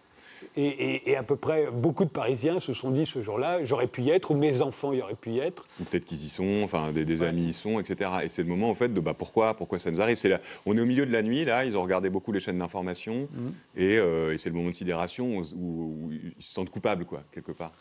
Et, 0.58 1.16
à 1.16 1.24
peu 1.24 1.36
près 1.36 1.70
beaucoup 1.72 2.06
de 2.06 2.10
Parisiens 2.10 2.60
se 2.60 2.74
sont 2.74 2.92
dit 2.92 3.06
ce 3.06 3.22
jour-là, 3.22 3.64
j'aurais 3.64 3.88
pu 3.88 4.02
y 4.04 4.10
être, 4.10 4.32
ou 4.32 4.36
mes 4.36 4.62
enfants 4.62 4.94
y 4.94 5.02
auraient 5.02 5.16
pu 5.16 5.32
y 5.32 5.40
être. 5.40 5.66
Ou 5.80 5.84
peut-être 5.84 6.06
qu'ils 6.06 6.24
y 6.24 6.30
sont, 6.30 6.62
enfin 6.64 6.92
des, 6.92 7.24
amis 7.24 7.50
y 7.50 7.54
sont, 7.54 7.80
etc. 7.80 8.10
Et 8.24 8.30
c'est 8.30 8.44
le 8.44 8.50
moment 8.50 8.70
en 8.70 8.74
fait 8.74 8.94
de 8.94 9.00
bah, 9.00 9.14
pourquoi, 9.14 9.56
pourquoi 9.56 9.80
ça 9.80 9.92
nous 9.92 10.02
arrive? 10.02 10.20
Là, 10.26 10.42
on 10.66 10.76
est 10.76 10.82
au 10.82 10.86
milieu 10.86 11.06
de 11.06 11.12
la 11.12 11.22
nuit 11.22 11.46
là, 11.46 11.66
ils 11.66 11.78
ont 11.78 11.84
regardé 11.84 12.10
beaucoup 12.10 12.32
les 12.32 12.40
chaînes 12.40 12.58
d'information, 12.58 13.28
mmh. 13.32 13.50
euh, 13.80 14.34
et, 14.34 14.38
c'est 14.38 14.50
le 14.50 14.56
moment 14.56 14.70
de 14.70 14.76
sidération 14.76 15.38
où, 15.56 16.12
ils 16.12 16.44
se 16.44 16.54
sentent 16.54 16.70
coupables 16.70 17.06
quoi, 17.06 17.24
quelque 17.32 17.52
part. 17.52 17.72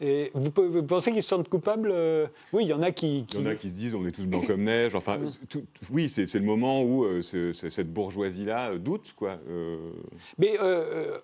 Et 0.00 0.32
vous, 0.34 0.50
pensez 0.50 1.12
qu'ils 1.12 1.22
se 1.22 1.28
sentent 1.28 1.48
coupables 1.48 1.90
euh, 1.92 2.26
Oui, 2.52 2.64
il 2.64 2.68
y 2.68 2.72
en 2.72 2.82
a 2.82 2.90
qui, 2.90 3.24
Il 3.32 3.40
y 3.40 3.42
en 3.42 3.46
a 3.46 3.54
qui 3.54 3.68
se 3.68 3.74
disent 3.74 3.94
on 3.94 4.04
est 4.04 4.10
tous 4.10 4.26
blancs 4.26 4.44
comme 4.44 4.64
neige. 4.64 4.96
Enfin, 4.96 5.18
oui, 5.92 6.08
c'est 6.08 6.34
le 6.34 6.40
moment 6.40 6.82
où 6.82 7.04
euh, 7.04 7.22
cette 7.22 7.92
bourgeoisie-là 7.92 8.72
euh, 8.72 8.78
doute, 8.78 9.12
quoi. 9.14 9.38
Mais 10.38 10.58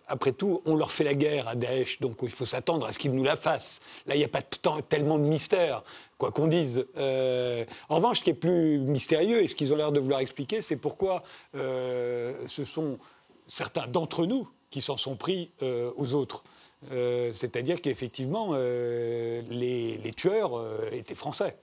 après 0.06 0.32
tout, 0.32 0.62
on 0.66 0.76
leur 0.76 0.92
fait 0.92 1.02
la 1.02 1.14
guerre 1.14 1.48
à 1.48 1.56
Daesh, 1.56 2.00
donc 2.00 2.18
il 2.22 2.30
faut 2.30 2.46
s'attendre 2.46 2.86
à 2.86 2.92
ce 2.92 2.98
qu'ils 2.98 3.12
nous 3.12 3.24
la 3.24 3.36
fassent. 3.36 3.80
Là, 4.06 4.14
il 4.14 4.18
n'y 4.18 4.24
a 4.24 4.28
pas 4.28 4.42
tellement 4.42 5.18
de 5.18 5.24
mystère, 5.24 5.82
quoi 6.16 6.30
qu'on 6.30 6.46
dise. 6.46 6.84
en 6.96 7.96
revanche, 7.96 8.20
ce 8.20 8.24
qui 8.24 8.30
est 8.30 8.34
plus 8.34 8.78
mystérieux 8.78 9.42
et 9.42 9.48
ce 9.48 9.56
qu'ils 9.56 9.72
ont 9.72 9.76
l'air 9.76 9.90
de 9.90 9.98
vouloir 9.98 10.20
expliquer, 10.20 10.62
c'est 10.62 10.76
pourquoi 10.76 11.24
ce 11.54 12.64
sont 12.64 12.98
certains 13.48 13.88
d'entre 13.88 14.26
nous 14.26 14.48
qui 14.70 14.80
s'en 14.80 14.96
sont 14.96 15.16
pris 15.16 15.50
aux 15.60 16.14
autres. 16.14 16.44
Euh, 16.90 17.32
c'est-à-dire 17.32 17.80
qu'effectivement, 17.82 18.50
euh, 18.52 19.42
les, 19.50 20.12
tueurs 20.16 20.58
euh, 20.58 20.78
étaient 20.92 21.14
français. 21.14 21.56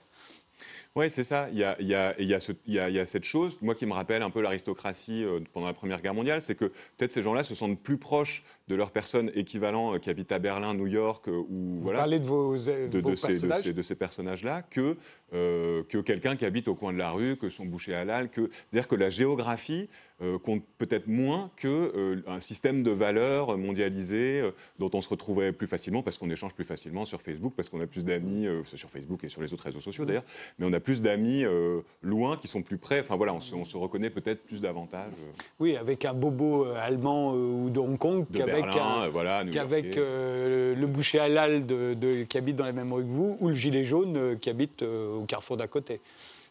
Oui, 0.95 1.11
c'est 1.11 1.23
ça. 1.23 1.47
Il 1.51 1.59
y, 1.59 1.63
a, 1.63 1.75
il, 1.79 1.87
y 1.87 1.93
a, 1.93 2.15
il, 2.17 2.31
y 2.73 2.99
a 2.99 3.05
cette 3.05 3.23
chose, 3.23 3.59
moi 3.61 3.75
qui 3.75 3.85
me 3.85 3.93
rappelle 3.93 4.23
un 4.23 4.31
peu 4.31 4.41
l'aristocratie 4.41 5.23
pendant 5.53 5.67
la 5.67 5.73
Première 5.73 6.01
Guerre 6.01 6.15
mondiale, 6.15 6.41
c'est 6.41 6.55
que 6.55 6.65
peut-être 6.65 7.11
ces 7.11 7.21
gens-là 7.21 7.43
se 7.43 7.53
sentent 7.53 7.79
plus 7.79 7.99
proches 7.99 8.43
de 8.67 8.73
leurs 8.73 8.89
personnes 8.89 9.31
équivalents 9.35 9.99
qui 9.99 10.09
habitent 10.09 10.31
à 10.31 10.39
Berlin, 10.39 10.73
New 10.73 10.87
York, 10.87 11.27
ou 11.27 11.45
Vous 11.49 11.81
voilà. 11.81 11.99
Parlez 11.99 12.19
de 12.19 12.25
vos, 12.25 12.57
de, 12.57 12.87
de, 12.87 13.15
ces, 13.15 13.73
de, 13.73 13.83
ces, 13.83 13.95
personnages-là 13.95 14.63
que, 14.63 14.97
que 15.31 16.01
quelqu'un 16.01 16.35
qui 16.35 16.45
habite 16.45 16.67
au 16.67 16.73
coin 16.73 16.93
de 16.93 16.97
la 16.97 17.11
rue, 17.11 17.37
que 17.37 17.49
son 17.49 17.65
boucher 17.65 17.93
halal, 17.93 18.31
que 18.31 18.49
c'est-à-dire 18.71 18.87
que 18.87 18.95
la 18.95 19.11
géographie 19.11 19.89
euh, 20.23 20.39
compte 20.39 20.63
peut-être 20.79 21.05
moins 21.05 21.51
qu'un 21.57 21.67
euh, 21.69 22.39
système 22.39 22.81
de 22.81 22.89
valeurs 22.89 23.55
mondialisé 23.55 24.41
euh, 24.41 24.49
dont 24.79 24.89
on 24.95 25.01
se 25.01 25.09
retrouverait 25.09 25.51
plus 25.51 25.67
facilement 25.67 26.01
parce 26.01 26.17
qu'on 26.17 26.31
échange 26.31 26.55
plus 26.55 26.63
facilement 26.63 27.05
sur 27.05 27.21
Facebook, 27.21 27.53
parce 27.55 27.69
qu'on 27.69 27.79
a 27.81 27.85
plus 27.85 28.03
d'amis 28.03 28.47
sur 28.63 28.89
Facebook 28.89 29.23
et 29.23 29.29
sur 29.29 29.43
les 29.43 29.53
autres 29.53 29.65
réseaux 29.65 29.79
sociaux 29.79 30.05
d'ailleurs, 30.05 30.23
mais 30.57 30.65
on 30.65 30.73
a 30.73 30.79
plus 30.79 31.03
d'amis 31.03 31.43
loin 32.01 32.37
qui 32.37 32.47
sont 32.47 32.63
plus 32.63 32.79
près. 32.79 33.01
Enfin 33.01 33.15
voilà, 33.15 33.33
on 33.33 33.39
se, 33.39 33.77
reconnaît 33.77 34.09
peut-être 34.09 34.43
plus 34.43 34.59
davantage. 34.59 35.11
Oui, 35.59 35.75
avec 35.75 36.03
un 36.03 36.15
bobo 36.15 36.65
allemand 36.65 37.33
ou 37.35 37.69
de 37.69 37.79
Hong 37.79 37.97
Kong 37.99 38.25
qu'avec 38.33 38.65
voilà, 39.11 39.43
le 39.43 40.85
boucher 40.85 41.19
halal 41.19 41.67
de, 41.67 42.23
qui 42.23 42.37
habite 42.39 42.55
dans 42.55 42.65
la 42.65 42.73
même 42.73 42.91
rue 42.91 43.03
que 43.03 43.09
vous 43.09 43.37
ou 43.39 43.49
le 43.49 43.55
gilet 43.55 43.85
jaune 43.85 44.39
qui 44.39 44.49
habite 44.49 44.81
au 44.81 45.25
carrefour 45.27 45.57
d'à 45.57 45.67
côté. 45.67 46.01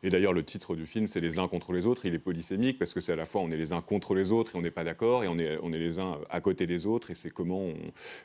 Et 0.03 0.09
d'ailleurs, 0.09 0.33
le 0.33 0.45
titre 0.45 0.77
du 0.77 0.87
film, 0.87 1.09
c'est 1.09 1.21
Les 1.21 1.39
uns 1.39 1.49
contre 1.49 1.73
les 1.73 1.87
autres. 1.87 2.07
Il 2.07 2.15
est 2.15 2.19
polysémique 2.19 2.79
parce 2.79 2.95
que 2.95 3.01
c'est 3.01 3.13
à 3.13 3.17
la 3.17 3.27
fois 3.27 3.41
on 3.41 3.51
est 3.51 3.57
les 3.57 3.73
uns 3.73 3.81
contre 3.81 4.15
les 4.15 4.33
autres 4.33 4.55
et 4.55 4.59
on 4.59 4.63
n'est 4.63 4.71
pas 4.71 4.85
d'accord, 4.85 5.25
et 5.25 5.29
on 5.29 5.39
est, 5.39 5.59
on 5.63 5.73
est 5.73 5.79
les 5.79 5.99
uns 5.99 6.19
à 6.31 6.41
côté 6.41 6.67
des 6.67 6.87
autres. 6.87 7.11
Et 7.11 7.15
c'est 7.15 7.31
comment, 7.31 7.69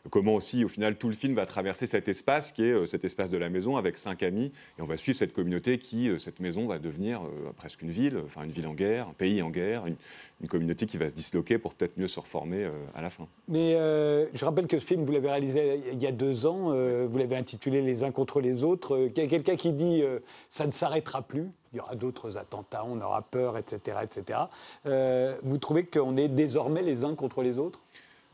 comment 0.10 0.36
aussi, 0.36 0.64
au 0.64 0.68
final, 0.68 0.96
tout 0.96 1.08
le 1.08 1.14
film 1.14 1.34
va 1.36 1.46
traverser 1.46 1.86
cet 1.86 2.08
espace 2.08 2.52
qui 2.52 2.64
est 2.64 2.72
euh, 2.72 2.86
cet 2.86 3.06
espace 3.06 3.30
de 3.30 3.38
la 3.38 3.50
maison 3.50 3.78
avec 3.78 3.98
cinq 3.98 4.24
amis. 4.24 4.52
Et 4.78 4.82
on 4.82 4.86
va 4.86 4.98
suivre 4.98 5.18
cette 5.18 5.34
communauté 5.34 5.78
qui, 5.78 6.10
euh, 6.10 6.20
cette 6.20 6.40
maison, 6.40 6.68
va 6.68 6.80
devenir 6.80 7.22
euh, 7.22 7.52
presque 7.56 7.82
une 7.82 7.92
ville, 7.92 8.18
enfin 8.26 8.44
une 8.44 8.52
ville 8.52 8.68
en 8.68 8.74
guerre, 8.74 9.08
un 9.10 9.14
pays 9.14 9.42
en 9.42 9.50
guerre, 9.50 9.86
une, 9.88 9.96
communauté 10.48 10.88
qui 10.88 10.98
va 10.98 11.08
se 11.08 11.14
disloquer 11.14 11.60
pour 11.60 11.76
peut-être 11.76 12.00
mieux 12.00 12.08
se 12.08 12.20
reformer 12.20 12.68
à 12.96 13.04
la 13.04 13.12
fin. 13.12 13.28
Mais 13.48 13.74
je 14.34 14.44
rappelle 14.44 14.66
que 14.66 14.80
ce 14.80 14.86
film, 14.86 15.06
vous 15.06 15.12
l'avez 15.12 15.30
réalisé 15.30 15.80
il 15.94 16.02
y 16.02 16.08
a 16.08 16.12
deux 16.12 16.48
ans. 16.48 16.72
vous 17.06 17.18
l'avez 17.20 17.36
intitulé 17.36 17.80
Les 17.84 18.04
uns 18.04 18.10
contre 18.10 18.42
les 18.42 18.64
autres. 18.64 19.08
Quelqu'un 19.14 19.56
qui 19.56 19.72
dit 19.72 20.02
ça 20.50 20.66
ne 20.66 20.72
s'arrêtera 20.72 21.22
plus 21.22 21.52
il 21.72 21.78
y 21.78 21.80
aura 21.80 21.96
d'autres 21.96 22.38
attentats, 22.38 22.84
on 22.86 23.00
aura 23.02 23.22
peur, 23.22 23.58
etc. 23.58 24.00
etc. 24.04 24.40
Euh, 24.86 25.38
vous 25.44 25.58
trouvez 25.58 25.86
qu'on 25.86 26.18
est 26.18 26.28
désormais 26.28 26.82
les 26.82 27.04
uns 27.04 27.16
contre 27.16 27.42
les 27.42 27.58
autres? 27.58 27.82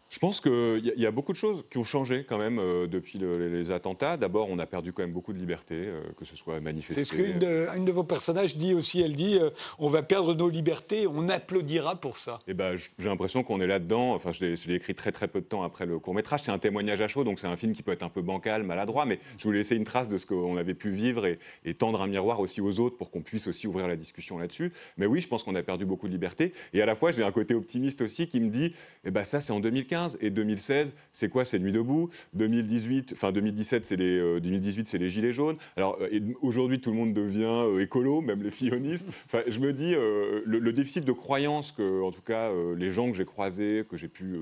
Je 0.09 0.19
pense 0.19 0.39
qu'il 0.39 0.93
y, 0.95 1.05
a 1.05 1.11
beaucoup 1.11 1.33
de 1.33 1.37
choses 1.37 1.65
qui 1.69 1.77
ont 1.77 1.83
changé 1.83 2.23
quand 2.23 2.37
même 2.37 2.59
euh, 2.59 2.87
depuis 2.87 3.19
les 3.19 3.71
attentats. 3.71 4.15
D'abord, 4.15 4.47
on 4.49 4.57
a 4.57 4.65
perdu 4.65 4.93
quand 4.93 5.03
même 5.03 5.11
beaucoup 5.11 5.33
de 5.33 5.37
liberté, 5.37 5.75
euh, 5.75 6.01
que 6.17 6.23
ce 6.23 6.37
soit 6.37 6.61
manifester. 6.61 7.03
C'est 7.03 7.09
ce 7.09 7.13
qu'une 7.13 7.39
de, 7.39 7.67
une 7.75 7.83
de 7.83 7.91
vos 7.91 8.05
personnages 8.05 8.55
dit 8.55 8.73
aussi. 8.73 9.01
Elle 9.01 9.15
dit 9.15 9.37
euh, 9.37 9.49
on 9.79 9.89
va 9.89 10.03
perdre 10.03 10.33
nos 10.33 10.49
libertés, 10.49 11.07
on 11.07 11.27
applaudira 11.27 11.99
pour 11.99 12.17
ça. 12.17 12.39
Et 12.47 12.51
eh 12.51 12.53
ben, 12.53 12.77
j'ai 12.77 13.09
l'impression 13.09 13.43
qu'on 13.43 13.59
est 13.59 13.67
là-dedans. 13.67 14.13
Enfin, 14.13 14.31
je 14.31 14.45
l'ai 14.45 14.75
écrit 14.75 14.95
très 14.95 15.11
très 15.11 15.27
peu 15.27 15.41
de 15.41 15.45
temps 15.45 15.63
après 15.63 15.85
le 15.85 15.99
court 15.99 16.13
métrage. 16.13 16.41
C'est 16.43 16.51
un 16.51 16.59
témoignage 16.59 17.01
à 17.01 17.09
chaud, 17.09 17.25
donc 17.25 17.39
c'est 17.39 17.47
un 17.47 17.57
film 17.57 17.73
qui 17.73 17.83
peut 17.83 17.91
être 17.91 18.03
un 18.03 18.09
peu 18.09 18.21
bancal, 18.21 18.63
maladroit, 18.63 19.05
mais 19.05 19.19
je 19.37 19.43
voulais 19.43 19.57
laisser 19.57 19.75
une 19.75 19.83
trace 19.83 20.07
de 20.07 20.17
ce 20.17 20.25
qu'on 20.25 20.55
avait 20.55 20.73
pu 20.73 20.89
vivre 20.89 21.25
et, 21.25 21.37
tendre 21.77 22.01
un 22.01 22.07
miroir 22.07 22.39
aussi 22.39 22.61
aux 22.61 22.79
autres 22.79 22.97
pour 22.97 23.11
qu'on 23.11 23.21
puisse 23.21 23.47
aussi 23.47 23.67
ouvrir 23.67 23.87
la 23.87 23.97
discussion 23.97 24.37
là-dessus. 24.37 24.71
Mais 24.97 25.05
oui, 25.05 25.19
je 25.19 25.27
pense 25.27 25.43
qu'on 25.43 25.53
a 25.53 25.61
perdu 25.61 25.85
beaucoup 25.85 26.07
de 26.07 26.13
liberté. 26.13 26.53
Et 26.73 26.81
à 26.81 26.85
la 26.85 26.95
fois, 26.95 27.11
j'ai 27.11 27.23
un 27.23 27.31
côté 27.31 27.53
optimiste 27.53 28.01
aussi 28.01 28.27
qui 28.27 28.39
me 28.39 28.49
dit 28.49 28.73
eh 29.03 29.11
ben, 29.11 29.23
ça, 29.25 29.41
c'est 29.41 29.51
en 29.51 29.59
2015 29.59 29.96
et 30.19 30.29
2016, 30.29 30.93
c'est 31.11 31.29
quoi 31.29 31.45
C'est 31.45 31.59
Nuit 31.59 31.71
debout? 31.71 32.09
2018, 32.33 33.13
enfin 33.13 33.31
2017, 33.31 33.85
c'est 33.85 33.95
les 33.95 34.39
2018, 34.39 34.81
euh, 34.81 34.83
c'est 34.85 34.97
les 34.97 35.09
gilets 35.09 35.33
jaunes. 35.33 35.57
Alors 35.75 35.97
euh, 36.01 36.19
aujourd'hui, 36.41 36.79
tout 36.79 36.91
le 36.91 36.97
monde 36.97 37.13
devient 37.13 37.45
euh, 37.45 37.81
écolo, 37.81 38.21
même 38.21 38.43
les 38.43 38.51
fillonistes. 38.51 39.07
Enfin, 39.27 39.41
je 39.47 39.59
me 39.59 39.73
dis 39.73 39.93
le, 39.93 40.71
déficit 40.71 41.03
de 41.03 41.11
croyance 41.11 41.71
que, 41.71 42.01
en 42.01 42.11
tout 42.11 42.21
cas, 42.21 42.49
les 42.77 42.91
gens 42.91 43.09
que 43.09 43.17
j'ai 43.17 43.25
croisés, 43.25 43.83
que 43.89 43.97
j'ai 43.97 44.07
pu, 44.07 44.37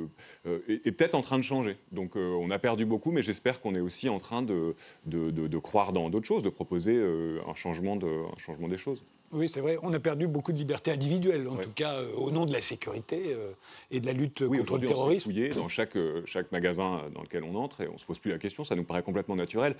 est, 0.45 0.91
peut-être 0.91 1.15
en 1.15 1.21
train 1.21 1.37
de 1.37 1.43
changer. 1.43 1.77
Donc 1.91 2.15
on 2.15 2.51
a 2.51 2.59
perdu 2.59 2.85
beaucoup, 2.85 3.11
mais 3.11 3.23
j'espère 3.23 3.61
qu'on 3.61 3.73
est 3.73 3.79
aussi 3.79 4.09
en 4.09 4.19
train 4.19 4.43
de, 4.43 4.75
de, 5.05 5.31
de 5.31 5.57
croire 5.57 5.91
dans 5.91 6.09
d'autres 6.09 6.27
choses, 6.27 6.43
de 6.43 6.49
proposer 6.49 7.01
un 7.47 7.55
changement, 7.55 7.95
de, 7.95 8.07
un 8.07 8.37
changement 8.37 8.67
des 8.67 8.77
choses. 8.77 9.03
Oui, 9.31 9.49
c'est 9.49 9.59
vrai. 9.59 9.77
On 9.81 9.93
a 9.93 9.99
perdu 9.99 10.27
beaucoup 10.27 10.53
de 10.53 10.57
libertés 10.57 10.91
individuelles, 10.91 11.47
en 11.47 11.55
tout 11.55 11.71
cas 11.73 11.95
euh, 11.95 12.13
au 12.15 12.31
nom 12.31 12.45
de 12.45 12.53
la 12.53 12.61
sécurité 12.61 13.23
euh, 13.29 13.51
et 13.91 13.99
de 13.99 14.05
la 14.05 14.13
lutte 14.13 14.47
contre 14.47 14.77
le 14.77 14.87
terrorisme. 14.87 15.31
On 15.31 15.53
se 15.53 15.59
dans 15.59 15.67
chaque, 15.67 15.95
euh, 15.95 16.21
chaque 16.25 16.51
magasin 16.51 17.01
dans 17.13 17.21
lequel 17.21 17.43
on 17.43 17.55
entre 17.55 17.81
et 17.81 17.87
on 17.87 17.93
ne 17.93 17.97
se 17.97 18.05
pose 18.05 18.19
plus 18.19 18.31
la 18.31 18.37
question. 18.37 18.63
Ça 18.63 18.75
nous 18.75 18.83
paraît 18.83 19.03
complètement 19.03 19.35
naturel. 19.35 19.75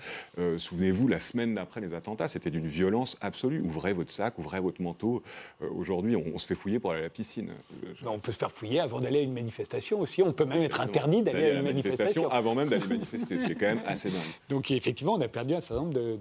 Souvenez-vous, 0.56 1.08
la 1.08 1.20
semaine 1.20 1.54
d'après 1.54 1.80
les 1.80 1.94
attentats, 1.94 2.28
c'était 2.28 2.50
d'une 2.50 2.66
violence 2.66 3.16
absolue. 3.20 3.60
Ouvrez 3.60 3.92
votre 3.92 4.10
sac, 4.10 4.38
ouvrez 4.38 4.60
votre 4.60 4.82
manteau. 4.82 5.22
Aujourd'hui, 5.60 6.16
on, 6.16 6.38
se 6.38 6.46
fait 6.46 6.54
fouiller 6.54 6.78
pour 6.78 6.90
aller 6.90 7.00
à 7.00 7.04
la 7.04 7.10
piscine. 7.10 7.50
on 8.04 8.18
peut 8.18 8.32
se 8.32 8.38
faire 8.38 8.52
fouiller 8.52 8.80
avant 8.80 9.00
d'aller 9.00 9.20
à 9.20 9.22
une 9.22 9.32
manifestation 9.32 10.00
aussi. 10.00 10.22
On 10.22 10.32
peut 10.32 10.44
même 10.44 10.62
être 10.62 10.80
interdit 10.80 11.22
d'aller 11.22 11.44
à 11.44 11.52
une 11.54 11.62
manifestation. 11.62 12.30
Avant 12.30 12.54
même 12.54 12.68
d'aller 12.68 12.86
manifester, 12.88 13.38
ce 13.38 13.44
qui 13.44 13.52
est 13.52 13.54
quand 13.54 13.66
même 13.66 13.82
assez 13.86 14.10
dingue. 14.10 14.20
Donc 14.48 14.70
effectivement, 14.70 15.14
on 15.14 15.20
a 15.20 15.28
perdu 15.28 15.54
un 15.54 15.60
certain 15.60 15.82
nombre 15.82 15.94
de, 15.94 16.18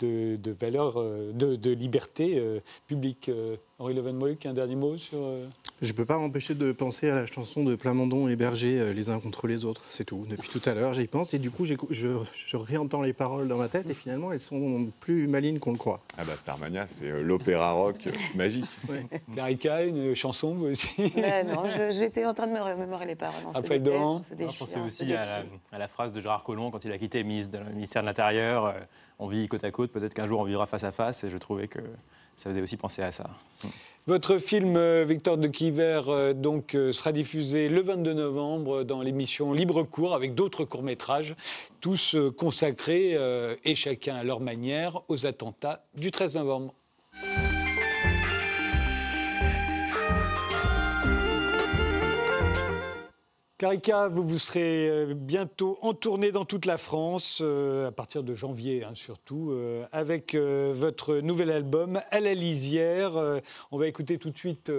de, 0.00 0.36
de 0.36 0.56
valeurs, 0.58 1.02
de, 1.02 1.56
de 1.56 1.70
liberté 1.70 2.40
euh, 2.44 2.60
public. 2.86 3.28
Euh, 3.28 3.56
Henri 3.80 3.92
Levenmoïc, 3.94 4.46
un 4.46 4.52
dernier 4.52 4.76
mot 4.76 4.96
sur. 4.96 5.18
Euh, 5.18 5.48
Je 5.82 5.90
ne 5.90 5.96
peux 5.96 6.04
pas 6.04 6.16
m'empêcher 6.16 6.54
de 6.54 6.70
penser 6.70 7.10
à 7.10 7.16
la 7.16 7.26
chanson 7.26 7.64
de 7.64 7.74
Plamondon 7.74 8.28
et 8.28 8.36
Berger, 8.36 8.94
Les 8.94 9.10
uns 9.10 9.18
contre 9.18 9.48
les 9.48 9.64
autres, 9.64 9.82
c'est 9.90 10.04
tout. 10.04 10.24
Depuis 10.28 10.48
tout 10.48 10.62
à 10.68 10.74
l'heure, 10.74 10.94
j'y 10.94 11.08
pense 11.08 11.34
et 11.34 11.40
du 11.40 11.50
coup, 11.50 11.64
je, 11.64 11.74
je, 11.90 12.56
réentends 12.56 13.02
les 13.02 13.12
paroles 13.12 13.48
dans 13.48 13.56
ma 13.56 13.68
tête 13.68 13.90
et 13.90 13.94
finalement, 13.94 14.30
elles 14.30 14.40
sont 14.40 14.86
plus 15.00 15.26
malines 15.26 15.58
qu'on 15.58 15.72
le 15.72 15.78
croit. 15.78 16.00
Ah 16.16 16.22
bah 16.24 16.36
Starmania, 16.36 16.86
c'est 16.86 17.10
l'opéra 17.22 17.72
rock 17.72 18.08
magique. 18.34 18.64
Ouais. 18.88 19.88
une 19.88 20.14
chanson, 20.14 20.54
vous 20.54 20.66
aussi 20.66 20.88
ben 21.16 21.46
Non, 21.46 21.64
j'étais 21.90 22.24
en 22.24 22.34
train 22.34 22.46
de 22.46 22.52
me 22.52 22.60
remémorer 22.60 23.06
les 23.06 23.16
paroles. 23.16 23.40
Après 23.54 23.80
Dohan 23.80 24.22
Je 24.30 24.58
pensais 24.58 24.80
aussi 24.80 25.12
à 25.12 25.44
la, 25.76 25.88
phrase 25.88 26.12
de 26.12 26.20
Gérard 26.20 26.44
Collomb 26.44 26.70
quand 26.70 26.84
il 26.84 26.92
a 26.92 26.98
quitté 26.98 27.22
le 27.22 27.24
ministère 27.24 28.02
de 28.02 28.06
l'Intérieur. 28.06 28.74
On 29.18 29.28
vit 29.28 29.48
côte 29.48 29.64
à 29.64 29.70
côte, 29.70 29.92
peut-être 29.92 30.14
qu'un 30.14 30.26
jour 30.26 30.40
on 30.40 30.44
vivra 30.44 30.66
face 30.66 30.84
à 30.84 30.92
face 30.92 31.24
et 31.24 31.30
je 31.30 31.38
trouvais 31.38 31.68
que 31.68 31.80
ça 32.36 32.50
faisait 32.50 32.62
aussi 32.62 32.76
penser 32.76 33.02
à 33.02 33.10
ça. 33.10 33.30
Votre 34.06 34.36
film 34.36 34.76
euh, 34.76 35.06
Victor 35.08 35.38
de 35.38 35.48
Quiver 35.48 36.02
euh, 36.08 36.34
donc, 36.34 36.74
euh, 36.74 36.92
sera 36.92 37.10
diffusé 37.10 37.70
le 37.70 37.80
22 37.80 38.12
novembre 38.12 38.84
dans 38.84 39.00
l'émission 39.00 39.54
Libre 39.54 39.82
Cours 39.82 40.14
avec 40.14 40.34
d'autres 40.34 40.66
courts-métrages, 40.66 41.34
tous 41.80 42.14
consacrés 42.36 43.16
et 43.64 43.74
chacun 43.74 44.16
à 44.16 44.24
leur 44.24 44.40
manière 44.40 45.00
aux 45.08 45.26
attentats 45.26 45.86
du 45.94 46.10
13 46.10 46.34
novembre. 46.34 46.74
Clarica, 53.64 54.08
vous, 54.08 54.28
vous 54.28 54.38
serez 54.38 54.90
euh, 54.90 55.14
bientôt 55.14 55.78
en 55.80 55.94
tournée 55.94 56.32
dans 56.32 56.44
toute 56.44 56.66
la 56.66 56.76
France, 56.76 57.38
euh, 57.40 57.88
à 57.88 57.92
partir 57.92 58.22
de 58.22 58.34
janvier 58.34 58.84
hein, 58.84 58.90
surtout, 58.92 59.52
euh, 59.52 59.86
avec 59.90 60.34
votre 60.34 61.16
nouvel 61.20 61.50
album 61.50 62.02
À 62.10 62.20
la 62.20 62.34
lisière. 62.34 63.12
on 63.72 63.78
va 63.78 63.86
écouter 63.86 64.18
tout 64.18 64.28
de 64.28 64.36
suite, 64.36 64.70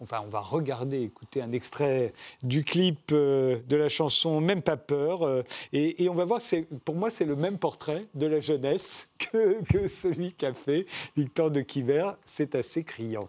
enfin 0.00 0.22
on 0.26 0.28
va 0.28 0.40
regarder, 0.40 1.02
écouter 1.02 1.40
un 1.40 1.52
extrait 1.52 2.14
du 2.42 2.64
clip 2.64 3.12
de 3.12 3.76
la 3.76 3.88
chanson 3.88 4.40
Même 4.40 4.62
pas 4.62 4.76
peur. 4.76 5.44
Et, 5.72 6.08
on 6.08 6.14
va 6.14 6.24
voir 6.24 6.40
que 6.42 6.62
pour 6.84 6.96
moi 6.96 7.10
c'est 7.10 7.24
le 7.24 7.36
même 7.36 7.58
portrait 7.58 8.08
de 8.14 8.26
la 8.26 8.40
jeunesse 8.40 9.08
que, 9.18 9.62
que 9.62 9.86
celui 9.86 10.32
qu'a 10.32 10.52
fait 10.52 10.86
Victor 11.16 11.52
de 11.52 11.60
Quiver. 11.60 12.10
C'est 12.24 12.56
assez 12.56 12.82
criant. 12.82 13.28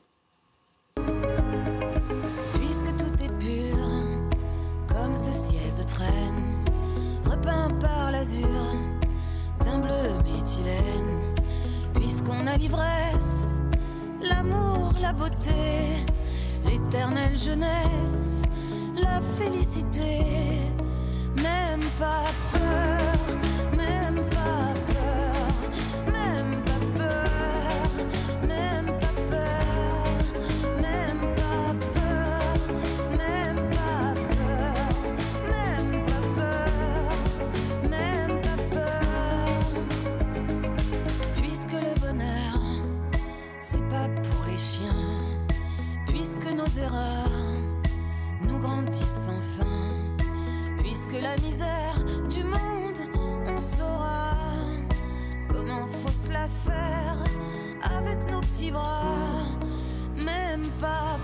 L'ivresse, 12.60 13.60
l'amour, 14.22 14.94
la 15.02 15.12
beauté, 15.12 16.06
l'éternelle 16.66 17.38
jeunesse, 17.38 18.44
la 18.96 19.20
félicité, 19.38 20.22
même 21.38 21.82
pas 22.00 22.24
misère 51.38 51.96
du 52.30 52.44
monde, 52.44 53.00
on 53.48 53.60
saura 53.60 54.36
comment 55.48 55.88
faut 55.88 56.28
se 56.28 56.32
la 56.32 56.48
faire 56.48 57.18
avec 57.84 58.30
nos 58.30 58.42
petits 58.42 58.72
bras. 58.72 59.46
Même 60.24 60.68
pas 60.80 61.18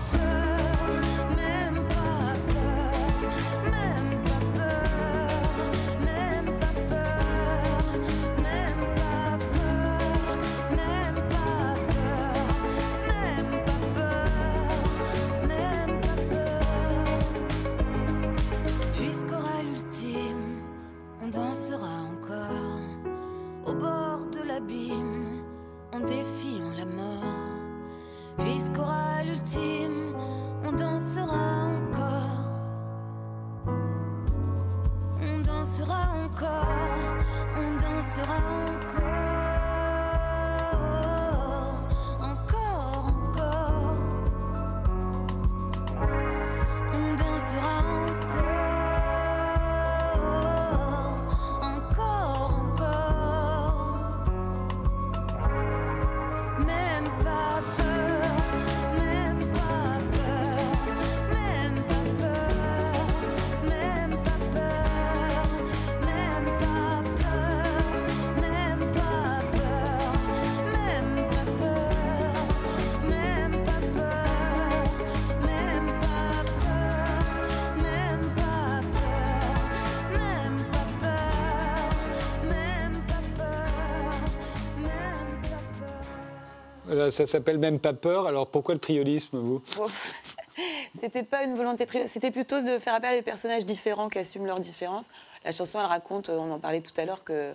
ça 87.10 87.26
s'appelle 87.26 87.58
même 87.58 87.78
pas 87.78 87.92
peur. 87.92 88.26
Alors 88.26 88.46
pourquoi 88.46 88.74
le 88.74 88.80
triolisme, 88.80 89.38
vous? 89.38 89.62
C'était 91.00 91.22
pas 91.22 91.44
une 91.44 91.54
volonté 91.54 91.86
trio, 91.86 92.02
c'était 92.06 92.30
plutôt 92.30 92.60
de 92.60 92.78
faire 92.78 92.94
appel 92.94 93.10
à 93.12 93.16
des 93.16 93.22
personnages 93.22 93.64
différents 93.64 94.08
qui 94.08 94.18
assument 94.18 94.46
leurs 94.46 94.60
différences. 94.60 95.06
La 95.44 95.52
chanson, 95.52 95.78
elle 95.78 95.86
raconte, 95.86 96.28
euh, 96.28 96.36
on 96.36 96.50
en 96.50 96.58
parlait 96.58 96.80
tout 96.80 96.92
à 96.98 97.04
l'heure, 97.04 97.24
que 97.24 97.54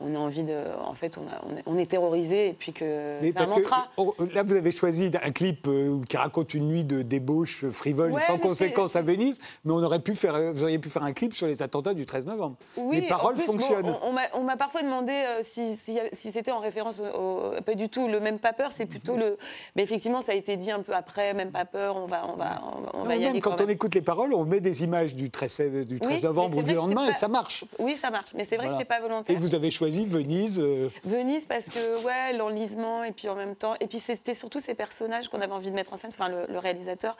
on 0.00 0.14
a 0.14 0.18
envie 0.18 0.42
de, 0.42 0.64
en 0.84 0.94
fait, 0.94 1.16
on, 1.18 1.22
a- 1.28 1.62
on 1.66 1.76
est, 1.78 1.86
terrorisé 1.86 2.48
et 2.48 2.52
puis 2.52 2.72
que 2.72 3.20
Mais 3.22 3.30
un 3.30 3.32
parce 3.32 3.52
que, 3.52 3.60
mantra. 3.60 3.88
là, 4.32 4.42
vous 4.42 4.52
avez 4.54 4.70
choisi 4.70 5.10
un 5.22 5.30
clip 5.30 5.66
euh, 5.66 5.98
qui 6.08 6.16
raconte 6.16 6.54
une 6.54 6.68
nuit 6.68 6.84
de 6.84 7.02
débauche 7.02 7.64
frivole 7.70 8.12
Ouais, 8.12 8.20
sans 8.20 8.38
conséquence 8.38 8.94
à 8.96 9.02
Venise, 9.02 9.40
mais 9.64 9.72
on 9.72 9.82
aurait 9.82 10.00
pu 10.00 10.14
faire, 10.14 10.34
euh, 10.34 10.52
vous 10.52 10.62
auriez 10.62 10.78
pu 10.78 10.88
faire 10.90 11.02
un 11.02 11.12
clip 11.12 11.34
sur 11.34 11.46
les 11.46 11.62
attentats 11.62 11.94
du 11.94 12.06
13 12.06 12.26
novembre. 12.26 12.56
Oui, 12.76 13.00
les 13.00 13.08
paroles 13.08 13.34
plus, 13.36 13.44
fonctionnent. 13.44 13.88
on- 14.02 14.08
on 14.08 14.12
m'a- 14.12 14.28
on 14.34 14.42
m'a 14.42 14.56
parfois 14.56 14.82
demandé 14.82 15.12
euh, 15.12 15.40
si, 15.42 15.76
si- 15.76 15.98
si 16.12 16.30
c'était 16.32 16.52
en 16.52 16.60
référence 16.60 17.00
au, 17.00 17.04
au- 17.56 17.60
pas 17.62 17.74
du 17.74 17.88
tout 17.88 18.06
le 18.08 18.20
même 18.20 18.38
pas 18.38 18.52
peur, 18.52 18.70
c'est 18.72 18.86
plutôt 18.86 19.16
le. 19.16 19.36
Mais 19.76 19.82
effectivement, 19.82 20.20
ça 20.20 20.32
a 20.32 20.34
été 20.34 20.56
dit 20.56 20.70
un 20.70 20.80
peu 20.82 20.92
après, 20.94 21.34
même 21.34 21.50
pas 21.50 21.64
peur. 21.64 21.96
On 21.96 22.06
va, 22.06 22.26
on 22.32 22.36
va, 22.36 22.62
on 22.76 22.80
va, 22.82 22.90
on 22.94 22.98
Non, 22.98 23.04
va 23.04 23.16
y 23.16 23.20
même 23.20 23.30
aller 23.30 23.40
quand 23.40 23.56
quand 23.56 23.64
on 23.64 23.68
écoute 23.68 23.94
les 23.94 24.02
paroles, 24.02 24.34
on 24.34 24.44
met 24.44 24.60
des 24.60 24.84
images 24.84 25.14
du 25.14 25.30
13, 25.30 25.60
du 25.86 25.98
13 25.98 26.16
Oui, 26.18 26.22
novembre 26.22 26.58
ou 26.58 26.62
du 26.62 26.74
lendemain 26.74 27.08
et 27.08 27.12
ça 27.14 27.28
marche. 27.28 27.64
Oui, 27.78 27.96
ça 27.96 28.10
marche, 28.10 28.30
mais 28.34 28.44
c'est 28.44 28.56
vrai 28.56 28.66
Voilà. 28.66 28.78
que 28.78 28.82
c'est 28.84 28.88
pas 28.88 29.00
volontaire. 29.00 29.34
Et 29.34 29.38
vous 29.38 29.54
avez 29.54 29.70
choisi 29.70 29.87
Venise. 29.90 30.58
euh, 30.60 30.90
Venise 31.04 31.46
parce 31.46 31.66
que 31.66 32.36
l'enlisement 32.36 33.04
et 33.04 33.12
puis 33.12 33.28
en 33.28 33.34
même 33.34 33.56
temps 33.56 33.74
et 33.80 33.86
puis 33.86 33.98
c'était 33.98 34.34
surtout 34.34 34.60
ces 34.60 34.74
personnages 34.74 35.28
qu'on 35.28 35.40
avait 35.40 35.52
envie 35.52 35.70
de 35.70 35.74
mettre 35.74 35.92
en 35.92 35.96
scène 35.96 36.10
enfin 36.12 36.28
le, 36.28 36.58
réalisateur 36.58 37.16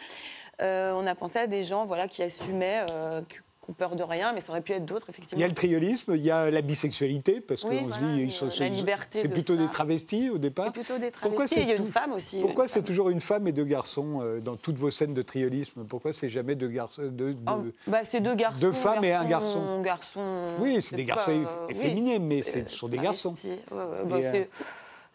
Euh, 0.61 0.93
on 0.97 1.07
a 1.07 1.15
pensé 1.15 1.39
à 1.39 1.47
des 1.47 1.63
gens 1.63 1.87
voilà 1.87 2.09
qui 2.09 2.23
assumaient 2.23 2.85
euh, 2.91 3.23
ont 3.69 3.73
peur 3.73 3.97
de 3.97 4.03
rien 4.03 4.33
mais 4.33 4.41
ça 4.41 4.51
aurait 4.53 4.61
pu 4.63 4.73
être 4.73 4.85
d'autres 4.87 5.07
Il 5.09 5.11
effectivement 5.13 5.41
y 5.41 5.45
a 5.45 5.49
le 5.49 5.55
triolisme, 5.55 6.15
il 6.15 6.23
y 6.23 6.31
a 6.31 6.51
la 6.51 6.61
bisexualité, 6.63 7.41
parce 7.41 7.65
Oui, 7.65 7.79
qu'on 7.81 7.91
se 7.91 7.99
dit 7.99 8.23
ils 8.23 8.31
sont- 8.33 8.51
c'est- 8.51 8.69
de 8.71 9.29
plutôt 9.29 9.57
des 9.57 9.69
travestis 9.69 10.31
au 10.31 10.39
départ. 10.39 10.67
c'est 10.67 10.73
plutôt 10.83 10.99
des 10.99 11.11
Pourquoi 11.11 11.31
travestis 11.47 11.59
et 11.59 11.63
il 11.63 11.69
y 11.69 11.73
a 11.73 11.77
tout- 11.77 11.83
une 11.85 11.93
femme 11.93 12.13
aussi 12.13 12.39
Pourquoi 12.41 12.69
c'est 12.69 12.83
toujours 12.83 13.11
une 13.11 13.21
femme 13.21 13.47
et 13.47 13.53
deux 13.53 13.65
garçons 13.65 14.21
euh, 14.23 14.41
dans 14.41 14.57
toutes 14.57 14.77
vos 14.79 14.91
scènes 14.91 15.15
de 15.15 15.23
triolisme? 15.23 15.85
Pourquoi 15.85 16.13
c'est 16.13 16.29
jamais 16.29 16.55
deux 16.55 16.69
garçons 16.69 17.03
de, 17.03 17.09
de- 17.33 17.37
Oh, 17.47 17.63
bah, 17.87 18.01
c'est 18.05 18.21
deux 18.21 18.35
garçons 18.35 18.61
deux 18.61 18.73
femmes 18.73 19.05
et 19.05 19.13
un 19.13 19.25
garçon. 19.25 19.83
garçon 19.83 20.55
Oui, 20.61 20.81
c'est 20.81 20.97
des 20.97 21.05
garçons 21.05 21.31
euh, 21.31 21.45
eff- 21.45 21.49
oui. 21.69 21.75
féminins, 21.75 22.19
mais 22.21 22.43
ce 22.43 22.67
sont 22.69 22.89
des 22.89 22.99
garçons. 22.99 23.35
Ouais, 23.45 23.51
ouais, 23.71 24.05
bah, 24.07 24.19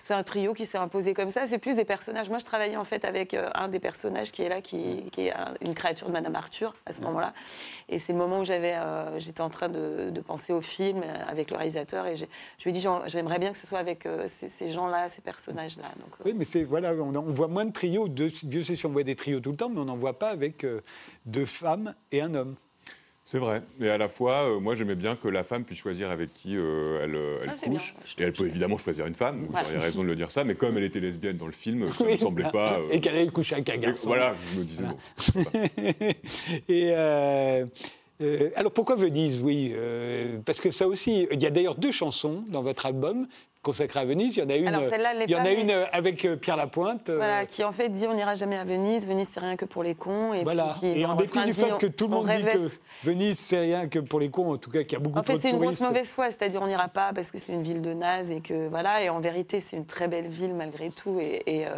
c'est- 0.04 0.14
un 0.14 0.24
trio 0.24 0.54
qui 0.54 0.66
s'est 0.66 0.78
imposé 0.78 1.14
comme 1.14 1.30
ça. 1.30 1.46
C'est 1.46 1.58
plus 1.60 1.76
des 1.76 1.86
personnages. 1.86 2.30
Moi, 2.30 2.40
je 2.40 2.46
travaillais 2.46 2.76
en 2.78 2.84
fait 2.84 3.06
avec 3.06 3.34
euh, 3.34 3.50
un 3.56 3.68
des 3.68 3.80
personnages 3.80 4.32
qui 4.32 4.42
est 4.44 4.50
là, 4.50 4.62
qui, 4.62 5.04
qui 5.12 5.28
est 5.28 5.34
un- 5.34 5.54
une 5.62 5.74
créature 5.74 6.08
de 6.08 6.12
Madame 6.14 6.36
Arthur 6.36 6.76
à 6.86 6.92
ce 6.92 7.02
moment-là. 7.02 7.34
Et 7.90 8.00
c'est 8.00 8.12
le 8.14 8.20
moment 8.20 8.40
où 8.40 8.44
j'avais, 8.44 8.74
euh, 8.76 9.20
j'étais 9.20 9.42
en 9.42 9.50
train 9.50 9.70
de, 9.70 10.10
de 10.12 10.22
penser 10.22 10.52
au 10.54 10.62
film 10.62 11.02
euh, 11.04 11.24
avec 11.28 11.50
le 11.52 11.58
réalisateur. 11.58 12.06
Et 12.08 12.16
je 12.18 12.26
lui 12.64 12.70
ai 12.70 12.72
dit, 12.74 12.86
j'aimerais 13.08 13.40
bien 13.40 13.52
que 13.52 13.58
ce 13.58 13.66
soit 13.68 13.80
avec 13.80 14.06
euh, 14.06 14.26
ces, 14.28 14.50
ces 14.50 14.70
gens-là, 14.70 15.10
ces 15.10 15.22
personnages-là. 15.22 15.90
Donc, 16.00 16.10
euh, 16.20 16.24
Oui, 16.26 16.34
mais 16.36 16.44
c'est 16.46 16.64
voilà, 16.64 16.94
on, 16.94 17.16
on 17.16 17.22
voit 17.32 17.48
moins 17.48 17.66
de 17.66 17.72
trios. 17.72 18.08
Dieu 18.10 18.64
sait 18.64 18.76
si 18.76 18.86
on 18.86 18.90
voit 18.92 19.04
des 19.04 19.16
trios 19.16 19.40
tout 19.40 19.52
le 19.52 19.58
temps, 19.58 19.70
mais 19.70 19.80
on 19.80 19.86
n'en 19.86 19.98
voit 19.98 20.20
pas 20.20 20.30
avec 20.30 20.66
deux 21.26 21.46
femmes 21.46 21.96
et 22.12 22.22
un 22.22 22.34
homme. 22.36 22.56
C'est 23.26 23.38
vrai. 23.38 23.62
Et 23.80 23.90
à 23.90 23.98
la 23.98 24.10
fois, 24.10 24.50
euh, 24.50 24.60
moi, 24.60 24.76
j'aimais 24.76 24.96
bien 24.96 25.16
que 25.16 25.28
la 25.30 25.44
femme 25.44 25.64
puisse 25.64 25.78
choisir 25.80 26.12
avec 26.12 26.34
qui 26.34 26.58
euh, 26.58 27.00
elle, 27.04 27.16
euh, 27.16 27.40
elle 27.44 27.52
Ah, 27.54 27.66
couche. 27.66 27.96
Et 28.18 28.24
elle 28.24 28.34
peut 28.34 28.46
évidemment 28.46 28.78
choisir 28.78 29.08
une 29.08 29.16
femme. 29.16 29.46
Vous 29.50 29.56
auriez 29.58 29.78
raison 29.78 30.04
de 30.04 30.08
le 30.08 30.16
dire 30.18 30.30
ça. 30.30 30.44
Mais 30.44 30.56
comme 30.56 30.78
elle 30.78 30.84
était 30.84 31.00
lesbienne 31.00 31.38
dans 31.38 31.46
le 31.46 31.54
film, 31.54 31.90
ça 31.92 32.04
ne 32.04 32.08
Oui. 32.10 32.14
me 32.16 32.18
semblait 32.20 32.52
pas. 32.52 32.80
euh, 32.80 32.90
Et 32.92 33.00
qu'elle 33.00 33.16
allait 33.16 33.28
coucher 33.28 33.56
avec 33.56 33.70
un 33.70 33.78
garçon. 33.78 34.08
Voilà, 34.10 34.34
je 34.54 34.60
me 34.60 34.66
disais, 34.66 34.84
bon. 34.84 34.98
et 36.70 36.94
alors 38.56 38.72
pourquoi 38.74 38.96
Venise? 38.98 39.42
Oui, 39.42 39.74
parce 40.46 40.60
que 40.60 40.72
ça 40.72 40.88
aussi, 40.88 41.28
il 41.32 41.42
y 41.42 41.46
a 41.46 41.50
d'ailleurs 41.50 41.76
deux 41.76 41.92
chansons 41.92 42.44
dans 42.50 42.62
votre 42.62 42.86
album 42.86 43.28
consacrées 43.64 44.02
à 44.02 44.06
Venise. 44.06 44.36
Il 44.38 44.44
y 44.44 44.46
en 44.46 44.50
a 44.50 44.56
une, 44.56 44.68
Alors, 44.68 44.82
il 45.26 45.32
y 45.32 45.36
en 45.36 45.46
a 45.46 45.52
une 45.52 45.72
avec 45.92 46.26
euh, 46.26 46.36
Pierre 46.36 46.58
Lapointe. 46.58 47.10
euh, 47.10 47.16
Voilà, 47.16 47.46
qui 47.48 47.64
en 47.64 47.72
fait 47.72 47.90
dit 47.90 48.06
on 48.08 48.14
n'ira 48.14 48.36
jamais 48.36 48.58
à 48.58 48.66
Venise, 48.66 49.08
Venise 49.08 49.30
c'est 49.34 49.40
rien 49.40 49.56
que 49.56 49.66
pour 49.66 49.82
les 49.82 49.96
cons. 49.96 50.34
Et 50.34 50.44
Voilà. 50.44 50.76
qui, 50.80 50.88
Et 50.88 51.06
en 51.06 51.16
dépit 51.16 51.40
du 51.40 51.46
dit, 51.46 51.54
fait 51.54 51.78
que 51.80 51.88
tout 51.88 52.08
le 52.08 52.14
on 52.14 52.24
monde 52.24 52.28
dit 52.36 52.44
que 52.44 52.70
Venise, 53.04 53.40
c'est 53.40 53.60
rien 53.62 53.88
que 53.88 54.00
pour 54.00 54.20
les 54.20 54.30
cons, 54.30 54.52
en 54.54 54.58
tout 54.58 54.70
cas, 54.70 54.84
qu'il 54.84 54.94
y 54.94 54.96
a 54.98 55.00
beaucoup 55.00 55.18
En 55.18 55.24
fait, 55.24 55.34
trop 55.34 55.42
c'est 55.42 55.48
de 55.50 55.54
une 55.54 55.60
grosse 55.62 55.78
touristes. 55.80 55.88
mauvaise 55.94 56.10
foi, 56.12 56.30
c'est-à-dire 56.30 56.62
on 56.62 56.68
n'ira 56.68 56.90
pas 56.90 57.12
parce 57.16 57.32
que 57.32 57.40
c'est 57.40 57.54
une 57.54 57.64
ville 57.64 57.82
de 57.82 57.94
naze 57.94 58.30
et 58.30 58.42
que 58.42 58.68
voilà. 58.68 59.02
Et 59.02 59.10
en 59.10 59.22
vérité, 59.22 59.60
c'est 59.62 59.78
une 59.78 59.86
très 59.86 60.08
belle 60.08 60.28
ville 60.28 60.54
malgré 60.54 60.90
tout. 60.92 61.18
Et, 61.20 61.42
et, 61.48 61.66
euh, 61.68 61.72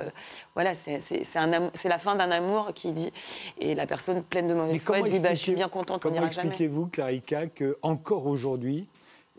voilà, 0.55 0.73
c'est 0.73 0.99
c'est- 0.99 1.23
c'est 1.23 1.39
c'est 1.75 1.89
la 1.89 1.97
fin 1.99 2.15
d'un 2.15 2.31
amour 2.31 2.71
qui 2.73 2.91
dit. 2.93 3.13
Et 3.59 3.75
la 3.75 3.85
personne 3.85 4.23
pleine 4.23 4.47
de 4.47 4.55
mauvaise 4.55 4.83
foi 4.83 4.97
comment 4.97 5.07
dit 5.11 5.19
bah, 5.19 5.29
je 5.31 5.35
suis 5.35 5.53
bien 5.53 5.69
contente, 5.69 5.97
on 5.97 6.09
Comment 6.09 6.15
n'ira 6.21 6.31
jamais. 6.31 6.47
expliquez-vous, 6.47 6.87
Clarica, 6.87 7.45
que 7.47 7.77
encore 7.83 8.25
aujourd'hui, 8.25 8.87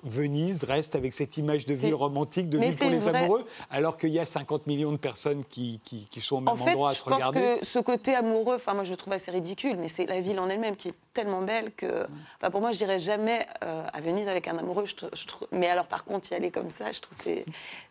Venise 0.06 0.64
reste 0.64 0.94
avec 0.94 1.12
cette 1.12 1.36
image 1.36 1.66
de 1.66 1.74
ville 1.74 1.94
romantique, 1.94 2.48
de 2.48 2.58
ville 2.58 2.76
pour 2.76 2.88
les 2.90 2.98
vraie- 2.98 3.16
amoureux, 3.16 3.44
alors 3.70 3.96
qu'il 3.96 4.10
y 4.10 4.18
a 4.18 4.24
50 4.24 4.66
millions 4.66 4.92
de 4.92 4.96
personnes 4.96 5.44
qui, 5.44 5.80
qui, 5.84 6.06
qui 6.10 6.20
sont 6.20 6.36
au 6.36 6.40
même 6.40 6.48
En 6.48 6.56
fait, 6.56 6.70
endroit 6.70 6.90
à 6.90 6.92
je 6.92 6.98
se 6.98 7.04
pense 7.04 7.14
regarder 7.14 7.58
que 7.60 7.66
ce 7.66 7.78
côté 7.80 8.14
amoureux, 8.14 8.56
enfin 8.56 8.74
moi 8.74 8.84
je 8.84 8.90
le 8.92 8.96
trouve 8.96 9.12
assez 9.12 9.30
ridicule, 9.30 9.76
mais 9.78 9.88
c'est 9.88 10.06
la 10.06 10.20
ville 10.20 10.38
en 10.38 10.48
elle-même 10.48 10.76
qui 10.76 10.88
est 10.88 10.94
tellement 11.12 11.42
belle 11.42 11.72
que, 11.76 12.06
enfin 12.40 12.50
pour 12.50 12.60
moi 12.60 12.72
je 12.72 12.78
dirais 12.78 12.98
jamais 12.98 13.46
euh, 13.64 13.86
à 13.92 14.00
Venise 14.00 14.28
avec 14.28 14.48
un 14.48 14.56
amoureux. 14.58 14.84
Je, 14.86 14.94
je 15.12 15.26
mais 15.52 15.66
alors 15.68 15.86
par 15.86 16.04
contre 16.04 16.30
y 16.30 16.34
aller 16.34 16.50
comme 16.50 16.70
ça, 16.70 16.92
je 16.92 17.00
trouve 17.00 17.18
c'est, 17.20 17.44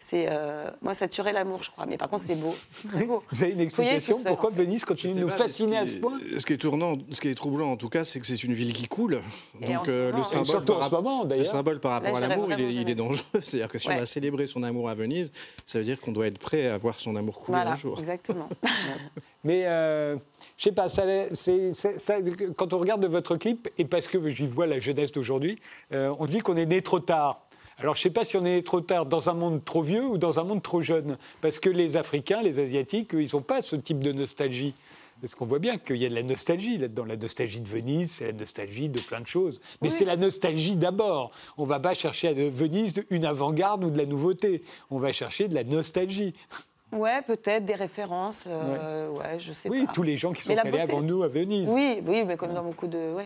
c'est, 0.08 0.26
euh, 0.30 0.70
moi 0.82 0.94
ça 0.94 1.08
tuerait 1.08 1.34
l'amour, 1.34 1.64
je 1.64 1.72
crois. 1.72 1.86
Mais 1.86 1.98
par 1.98 2.10
contre 2.10 2.24
c'est 2.28 2.36
beau, 2.40 2.52
c'est 2.52 2.88
très 2.92 3.06
beau. 3.06 3.24
Vous 3.32 3.44
avez 3.44 3.54
une 3.54 3.60
explication 3.62 4.18
seul, 4.18 4.26
pourquoi 4.28 4.50
en 4.52 4.54
fait. 4.54 4.64
Venise 4.64 4.86
continue 4.86 5.14
de 5.16 5.20
nous 5.20 5.28
pas, 5.28 5.36
fasciner 5.38 5.78
à 5.78 5.88
ce 5.88 5.96
point 5.98 6.20
Ce 6.38 6.46
qui 6.46 6.54
est 6.54 6.58
tournant, 6.58 6.98
ce 7.12 7.20
qui 7.22 7.30
est 7.30 7.36
troublant 7.36 7.72
en 7.72 7.78
tout 7.78 7.90
cas, 7.90 8.04
c'est 8.04 8.20
que 8.20 8.26
c'est 8.28 8.44
une 8.44 8.54
ville 8.54 8.74
qui 8.74 8.88
coule. 8.88 9.22
Et 9.62 9.74
Donc 9.74 9.88
euh, 9.88 10.12
moment, 10.12 10.18
le 10.20 10.24
symbole, 10.46 10.66
par 10.66 10.80
rapport- 10.80 11.02
moment, 11.04 11.24
le 11.24 11.30
d'ailleurs. 11.30 11.52
symbole 11.52 11.80
par 11.80 11.92
rapport 11.94 12.20
Là, 12.20 12.26
à 12.26 12.30
l'amour, 12.30 12.48
il, 12.52 12.60
est- 12.62 12.70
il 12.70 12.78
jamais. 12.80 12.92
est 12.92 12.96
dangereux. 12.96 13.26
C'est-à-dire 13.42 13.70
que 13.72 13.78
si 13.78 13.88
Ouais. 13.88 13.96
on 13.96 14.00
va 14.00 14.06
célébrer 14.06 14.48
son 14.48 14.64
amour 14.64 14.90
à 14.90 14.96
Venise, 14.96 15.32
ça 15.66 15.78
veut 15.80 15.86
dire 15.86 16.00
qu'on 16.02 16.12
doit 16.12 16.28
être 16.28 16.40
prêt 16.40 16.68
à 16.68 16.78
voir 16.78 17.00
son 17.00 17.16
amour 17.16 17.40
couler 17.40 17.58
Voilà, 17.58 17.72
un 17.72 17.76
jour. 17.76 18.00
exactement. 18.00 18.50
Mais 19.44 19.66
euh, 19.68 20.16
je 20.58 20.64
sais 20.64 20.72
pas, 20.72 20.90
ça, 20.90 21.04
ça- 21.34 22.18
quand 22.56 22.74
on 22.74 22.78
regarde 22.80 23.06
votre 23.06 23.36
clip, 23.38 23.70
et 23.78 23.86
parce 23.86 24.08
que 24.08 24.30
j'y 24.32 24.48
vois 24.48 24.66
la 24.66 24.80
jeunesse 24.80 25.12
d'aujourd'hui, 25.12 25.60
euh, 25.94 26.14
on 26.20 26.26
dit 26.26 26.40
qu'on 26.40 26.58
est 26.58 26.66
né 26.66 26.82
trop 26.82 27.00
tard. 27.00 27.45
Alors, 27.78 27.96
je 27.96 28.00
ne 28.00 28.04
sais 28.04 28.10
pas 28.10 28.24
si 28.26 28.38
on 28.38 28.46
est 28.46 28.66
trop 28.66 28.80
tard 28.82 29.06
dans 29.06 29.30
un 29.30 29.34
monde 29.34 29.64
trop 29.66 29.82
vieux 29.82 30.06
ou 30.06 30.18
dans 30.18 30.40
un 30.40 30.44
monde 30.44 30.64
trop 30.64 30.82
jeune. 30.82 31.18
Parce 31.42 31.60
que 31.60 31.70
les 31.70 31.98
Africains, 31.98 32.42
les 32.42 32.60
Asiatiques, 32.60 33.14
eux, 33.14 33.22
ils 33.22 33.30
n'ont 33.34 33.42
pas 33.42 33.62
ce 33.62 33.76
type 33.76 34.00
de 34.00 34.12
nostalgie. 34.14 34.74
Parce 35.22 35.34
qu'on 35.36 35.46
voit 35.46 35.60
bien 35.60 35.78
qu'il 35.78 35.96
y 35.98 36.06
a 36.06 36.10
de 36.10 36.14
la 36.16 36.24
nostalgie 36.24 36.78
là-dedans. 36.78 37.06
La 37.06 37.16
nostalgie 37.18 37.60
de 37.62 37.68
Venise, 37.68 38.12
c'est 38.14 38.28
la 38.28 38.34
nostalgie 38.34 38.90
de 38.90 39.00
plein 39.00 39.22
de 39.22 39.28
choses. 39.28 39.60
Mais 39.82 39.90
c'est 39.90 40.06
la 40.06 40.18
nostalgie 40.18 40.76
d'abord. 40.76 41.32
On 41.58 41.64
ne 41.64 41.68
va 41.70 41.80
pas 41.80 41.94
chercher 41.94 42.28
à 42.30 42.34
Venise 42.34 43.04
une 43.10 43.26
avant-garde 43.26 43.84
ou 43.84 43.90
de 43.90 43.98
la 43.98 44.06
nouveauté. 44.06 44.62
On 44.92 44.98
va 45.00 45.12
chercher 45.14 45.48
de 45.48 45.56
la 45.56 45.64
nostalgie. 45.64 46.34
Ouais, 46.92 47.22
peut-être 47.24 47.66
des 47.66 47.76
références. 47.76 48.46
euh, 48.48 49.10
ouais. 49.10 49.40
je 49.40 49.52
sais 49.52 49.68
Oui, 49.70 49.86
pas. 49.86 49.92
tous 49.92 50.04
les 50.04 50.16
gens 50.18 50.32
qui 50.32 50.44
sont 50.44 50.56
allés 50.56 50.70
beauté- 50.72 50.84
avant 50.84 51.02
nous 51.02 51.24
à 51.24 51.28
Venise. 51.28 51.68
Oui, 51.68 51.98
oui, 52.06 52.24
mais 52.26 52.38
comme 52.38 52.54
dans 52.54 52.64
beaucoup 52.64 52.88
de. 52.88 53.12
Ouais. 53.16 53.26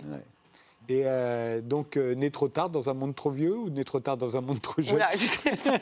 Et 0.90 1.04
euh, 1.06 1.62
donc, 1.62 1.98
euh, 1.98 2.16
né 2.16 2.32
trop 2.32 2.48
tard 2.48 2.72
dans 2.72 2.90
un 2.90 2.96
monde 2.96 3.16
trop 3.16 3.30
vieux 3.30 3.56
ou 3.56 3.70
né 3.70 3.84
trop 3.84 4.00
tard 4.00 4.18
dans 4.18 4.36
un 4.36 4.42
monde 4.42 4.60
trop 4.60 4.82
jeune? 4.82 4.96
Oula, 4.96 5.10
je 5.16 5.28
sais 5.28 5.52
pas. 5.56 5.80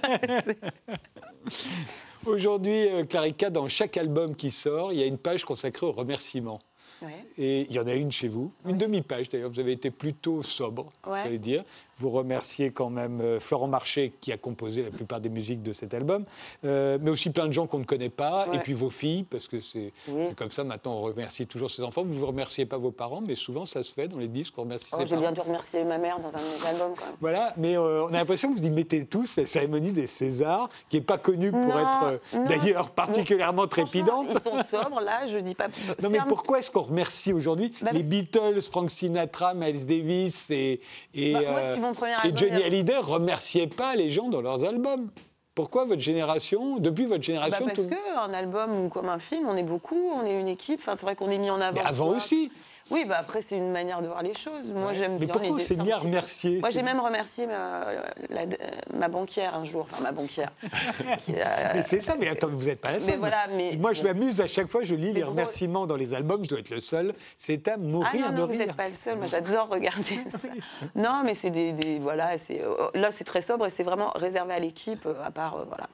Aujourd'hui, 2.26 2.89
euh, 2.89 3.05
Clarica, 3.05 3.49
dans 3.49 3.70
chaque 3.70 3.95
album 3.95 4.36
qui 4.36 4.51
sort, 4.51 4.91
il 4.91 4.99
y 4.99 5.03
a 5.03 5.05
une 5.05 5.18
page 5.18 5.45
consacrée 5.45 5.86
aux 5.86 5.93
remerciements. 5.93 6.60
Ouais. 7.01 7.26
Et 7.38 7.62
il 7.70 7.72
y 7.74 7.80
en 7.80 7.88
a 7.88 7.93
une 7.93 8.12
chez 8.12 8.28
vous, 8.28 8.51
une 8.66 8.78
demi-page 8.78 9.30
d'ailleurs. 9.30 9.49
Vous 9.51 9.60
avez 9.62 9.72
été 9.72 9.91
plutôt 9.91 10.43
sobre, 10.43 10.91
Ouais. 11.05 11.22
j'allais 11.24 11.38
dire. 11.38 11.64
Vous 12.00 12.10
remerciez 12.12 12.70
quand 12.72 12.89
même 12.91 13.22
euh, 13.22 13.39
Florent 13.39 13.68
Marché 13.68 14.14
qui 14.22 14.32
a 14.32 14.38
composé 14.38 14.84
la 14.84 14.91
plupart 14.91 15.20
des 15.20 15.30
musiques 15.30 15.64
de 15.64 15.74
cet 15.74 15.93
album, 15.95 16.26
euh, 16.64 16.98
mais 17.02 17.10
aussi 17.10 17.32
plein 17.32 17.48
de 17.48 17.52
gens 17.54 17.66
qu'on 17.66 17.80
ne 17.80 17.86
connaît 17.86 18.10
pas, 18.10 18.48
Ouais. 18.48 18.58
et 18.58 18.60
puis 18.60 18.74
vos 18.74 18.89
filles, 18.91 19.24
parce 19.24 19.48
que 19.48 19.60
c'est 19.62 19.91
Oui. 20.08 20.34
comme 20.36 20.52
ça 20.52 20.64
maintenant 20.64 20.93
on 20.93 21.02
remercie 21.02 21.48
toujours 21.48 21.72
ses 21.72 21.82
enfants. 21.82 22.04
Vous 22.06 22.20
ne 22.20 22.24
remerciez 22.24 22.66
pas 22.68 22.78
vos 22.78 22.91
parents, 22.91 23.22
mais 23.26 23.34
souvent 23.36 23.66
ça 23.66 23.82
se 23.84 23.91
fait 23.91 24.08
dans 24.08 24.18
les 24.20 24.28
disques, 24.28 24.54
on 24.58 24.62
remercie 24.62 24.89
Oh, 24.93 24.98
J'ai 25.06 25.18
bien 25.18 25.32
dû 25.32 25.41
remercier 25.41 25.84
ma 25.86 25.98
mère 25.98 26.20
dans 26.20 26.28
un 26.28 26.39
de 26.39 26.43
mes 26.62 26.68
albums. 26.68 26.93
Quand 26.98 27.06
même. 27.06 27.16
Voilà, 27.20 27.54
mais 27.58 27.76
euh, 27.78 28.04
on 28.06 28.10
a 28.10 28.18
l'impression 28.18 28.54
que 28.54 28.60
vous 28.60 28.66
y 28.66 28.70
mettez 28.70 29.06
tous 29.06 29.36
la 29.38 29.45
cérémonie 29.48 29.91
des 29.91 30.08
Césars, 30.08 30.70
qui 30.89 30.98
n'est 30.98 31.04
pas 31.04 31.18
connue 31.18 31.52
pour 31.52 31.60
Non, 31.62 31.80
être 31.80 32.04
euh, 32.36 32.45
d'ailleurs 32.48 32.91
particulièrement 32.91 33.68
trépidante. 33.68 34.28
Ils 34.30 34.39
sont 34.39 34.64
sobres, 34.64 35.02
là, 35.02 35.26
je 35.26 35.39
dis 35.39 35.56
pas. 35.56 35.68
Non, 36.04 36.10
mais 36.12 36.20
un- 36.20 36.26
pourquoi 36.26 36.60
est-ce 36.60 36.70
qu'on 36.70 36.82
remercie 36.84 37.34
aujourd'hui 37.34 37.74
Bah, 37.82 37.89
les 37.91 38.04
Beatles, 38.04 38.62
Frank 38.70 38.91
Sinatra, 38.91 39.54
Miles 39.56 39.86
Davis 39.86 40.50
et, 40.52 40.80
et, 41.16 41.34
Bah, 41.34 41.76
moi, 41.78 41.86
mon 41.88 41.93
premier 41.93 42.13
et 42.25 42.35
Johnny 42.35 42.63
Hallyday 42.63 42.97
remerciaient 42.97 43.67
pas 43.67 43.95
les 43.95 44.09
gens 44.09 44.29
dans 44.29 44.41
leurs 44.41 44.63
albums 44.63 45.09
Pourquoi 45.55 45.85
votre 45.85 46.01
génération, 46.01 46.77
depuis 46.77 47.05
votre 47.05 47.19
Bah, 47.21 47.25
génération 47.25 47.65
parce 47.65 47.79
tout- 47.79 47.88
qu'un 47.88 48.33
album 48.33 48.85
ou 48.85 48.89
comme 48.89 49.09
un 49.09 49.17
film, 49.19 49.47
on 49.47 49.55
est 49.57 49.63
beaucoup, 49.63 50.11
on 50.15 50.25
est 50.25 50.39
une 50.39 50.47
équipe. 50.47 50.79
Enfin, 50.81 50.93
c'est 50.95 51.01
vrai 51.01 51.15
qu'on 51.15 51.29
est 51.31 51.39
mis 51.39 51.49
en 51.49 51.59
avant. 51.59 51.81
Mais 51.81 51.88
avant 51.89 52.09
aussi 52.09 52.51
Oui, 52.89 53.05
bah 53.05 53.17
après, 53.19 53.41
c'est 53.41 53.57
une 53.57 53.71
manière 53.71 54.01
de 54.01 54.07
voir 54.07 54.23
les 54.23 54.33
choses. 54.33 54.71
Moi, 54.71 54.93
j'aime 54.93 55.13
Mais 55.13 55.25
bien 55.25 55.27
pourquoi 55.33 55.49
on 55.51 55.55
les 55.55 55.63
dessins. 55.63 55.97
remercier 55.97 56.59
Moi, 56.59 56.69
j'ai 56.69 56.81
même 56.83 56.99
remercié 56.99 57.45
ma, 57.47 57.85
la- 58.29 58.45
ma 58.93 59.07
banquière 59.09 59.55
un 59.55 59.65
jour, 59.65 59.88
enfin 59.89 60.03
ma 60.03 60.11
banquière. 60.11 60.51
Mais 61.27 61.81
c'est 61.83 61.99
ça, 61.99 62.15
mais 62.19 62.27
attends, 62.27 62.47
vous 62.49 62.65
n'êtes 62.65 62.79
pas 62.81 62.89
la 62.91 62.95
Mais 62.95 62.99
seule. 62.99 63.19
voilà, 63.19 63.47
mais- 63.55 63.75
Moi, 63.77 63.93
je 63.93 64.03
m'amuse 64.03 64.41
à 64.41 64.47
chaque 64.47 64.67
fois, 64.67 64.83
je 64.83 64.95
lis 64.95 65.13
les 65.13 65.21
drôle. 65.21 65.31
remerciements 65.31 65.85
dans 65.85 65.95
les 65.95 66.13
albums, 66.13 66.43
je 66.43 66.49
dois 66.49 66.59
être 66.59 66.69
le 66.69 66.79
seul. 66.79 67.13
C'est 67.38 67.67
à 67.67 67.73
Ah 67.73 67.77
mourir 67.77 68.27
non, 68.27 68.31
de 68.31 68.38
non, 68.38 68.45
vous 68.45 68.51
rire. 68.51 68.59
n'êtes 68.67 68.75
pas 68.75 68.88
le 68.89 68.95
seul, 68.95 69.17
moi 69.17 69.27
j'adore 69.31 69.67
regarder 69.69 70.19
ça. 70.31 70.47
Non, 70.95 71.21
mais 71.25 71.33
c'est 71.33 71.49
des, 71.51 71.73
des- 71.73 71.99
Voilà, 71.99 72.38
c'est, 72.38 72.61
euh, 72.63 72.73
là 72.93 73.11
c'est 73.11 73.23
très 73.23 73.41
sobre 73.41 73.65
et 73.65 73.69
c'est 73.69 73.83
vraiment 73.83 74.11
réservé 74.15 74.53
à 74.53 74.59
l'équipe, 74.59 75.05
euh, 75.05 75.15
à 75.25 75.31
part, 75.31 75.57
euh, 75.57 75.65
voilà. 75.67 75.88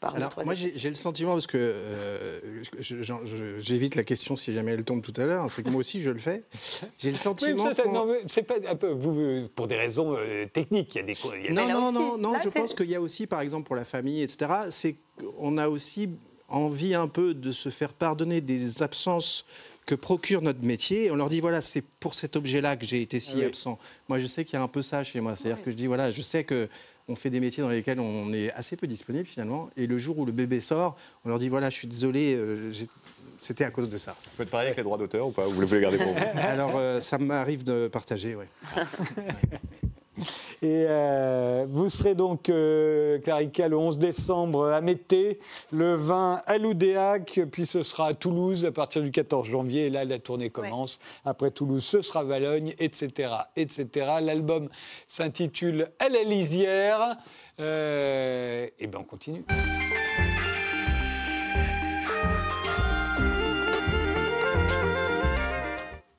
par 0.00 0.14
Alors, 0.16 0.32
moi, 0.44 0.54
j'ai 0.54 0.72
j'ai 0.76 0.88
le 0.88 0.94
sentiment, 0.94 1.32
parce 1.32 1.46
que 1.46 1.58
euh, 1.58 2.40
je- 2.78 3.02
je- 3.02 3.14
je- 3.24 3.60
j'évite 3.60 3.94
la 3.94 4.04
question 4.04 4.36
si 4.36 4.52
jamais 4.52 4.72
elle 4.72 4.84
tombe 4.84 5.02
tout 5.02 5.12
à 5.16 5.24
l'heure, 5.24 5.50
c'est 5.50 5.62
que 5.62 5.70
moi 5.70 5.80
aussi 5.80 6.00
je 6.00 6.10
le 6.10 6.18
fais. 6.18 6.39
J'ai 6.98 7.08
le 7.10 7.14
Oui, 7.14 7.20
sentiment. 7.20 7.64
ça, 7.64 7.74
ça, 7.74 7.82
qu'on- 7.84 7.92
non, 7.92 8.06
mais 8.06 8.20
c'est 8.28 8.42
pas 8.42 8.54
un 8.66 8.76
peu 8.76 8.90
vous, 8.90 9.48
pour 9.54 9.66
des 9.66 9.76
raisons 9.76 10.14
euh, 10.16 10.46
techniques. 10.46 10.94
Il 10.94 10.98
y 10.98 11.00
a 11.00 11.04
des. 11.04 11.14
il 11.38 11.44
y 11.46 11.48
a 11.48 11.52
Non, 11.52 11.66
des- 11.66 11.72
non, 11.72 11.92
non, 11.92 12.18
non, 12.18 12.32
là, 12.32 12.40
je 12.44 12.48
c'est- 12.50 12.58
pense 12.60 12.74
qu'il 12.74 12.88
y 12.90 12.94
a 12.94 13.00
aussi, 13.00 13.26
par 13.26 13.40
exemple, 13.40 13.66
pour 13.66 13.76
la 13.76 13.84
famille, 13.84 14.22
etc., 14.22 14.50
c'est 14.70 14.96
qu'on 15.18 15.58
a 15.58 15.68
aussi 15.68 16.08
envie 16.48 16.94
un 16.94 17.08
peu 17.08 17.34
de 17.34 17.52
se 17.52 17.68
faire 17.68 17.92
pardonner 17.92 18.40
des 18.40 18.82
absences 18.82 19.44
que 19.86 19.94
procure 19.94 20.42
notre 20.42 20.62
métier. 20.64 21.04
Et 21.06 21.10
on 21.10 21.16
leur 21.16 21.28
dit, 21.30 21.40
voilà, 21.40 21.60
c'est 21.60 21.82
pour 22.00 22.14
cet 22.14 22.36
objet-là 22.36 22.76
que 22.76 22.84
j'ai 22.84 23.02
été 23.02 23.18
si 23.20 23.36
Oui. 23.36 23.44
absent. 23.44 23.78
Moi, 24.08 24.18
je 24.18 24.26
sais 24.26 24.44
qu'il 24.44 24.54
y 24.54 24.56
a 24.56 24.62
un 24.62 24.68
peu 24.68 24.82
ça 24.82 25.02
chez 25.04 25.20
moi. 25.20 25.36
C'est-à-dire 25.36 25.58
Oui. 25.58 25.64
que 25.64 25.70
je 25.70 25.76
dis, 25.76 25.86
voilà, 25.86 26.10
je 26.10 26.22
sais 26.22 26.44
que 26.44 26.68
on 27.10 27.16
fait 27.16 27.30
des 27.30 27.40
métiers 27.40 27.62
dans 27.62 27.68
lesquels 27.68 27.98
on 28.00 28.32
est 28.32 28.52
assez 28.52 28.76
peu 28.76 28.86
disponible 28.86 29.26
finalement. 29.26 29.68
Et 29.76 29.86
le 29.86 29.98
jour 29.98 30.18
où 30.18 30.24
le 30.24 30.32
bébé 30.32 30.60
sort, 30.60 30.96
on 31.24 31.28
leur 31.28 31.38
dit, 31.38 31.48
voilà, 31.48 31.68
je 31.68 31.74
suis 31.74 31.88
désolé, 31.88 32.34
euh, 32.34 32.70
c'était 33.36 33.64
à 33.64 33.70
cause 33.70 33.88
de 33.88 33.96
ça. 33.98 34.14
Vous 34.30 34.36
faites 34.36 34.50
pareil 34.50 34.68
avec 34.68 34.76
les 34.76 34.84
droits 34.84 34.96
d'auteur 34.96 35.26
ou 35.26 35.32
pas? 35.32 35.46
Ou 35.46 35.50
vous 35.50 35.66
voulez 35.66 35.80
les 35.80 35.80
garder 35.80 35.98
pour 35.98 36.12
vous? 36.12 36.20
Alors, 36.38 36.76
euh, 36.76 37.00
ça 37.00 37.18
m'arrive 37.18 37.64
de 37.64 37.88
partager, 37.88 38.36
ouais. 38.36 38.48
Et 40.62 40.84
euh, 40.88 41.66
vous 41.68 41.88
serez 41.88 42.14
donc, 42.14 42.48
euh, 42.48 43.18
Clarica, 43.18 43.68
le 43.68 43.76
11 43.76 43.98
décembre 43.98 44.66
à 44.66 44.80
Mété, 44.80 45.38
le 45.72 45.94
20 45.94 46.42
à 46.46 46.58
Loudéac, 46.58 47.40
puis 47.50 47.66
ce 47.66 47.82
sera 47.82 48.08
à 48.08 48.14
Toulouse 48.14 48.64
à 48.64 48.72
partir 48.72 49.02
du 49.02 49.10
14 49.10 49.48
janvier. 49.48 49.86
Et 49.86 49.90
là, 49.90 50.04
la 50.04 50.18
tournée 50.18 50.50
commence. 50.50 50.98
Après 51.24 51.50
Toulouse, 51.50 51.84
ce 51.84 52.02
sera 52.02 52.24
Valogne, 52.24 52.74
etc. 52.78 53.32
etc. 53.56 53.88
L'album 54.20 54.68
s'intitule 55.06 55.90
À 55.98 56.08
la 56.08 56.22
lisière. 56.22 57.16
Euh, 57.60 58.66
et 58.78 58.86
bien, 58.86 59.00
on 59.00 59.04
continue. 59.04 59.44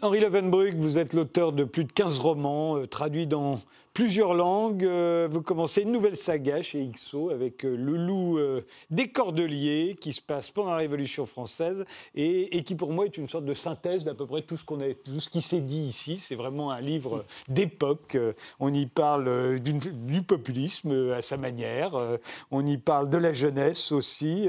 Henri 0.03 0.19
Levenbrück, 0.19 0.73
vous 0.75 0.97
êtes 0.97 1.13
l'auteur 1.13 1.51
de 1.51 1.63
plus 1.63 1.83
de 1.83 1.91
15 1.91 2.17
romans, 2.17 2.75
euh, 2.75 2.87
traduits 2.87 3.27
dans 3.27 3.59
plusieurs 3.93 4.33
langues. 4.33 4.85
Euh, 4.85 5.27
vous 5.29 5.41
commencez 5.41 5.81
une 5.81 5.91
nouvelle 5.91 6.15
saga 6.15 6.61
chez 6.61 6.85
XO 6.87 7.29
avec 7.29 7.65
euh, 7.65 7.75
Le 7.75 7.97
Loup 7.97 8.37
euh, 8.37 8.61
des 8.89 9.09
Cordeliers, 9.09 9.95
qui 9.99 10.13
se 10.13 10.21
passe 10.21 10.51
pendant 10.51 10.71
la 10.71 10.77
Révolution 10.77 11.25
française 11.25 11.85
et, 12.15 12.63
qui, 12.63 12.75
pour 12.75 12.91
moi, 12.91 13.05
est 13.05 13.17
une 13.17 13.27
sorte 13.27 13.45
de 13.45 13.53
synthèse 13.53 14.03
d'à 14.03 14.13
peu 14.13 14.25
près 14.25 14.41
tout 14.41 14.57
ce, 14.57 14.63
qu'on 14.63 14.79
a, 14.79 14.93
tout 14.93 15.19
ce 15.19 15.29
qui 15.29 15.41
s'est 15.41 15.61
dit 15.61 15.81
ici. 15.81 16.17
C'est 16.17 16.35
vraiment 16.35 16.71
un 16.71 16.81
livre 16.81 17.25
d'époque. 17.47 18.17
On 18.59 18.73
y 18.73 18.85
parle 18.85 19.59
du 19.59 20.21
populisme 20.21 21.11
à 21.11 21.21
sa 21.21 21.37
manière. 21.37 21.93
On 22.51 22.65
y 22.65 22.77
parle 22.77 23.09
de 23.09 23.17
la 23.17 23.33
jeunesse 23.33 23.91
aussi, 23.91 24.47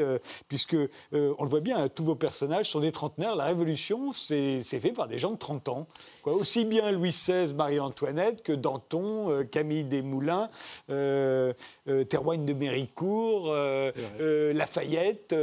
puisque, 0.48 0.76
on 1.12 1.42
le 1.42 1.48
voit 1.48 1.60
bien, 1.60 1.78
hein, 1.78 1.88
tous 1.88 2.04
vos 2.04 2.14
personnages 2.14 2.70
sont 2.70 2.80
des 2.80 2.92
trentenaires. 2.92 3.36
La 3.36 3.46
Révolution, 3.46 4.12
c'est 4.12 4.60
fait 4.62 4.92
par 4.92 5.08
des 5.08 5.18
gens 5.18 5.32
de 5.32 5.38
30 5.38 5.68
ans. 5.68 5.86
Aussi 6.24 6.64
bien 6.64 6.92
Louis 6.92 7.10
XVI, 7.10 7.54
Marie-Antoinette 7.54 8.42
que 8.42 8.52
Danton, 8.52 9.31
euh, 9.32 9.44
Camille 9.44 9.84
Desmoulins, 9.84 10.50
euh, 10.90 11.52
euh, 11.88 12.04
Théroigne 12.04 12.44
de 12.44 12.52
Méricourt, 12.52 13.52
Lafayette. 14.54 15.34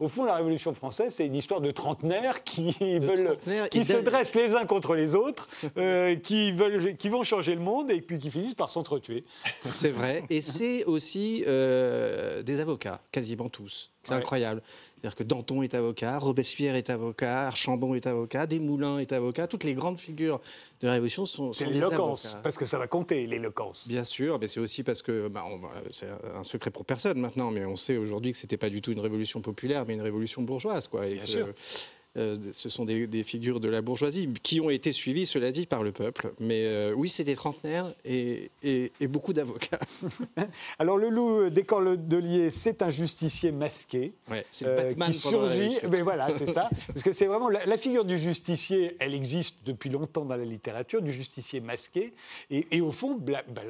au 0.00 0.08
fond, 0.08 0.24
la 0.24 0.36
Révolution 0.36 0.72
française, 0.74 1.14
c'est 1.14 1.26
une 1.26 1.34
histoire 1.34 1.60
de 1.60 1.70
trentenaires 1.70 2.44
qui, 2.44 2.72
veulent, 2.98 3.24
trentenaires 3.36 3.68
qui 3.68 3.78
et 3.80 3.84
se 3.84 3.96
dressent 3.96 4.34
les 4.34 4.54
uns 4.54 4.64
contre 4.66 4.94
les 4.94 5.14
autres, 5.14 5.48
qui, 6.22 6.52
veulent, 6.52 6.96
qui 6.96 7.08
vont 7.08 7.24
changer 7.24 7.54
le 7.54 7.60
monde 7.60 7.90
et 7.90 8.00
puis 8.00 8.18
qui 8.18 8.30
finissent 8.30 8.54
par 8.54 8.70
s'entretuer. 8.70 9.24
C'est 9.62 9.90
vrai. 9.90 10.24
Et 10.30 10.40
c'est 10.40 10.84
aussi 10.84 11.44
des 11.44 12.60
avocats, 12.60 13.00
quasiment 13.10 13.48
tous. 13.48 13.90
C'est 14.04 14.10
Ouais. 14.12 14.16
incroyable. 14.16 14.62
C'est-à-dire 15.02 15.16
que 15.16 15.24
Danton 15.24 15.62
est 15.64 15.74
avocat, 15.74 16.16
Robespierre 16.16 16.76
est 16.76 16.88
avocat, 16.88 17.48
Archambault 17.48 17.96
est 17.96 18.06
avocat, 18.06 18.46
Desmoulins 18.46 19.00
est 19.00 19.10
avocat. 19.12 19.48
Toutes 19.48 19.64
les 19.64 19.74
grandes 19.74 19.98
figures 19.98 20.40
de 20.80 20.86
la 20.86 20.92
Révolution 20.92 21.26
sont, 21.26 21.50
C'est 21.50 21.64
sont 21.64 21.70
des 21.70 21.74
l'éloquence, 21.80 22.26
avocats. 22.26 22.42
parce 22.44 22.56
que 22.56 22.64
ça 22.64 22.78
va 22.78 22.86
compter, 22.86 23.26
l'éloquence. 23.26 23.88
Bien 23.88 24.04
sûr, 24.04 24.38
mais 24.38 24.46
c'est 24.46 24.60
aussi 24.60 24.84
parce 24.84 25.02
que 25.02 25.26
bah, 25.26 25.44
c'est 25.90 26.06
un 26.36 26.44
secret 26.44 26.70
pour 26.70 26.84
personne 26.84 27.18
maintenant, 27.18 27.50
mais 27.50 27.64
on 27.64 27.74
sait 27.74 27.96
aujourd'hui 27.96 28.30
que 28.30 28.38
c'était 28.38 28.56
pas 28.56 28.70
du 28.70 28.80
tout 28.80 28.92
une 28.92 29.00
révolution 29.00 29.40
populaire, 29.40 29.84
mais 29.88 29.94
une 29.94 30.02
révolution 30.02 30.40
bourgeoise, 30.42 30.86
quoi. 30.86 31.04
Et 31.08 31.14
Bien 31.14 31.22
que, 31.24 31.28
sûr. 31.28 31.48
Euh, 32.16 32.36
ce 32.52 32.68
sont 32.68 32.84
des, 32.84 33.06
des 33.06 33.22
figures 33.22 33.58
de 33.60 33.68
la 33.68 33.80
bourgeoisie 33.82 34.28
qui 34.42 34.60
ont 34.60 34.68
été 34.70 34.92
suivies, 34.92 35.24
cela 35.26 35.50
dit, 35.52 35.66
par 35.66 35.82
le 35.82 35.92
peuple. 35.92 36.32
Mais 36.40 36.64
euh, 36.66 36.92
oui, 36.94 37.08
c'est 37.08 37.24
des 37.24 37.36
trentenaires 37.36 37.94
et, 38.04 38.50
et- 38.62 38.92
et 39.00 39.06
beaucoup 39.06 39.32
d'avocats. 39.32 39.78
Alors, 40.78 40.98
le 40.98 41.08
loup 41.08 41.50
des 41.50 41.62
Cordeliers, 41.64 42.50
c'est 42.50 42.82
un 42.82 42.90
justicier 42.90 43.52
masqué. 43.52 44.12
Ouais, 44.30 44.44
c'est 44.50 44.64
le 44.64 44.70
euh, 44.72 44.76
Batman 44.88 45.10
qui 45.10 45.18
surgit. 45.18 45.76
Mais 45.90 46.02
voilà, 46.02 46.30
c'est 46.32 46.46
ça. 46.46 46.68
Parce 46.88 47.02
que 47.02 47.12
c'est 47.12 47.26
vraiment 47.26 47.48
la, 47.48 47.64
la 47.66 47.76
figure 47.76 48.04
du 48.04 48.18
justicier, 48.18 48.96
elle 49.00 49.14
existe 49.14 49.56
depuis 49.64 49.90
longtemps 49.90 50.24
dans 50.24 50.36
la 50.36 50.44
littérature, 50.44 51.02
du 51.02 51.12
justicier 51.12 51.60
masqué. 51.60 52.12
Et, 52.50 52.66
et 52.70 52.80
au 52.80 52.92
fond, 52.92 53.14
Bla- 53.14 53.42
Bla- 53.48 53.62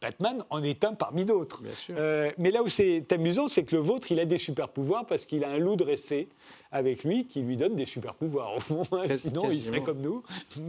Batman 0.00 0.44
en 0.50 0.62
est 0.62 0.84
un 0.84 0.94
parmi 0.94 1.24
d'autres. 1.24 1.62
Euh, 1.90 2.30
mais 2.38 2.50
là 2.50 2.62
où 2.62 2.68
c'est 2.68 3.10
amusant, 3.12 3.48
c'est 3.48 3.64
que 3.64 3.74
le 3.74 3.82
vôtre, 3.82 4.12
il 4.12 4.20
a 4.20 4.24
des 4.24 4.38
super 4.38 4.68
pouvoirs 4.68 5.06
parce 5.06 5.24
qu'il 5.24 5.42
a 5.44 5.50
un 5.50 5.58
loup 5.58 5.74
dressé 5.76 6.28
avec 6.70 7.02
lui 7.02 7.26
qui 7.26 7.40
lui 7.40 7.56
donne 7.56 7.74
des 7.76 7.86
super 7.86 8.14
pouvoirs. 8.14 8.56
Au 8.56 8.60
fond, 8.60 8.82
hein. 8.92 9.04
Sinon 9.16 9.50
il 9.50 9.62
serait 9.62 9.82
comme 9.82 10.00
nous. 10.00 10.22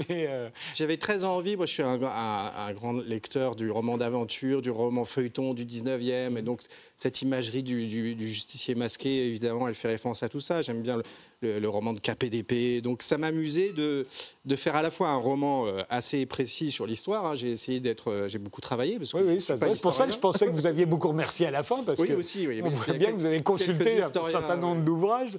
Mais 0.10 0.26
euh, 0.30 0.50
J'avais 0.74 0.98
très 0.98 1.26
envie, 1.26 1.56
moi 1.58 1.66
je 1.66 1.74
suis 1.74 1.84
un, 1.84 2.02
un- 2.02 2.52
un 2.56 2.74
grand 2.74 2.94
lecteur 2.94 3.56
du 3.56 3.70
roman 3.70 3.98
d'aventure, 3.98 4.62
du 4.62 4.72
roman 4.72 5.06
feuilleton 5.06 5.54
du 5.54 5.66
19e, 5.66 6.38
et 6.38 6.42
donc 6.42 6.62
cette 6.98 7.22
imagerie 7.22 7.64
du, 7.64 7.86
du- 7.88 8.16
du 8.16 8.28
justicier 8.28 8.76
masqué, 8.76 9.28
évidemment, 9.28 9.68
elle 9.68 9.76
fait 9.76 9.90
référence 9.90 10.24
à 10.24 10.30
tout 10.30 10.40
ça. 10.40 10.62
J'aime 10.62 10.82
bien 10.82 10.98
le, 10.98 11.04
le, 11.42 11.60
le 11.60 11.70
roman 11.70 11.94
de 11.94 12.00
KPDP. 12.00 12.82
Donc 12.82 13.04
ça 13.04 13.18
m'amusait 13.18 13.72
de, 13.72 14.06
de 14.46 14.56
faire 14.56 14.76
à 14.76 14.82
la 14.82 14.90
fois 14.92 15.10
un 15.10 15.18
roman 15.18 15.68
euh, 15.68 15.82
assez 15.90 16.26
précis 16.26 16.72
sur 16.72 16.86
l'histoire. 16.86 17.26
hein. 17.26 17.36
J'ai 17.36 17.52
essayé 17.52 17.80
d'être, 17.80 18.12
euh, 18.12 18.28
j'ai 18.28 18.40
beaucoup 18.40 18.62
travaillé. 18.62 18.98
Parce 18.98 19.12
que 19.14 19.18
Oui, 19.18 19.24
oui. 19.28 19.42
C'est 19.42 19.58
pour 19.82 19.94
ça 19.94 20.06
que 20.08 20.14
je 20.14 20.20
pensais 20.20 20.46
que 20.48 20.52
vous 20.52 20.66
aviez 20.66 20.86
beaucoup 20.86 21.08
remercié 21.10 21.48
à 21.48 21.52
la 21.52 21.64
fin, 21.64 21.84
parce 21.84 22.00
Oui, 22.00 22.10
que 22.10 22.14
aussi, 22.14 22.48
oui, 22.48 22.62
on 22.64 22.70
voit 22.70 22.94
bien 22.94 23.12
que 23.12 23.16
vous 23.18 23.26
avez 23.26 23.40
consulté 23.40 24.02
un 24.02 24.12
certain 24.26 24.58
nombre 24.58 24.84
d'ouvrages. 24.84 25.32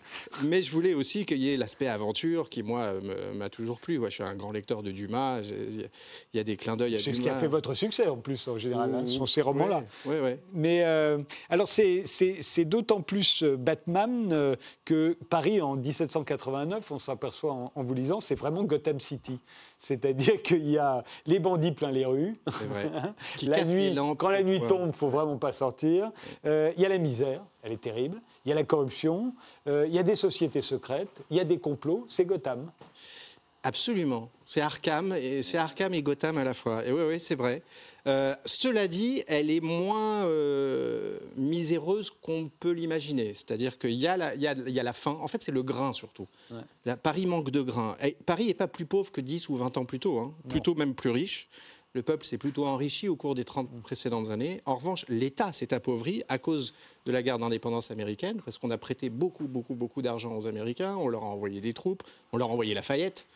Mais 0.45 0.63
je 0.63 0.71
voulais 0.73 0.95
aussi 0.95 1.27
qu'il 1.27 1.39
y 1.39 1.53
ait 1.53 1.57
l'aspect 1.57 1.87
aventure 1.89 2.49
qui, 2.49 2.63
moi, 2.63 2.95
m'a 3.35 3.51
toujours 3.51 3.79
plu. 3.81 3.99
Ouais, 3.99 4.09
je 4.11 4.15
suis 4.15 4.23
un 4.25 4.35
grand 4.35 4.53
lecteur 4.53 4.83
de 4.83 4.91
Dumas. 4.91 5.41
Il 5.43 5.89
y 6.35 6.39
a 6.39 6.45
des 6.45 6.57
clins 6.57 6.77
d'œil 6.77 6.95
à 6.95 6.97
C'est 6.97 7.11
Dumas. 7.11 7.17
ce 7.17 7.21
qui 7.23 7.29
a 7.29 7.37
fait 7.37 7.49
votre 7.49 7.75
succès, 7.75 8.07
en 8.07 8.17
plus, 8.17 8.49
en 8.49 8.57
général, 8.59 8.95
hein, 8.95 9.05
sont 9.05 9.27
ces 9.27 9.43
romans-là. 9.43 9.85
Oui, 10.07 10.17
oui. 10.23 10.31
Mais 10.53 10.83
euh, 10.85 11.19
alors, 11.49 11.69
c'est- 11.69 12.03
c'est 12.07 12.37
c'est 12.43 12.65
d'autant 12.65 13.01
plus 13.03 13.43
Batman 13.45 14.57
que 14.85 15.17
Paris, 15.29 15.61
en 15.61 15.77
1789, 15.91 16.91
on 16.91 16.99
s'aperçoit 16.99 17.53
en, 17.53 17.73
en 17.75 17.83
vous 17.83 17.95
lisant, 17.95 18.21
c'est 18.21 18.35
vraiment 18.35 18.63
Gotham 18.65 19.01
City. 19.01 19.39
C'est-à-dire 19.79 20.43
qu'il 20.45 20.69
y 20.69 20.79
a 20.79 21.05
les 21.27 21.39
bandits 21.39 21.73
plein 21.73 21.91
les 21.91 22.05
rues. 22.07 22.35
C'est 22.51 22.67
vrai. 22.67 22.91
Qui 23.37 23.47
la 23.47 23.65
nuit, 23.65 23.93
lampes. 23.95 24.19
quand 24.19 24.31
la 24.31 24.43
nuit 24.43 24.59
Ouais. 24.61 24.67
tombe, 24.67 24.83
il 24.83 24.87
ne 24.89 24.93
faut 24.93 25.09
vraiment 25.09 25.37
pas 25.39 25.53
sortir. 25.53 26.11
Euh, 26.47 26.73
Il 26.77 26.83
y 26.83 26.87
a 26.87 26.89
la 26.89 26.99
misère, 26.99 27.43
elle 27.63 27.73
est 27.73 27.81
terrible. 27.81 28.21
Il 28.45 28.49
y 28.49 28.53
a 28.53 28.55
la 28.55 28.65
corruption. 28.65 29.35
euh, 29.67 29.87
Il 29.87 29.95
y 29.95 29.99
a 29.99 30.03
des 30.03 30.17
sociétés 30.17 30.63
secrètes. 30.63 31.23
Il 31.31 31.37
y 31.37 31.41
a 31.41 31.45
des 31.45 31.59
complots. 31.59 32.07
C'est 32.09 32.25
Gotham. 32.25 32.71
Absolument. 33.63 34.31
C'est 34.47 34.63
Arkham 34.63 35.13
et 35.13 35.43
c'est 35.43 35.59
Arkham 35.59 35.93
et 35.93 36.03
Gotham 36.03 36.39
à 36.39 36.45
la 36.45 36.55
fois. 36.55 36.85
Et 36.87 36.93
oui, 36.93 37.03
oui, 37.07 37.21
c'est 37.21 37.35
vrai. 37.35 37.63
Euh, 38.07 38.35
cela 38.47 38.89
dit, 38.89 39.23
elle 39.27 39.51
est 39.51 39.61
moins 39.61 40.25
euh, 40.27 41.19
miséreuse 41.37 42.11
qu'on 42.23 42.51
peut 42.61 42.71
l'imaginer. 42.71 43.35
C'est-à-dire 43.35 43.79
qu'il 43.79 43.93
y, 43.93 44.07
a 44.07 44.17
la- 44.17 44.35
il 44.35 44.41
y 44.41 44.47
a, 44.47 44.55
y 44.55 44.81
a 44.81 44.83
la 44.83 44.95
faim. 44.95 45.19
En 45.21 45.29
fait, 45.29 45.43
c'est 45.43 45.53
le 45.53 45.63
grain 45.63 45.93
surtout. 45.93 46.27
Ouais. 46.51 46.61
Là, 46.87 46.97
Paris 46.97 47.27
manque 47.27 47.51
de 47.51 47.61
grain. 47.61 47.97
Et 48.03 48.17
Paris 48.25 48.47
n'est 48.47 48.55
pas 48.55 48.67
plus 48.69 48.87
pauvre 48.87 49.13
que 49.13 49.21
10 49.21 49.51
ou 49.51 49.57
20 49.57 49.77
ans 49.77 49.85
plus 49.85 50.01
tôt. 50.01 50.19
hein. 50.19 50.33
Plutôt 50.49 50.75
même 50.75 50.95
plus 50.95 51.11
riche. 51.11 51.49
Le 51.93 52.03
peuple 52.03 52.25
s'est 52.25 52.39
plutôt 52.39 52.67
enrichi 52.67 53.09
au 53.09 53.17
cours 53.17 53.35
des 53.35 53.43
30 53.43 53.83
précédentes 53.83 54.31
années. 54.31 54.61
En 54.65 54.77
revanche, 54.77 55.05
l'État 55.09 55.53
s'est 55.53 55.75
appauvri 55.75 56.23
à 56.29 56.39
cause 56.39 56.73
de 57.05 57.11
la 57.11 57.21
guerre 57.23 57.41
d'indépendance 57.41 57.91
américaine, 57.91 58.41
parce 58.45 58.59
qu'on 58.59 58.71
a 58.71 58.79
prêté 58.79 59.11
beaucoup, 59.11 59.49
beaucoup, 59.49 59.75
beaucoup 59.75 60.01
d'argent 60.01 60.37
aux 60.37 60.47
Américains, 60.47 60.95
on 60.97 61.09
leur 61.09 61.25
a 61.25 61.27
envoyé 61.27 61.61
des 61.61 61.73
troupes, 61.73 62.05
on 62.33 62.37
leur 62.39 62.49
a 62.49 62.53
envoyé 62.53 62.75
Lafayette. 62.75 63.27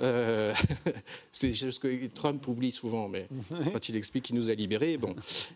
Euh, 0.00 0.54
c'est 1.32 1.52
choses 1.52 1.78
que 1.78 2.06
Trump 2.06 2.46
oublie 2.46 2.70
souvent, 2.70 3.08
mais 3.08 3.28
quand 3.72 3.88
il 3.88 3.96
explique 3.96 4.24
qu'il 4.24 4.36
nous 4.36 4.48
a 4.48 4.54
libérés, 4.54 4.96
bon. 4.96 5.14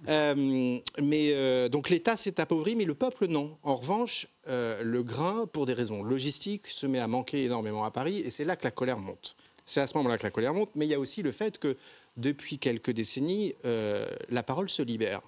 Euh, 0.08 0.78
mais 1.00 1.32
euh, 1.32 1.68
donc 1.68 1.88
l'État 1.88 2.16
s'est 2.16 2.40
appauvri, 2.40 2.74
mais 2.74 2.84
le 2.84 2.94
peuple 2.94 3.28
non. 3.28 3.56
En 3.62 3.76
revanche, 3.76 4.26
le 4.46 5.02
grain, 5.02 5.46
pour 5.46 5.64
des 5.64 5.74
raisons 5.74 6.02
logistiques, 6.02 6.66
se 6.66 6.86
met 6.86 6.98
à 6.98 7.06
manquer 7.06 7.44
énormément 7.44 7.84
à 7.84 7.90
Paris, 7.90 8.18
et 8.18 8.30
c'est 8.30 8.44
là 8.44 8.56
que 8.56 8.64
la 8.64 8.72
colère 8.72 8.98
monte. 8.98 9.36
C'est 9.64 9.80
à 9.80 9.86
ce 9.86 9.96
moment-là 9.98 10.18
que 10.18 10.24
la 10.24 10.30
colère 10.30 10.54
monte, 10.54 10.70
mais 10.74 10.86
il 10.86 10.90
y 10.90 10.94
a 10.94 10.98
aussi 10.98 11.22
le 11.22 11.30
fait 11.30 11.58
que 11.58 11.76
depuis 12.16 12.58
quelques 12.58 12.90
décennies, 12.90 13.54
euh, 13.64 14.08
la 14.28 14.42
parole 14.42 14.68
se 14.68 14.82
libère. 14.82 15.22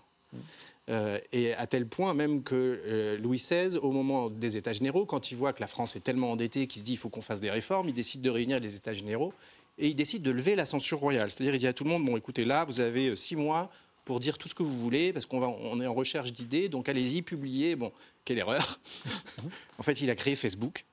Euh, 0.91 1.19
et 1.33 1.55
à 1.55 1.67
tel 1.67 1.87
point 1.87 2.13
même 2.13 2.43
que 2.43 2.83
euh, 2.85 3.17
Louis 3.17 3.39
XVI, 3.39 3.79
au 3.79 3.91
moment 3.91 4.29
des 4.29 4.59
États 4.59 4.73
généraux, 4.73 5.07
quand 5.07 5.31
il 5.31 5.37
voit 5.37 5.55
que 5.55 5.61
la 5.61 5.67
France 5.67 5.97
est 5.97 6.01
tellement 6.01 6.33
endettée 6.33 6.67
qu'il 6.67 6.81
se 6.81 6.85
dit 6.85 6.93
il 6.93 6.99
faut 6.99 7.09
qu'on 7.09 7.23
fasse 7.23 7.41
des 7.41 7.51
réformes, 7.51 7.89
il 7.89 7.95
décide 7.95 8.21
de 8.21 8.29
réunir 8.29 8.61
les 8.61 8.77
États 8.77 8.93
généraux 8.93 9.33
et 9.79 9.89
il 9.89 9.95
décide 9.95 10.23
de 10.23 10.31
lever 10.31 10.55
la 10.55 10.67
censure 10.67 10.99
royale. 10.99 11.31
C'est-à-dire 11.31 11.55
il 11.55 11.59
dit 11.59 11.67
à 11.67 11.73
tout 11.73 11.85
le 11.85 11.91
monde 11.91 12.05
bon 12.05 12.19
écoutez 12.19 12.45
là 12.45 12.65
vous 12.65 12.81
avez 12.81 13.17
six 13.17 13.35
mois 13.35 13.71
pour 14.05 14.21
dire 14.21 14.37
tout 14.37 14.49
ce 14.49 14.55
que 14.55 14.63
vous 14.63 14.79
voulez 14.79 15.15
parce 15.15 15.25
qu'on 15.25 15.43
on 15.43 15.81
est 15.81 15.87
en 15.87 15.95
recherche 15.95 16.33
d'idées 16.33 16.69
donc 16.69 16.91
allez-y 16.91 17.23
publiez. 17.23 17.77
Bon 17.77 17.91
quelle 18.25 18.39
erreur. 18.39 18.81
en 19.79 19.83
fait 19.83 20.01
il 20.01 20.11
a 20.11 20.15
créé 20.15 20.37
Facebook. 20.37 20.85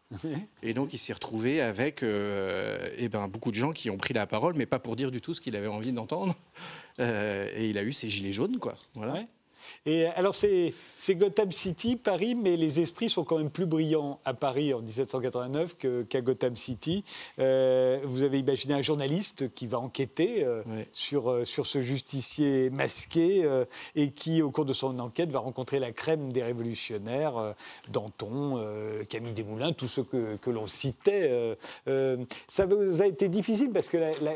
Et 0.62 0.74
donc, 0.74 0.94
il 0.94 0.98
s'est 0.98 1.14
retrouvé 1.14 1.62
avec 1.62 2.04
euh, 2.04 2.90
eh 2.98 3.10
ben, 3.10 3.28
beaucoup 3.28 3.52
de 3.52 3.56
gens 3.56 3.72
qui 3.72 3.90
ont 3.90 3.98
pris 3.98 4.14
la 4.14 4.28
parole, 4.28 4.56
mais 4.56 4.66
pas 4.66 4.80
pour 4.80 4.96
dire 4.96 5.12
du 5.12 5.22
tout 5.22 5.34
ce 5.34 5.42
qu'il 5.42 5.56
avait 5.56 5.68
envie 5.68 5.94
d'entendre. 5.94 6.36
Euh, 7.00 7.50
et 7.56 7.70
il 7.70 7.78
a 7.78 7.84
eu 7.84 7.94
ses 7.94 8.10
gilets 8.10 8.34
jaunes, 8.34 8.60
quoi. 8.60 8.76
Voilà. 8.94 9.14
Ouais. 9.14 9.28
Et 9.86 10.06
alors, 10.08 10.36
c'est 10.36 10.74
Gotham 11.16 11.52
City, 11.52 11.96
Paris, 11.96 12.36
mais 12.36 12.58
les 12.58 12.80
esprits 12.80 13.10
sont 13.10 13.24
quand 13.24 13.38
même 13.38 13.50
plus 13.50 13.66
brillants 13.66 14.20
à 14.26 14.34
Paris 14.34 14.74
en 14.74 14.82
1789 14.82 15.78
que- 15.78 16.04
qu'à 16.04 16.22
Gotham 16.22 16.56
City. 16.56 17.04
Euh, 17.40 18.00
vous 18.04 18.24
avez 18.24 18.40
imaginé 18.40 18.74
un 18.74 18.82
journaliste 18.82 19.54
qui 19.54 19.68
va 19.68 19.80
enquêter 19.80 20.44
euh, 20.44 20.62
sur, 20.92 21.30
euh, 21.32 21.46
sur 21.46 21.66
ce 21.66 21.82
justicier 21.82 22.70
masqué 22.70 23.48
et 23.96 24.12
qui, 24.12 24.42
au 24.42 24.52
cours 24.52 24.66
de 24.66 24.74
son 24.74 24.98
enquête, 25.00 25.30
va 25.32 25.40
rencontrer 25.40 25.80
la 25.80 25.92
crème 25.92 26.32
des 26.32 26.44
révolutionnaires, 26.44 27.56
Danton, 27.90 28.62
Camille 29.10 29.34
Desmoulins, 29.34 29.74
tous 29.74 29.88
ceux 29.88 30.04
que, 30.04 30.36
que 30.38 30.50
l'on 30.50 30.68
citait. 30.68 31.58
ça 32.48 32.66
vous 32.66 33.02
a 33.02 33.08
été 33.08 33.28
difficile 33.30 33.72
parce 33.72 33.88
que 33.88 33.98
la- 33.98 34.12
la- 34.22 34.36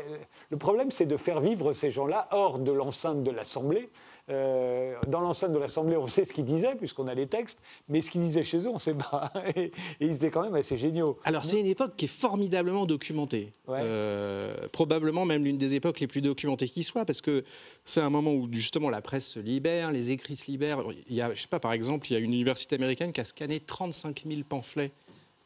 le 0.50 0.56
problème, 0.56 0.90
c'est 0.90 1.06
de 1.06 1.16
faire 1.16 1.40
vivre 1.40 1.72
ces 1.72 1.90
gens-là 1.90 2.28
hors 2.32 2.58
de 2.58 2.72
l'enceinte 2.72 3.22
de 3.22 3.30
l'Assemblée. 3.30 3.88
Euh, 4.28 4.94
dans 5.06 5.20
l'enceinte 5.20 5.52
de 5.52 5.58
l'Assemblée, 5.58 5.96
on 5.96 6.08
sait 6.08 6.24
ce 6.24 6.32
qu'ils 6.32 6.44
disaient, 6.44 6.74
puisqu'on 6.74 7.06
a 7.06 7.14
les 7.14 7.26
textes, 7.26 7.60
mais 7.88 8.00
ce 8.00 8.10
qu'ils 8.10 8.22
disaient 8.22 8.42
chez 8.42 8.58
eux, 8.58 8.68
on 8.68 8.74
ne 8.74 8.78
sait 8.78 8.94
pas. 8.94 9.32
Et, 9.56 9.66
et 9.66 9.72
ils 10.00 10.16
étaient 10.16 10.30
quand 10.30 10.42
même 10.42 10.54
assez 10.54 10.76
géniaux. 10.76 11.18
Alors, 11.24 11.44
c'est 11.44 11.60
une 11.60 11.66
époque 11.66 11.92
qui 11.96 12.06
est 12.06 12.08
formidablement 12.08 12.86
documentée. 12.86 13.52
Ouais. 13.68 13.78
Euh, 13.82 14.68
probablement 14.72 15.24
même 15.24 15.44
l'une 15.44 15.58
des 15.58 15.74
époques 15.74 16.00
les 16.00 16.06
plus 16.06 16.20
documentées 16.20 16.68
qui 16.68 16.82
soit, 16.82 17.04
parce 17.04 17.20
que 17.20 17.44
c'est 17.84 18.00
un 18.00 18.10
moment 18.10 18.32
où 18.32 18.48
justement 18.52 18.90
la 18.90 19.00
presse 19.00 19.26
se 19.26 19.38
libère, 19.38 19.92
les 19.92 20.10
écrits 20.10 20.36
se 20.36 20.50
libèrent. 20.50 20.82
Il 21.08 21.14
y 21.14 21.22
a, 21.22 21.32
je 21.32 21.42
sais 21.42 21.48
pas, 21.48 21.60
par 21.60 21.72
exemple, 21.72 22.06
il 22.10 22.14
y 22.14 22.16
a 22.16 22.18
une 22.18 22.32
université 22.32 22.74
américaine 22.74 23.12
qui 23.12 23.20
a 23.20 23.24
scanné 23.24 23.60
35 23.60 24.24
000 24.26 24.40
pamphlets 24.48 24.90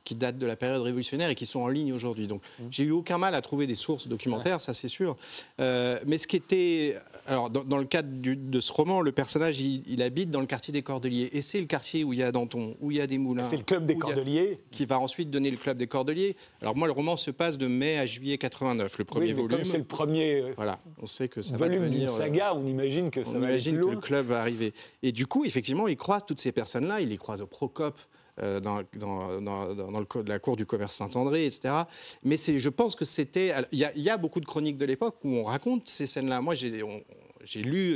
qui 0.05 0.15
datent 0.15 0.39
de 0.39 0.47
la 0.47 0.57
période 0.57 0.81
révolutionnaire 0.83 1.29
et 1.29 1.35
qui 1.35 1.45
sont 1.47 1.61
en 1.61 1.69
ligne 1.69 1.93
aujourd'hui. 1.93 2.27
Donc, 2.27 2.43
j'ai 2.71 2.85
eu 2.85 2.91
aucun 2.91 3.19
mal 3.19 3.35
à 3.35 3.43
trouver 3.43 3.67
des 3.67 3.75
sources 3.75 4.09
documentaires, 4.09 4.61
ça 4.61 4.73
c'est 4.73 4.89
sûr. 4.89 5.17
Euh, 5.61 5.99
mais 6.07 6.17
ce 6.19 6.27
qui 6.27 6.37
était, 6.37 6.97
alors 7.27 7.51
dans, 7.51 7.65
dans 7.65 7.77
le 7.77 7.85
cadre 7.85 8.09
du- 8.11 8.35
de 8.37 8.61
ce 8.61 8.73
roman, 8.73 9.03
le 9.03 9.13
personnage 9.13 9.61
il, 9.61 9.83
il 9.87 10.03
habite 10.03 10.31
dans 10.31 10.41
le 10.41 10.47
quartier 10.47 10.73
des 10.73 10.81
Cordeliers 10.83 11.29
et 11.33 11.43
c'est 11.43 11.61
le 11.61 11.67
quartier 11.67 12.03
où 12.03 12.13
il 12.15 12.19
y 12.19 12.23
a 12.23 12.33
Danton, 12.33 12.77
où 12.81 12.91
il 12.91 12.97
y 12.97 13.01
a 13.01 13.07
des 13.07 13.19
moulins. 13.19 13.45
C'est 13.45 13.59
le 13.59 13.63
club 13.63 13.85
des 13.85 13.95
a- 13.95 13.99
Cordeliers. 13.99 14.59
qui 14.71 14.87
va 14.87 14.99
ensuite 14.99 15.31
donner 15.31 15.51
le 15.51 15.59
club 15.59 15.77
des 15.77 15.87
Cordeliers. 15.87 16.35
Alors 16.63 16.75
moi, 16.77 16.87
le 16.87 16.93
roman 16.95 17.17
se 17.19 17.31
passe 17.31 17.59
de 17.59 17.67
mai 17.67 17.99
à 17.99 18.07
juillet 18.07 18.39
89, 18.39 18.99
le 18.99 19.05
premier 19.05 19.27
Oui, 19.27 19.33
mais 19.35 19.43
volume. 19.43 19.59
comme 19.59 19.65
c'est 19.67 19.79
le 19.79 19.85
premier 19.85 20.41
euh, 20.41 20.53
Voilà, 20.57 20.81
on 21.03 21.07
sait 21.07 21.29
que 21.29 21.43
ça 21.43 21.57
volume 21.57 21.83
va 21.83 21.89
devenir. 21.89 22.09
euh, 22.09 22.13
saga, 22.13 22.55
on 22.55 22.67
imagine 22.67 23.11
que 23.11 23.23
ça 23.23 23.33
on 23.35 23.39
va 23.41 23.49
aller 23.49 23.59
plus 23.63 23.73
que 23.73 23.77
le 23.91 23.97
club 23.99 24.27
va 24.27 24.41
arriver. 24.41 24.73
Et 25.03 25.13
du 25.13 25.27
coup, 25.27 25.45
effectivement, 25.45 25.89
il 25.89 25.97
croise 25.99 26.23
toutes 26.27 26.41
ces 26.41 26.53
personnes-là. 26.53 27.01
Il 27.03 27.11
les 27.11 27.19
croise 27.19 27.43
au 27.43 27.47
Procope. 27.47 27.99
Euh, 28.43 28.61
dans, 28.61 28.83
la 30.27 30.39
cour 30.39 30.57
du 30.57 30.67
commerce 30.67 30.95
Saint-André, 30.95 31.47
etc. 31.47 31.75
Mais 32.23 32.37
je 32.37 32.69
pense 32.69 32.97
que 32.97 33.05
c'était. 33.05 33.53
Il 33.73 33.79
y, 33.79 34.01
y 34.01 34.11
a 34.11 34.17
beaucoup 34.17 34.41
de 34.41 34.47
chroniques 34.47 34.79
de 34.79 34.85
l'époque 34.85 35.17
où 35.25 35.29
on 35.29 35.45
raconte 35.45 35.89
ces 35.89 36.07
scènes-là. 36.07 36.41
Moi, 36.41 36.55
j'ai, 36.55 36.83
j'ai 37.45 37.63
lu 37.63 37.95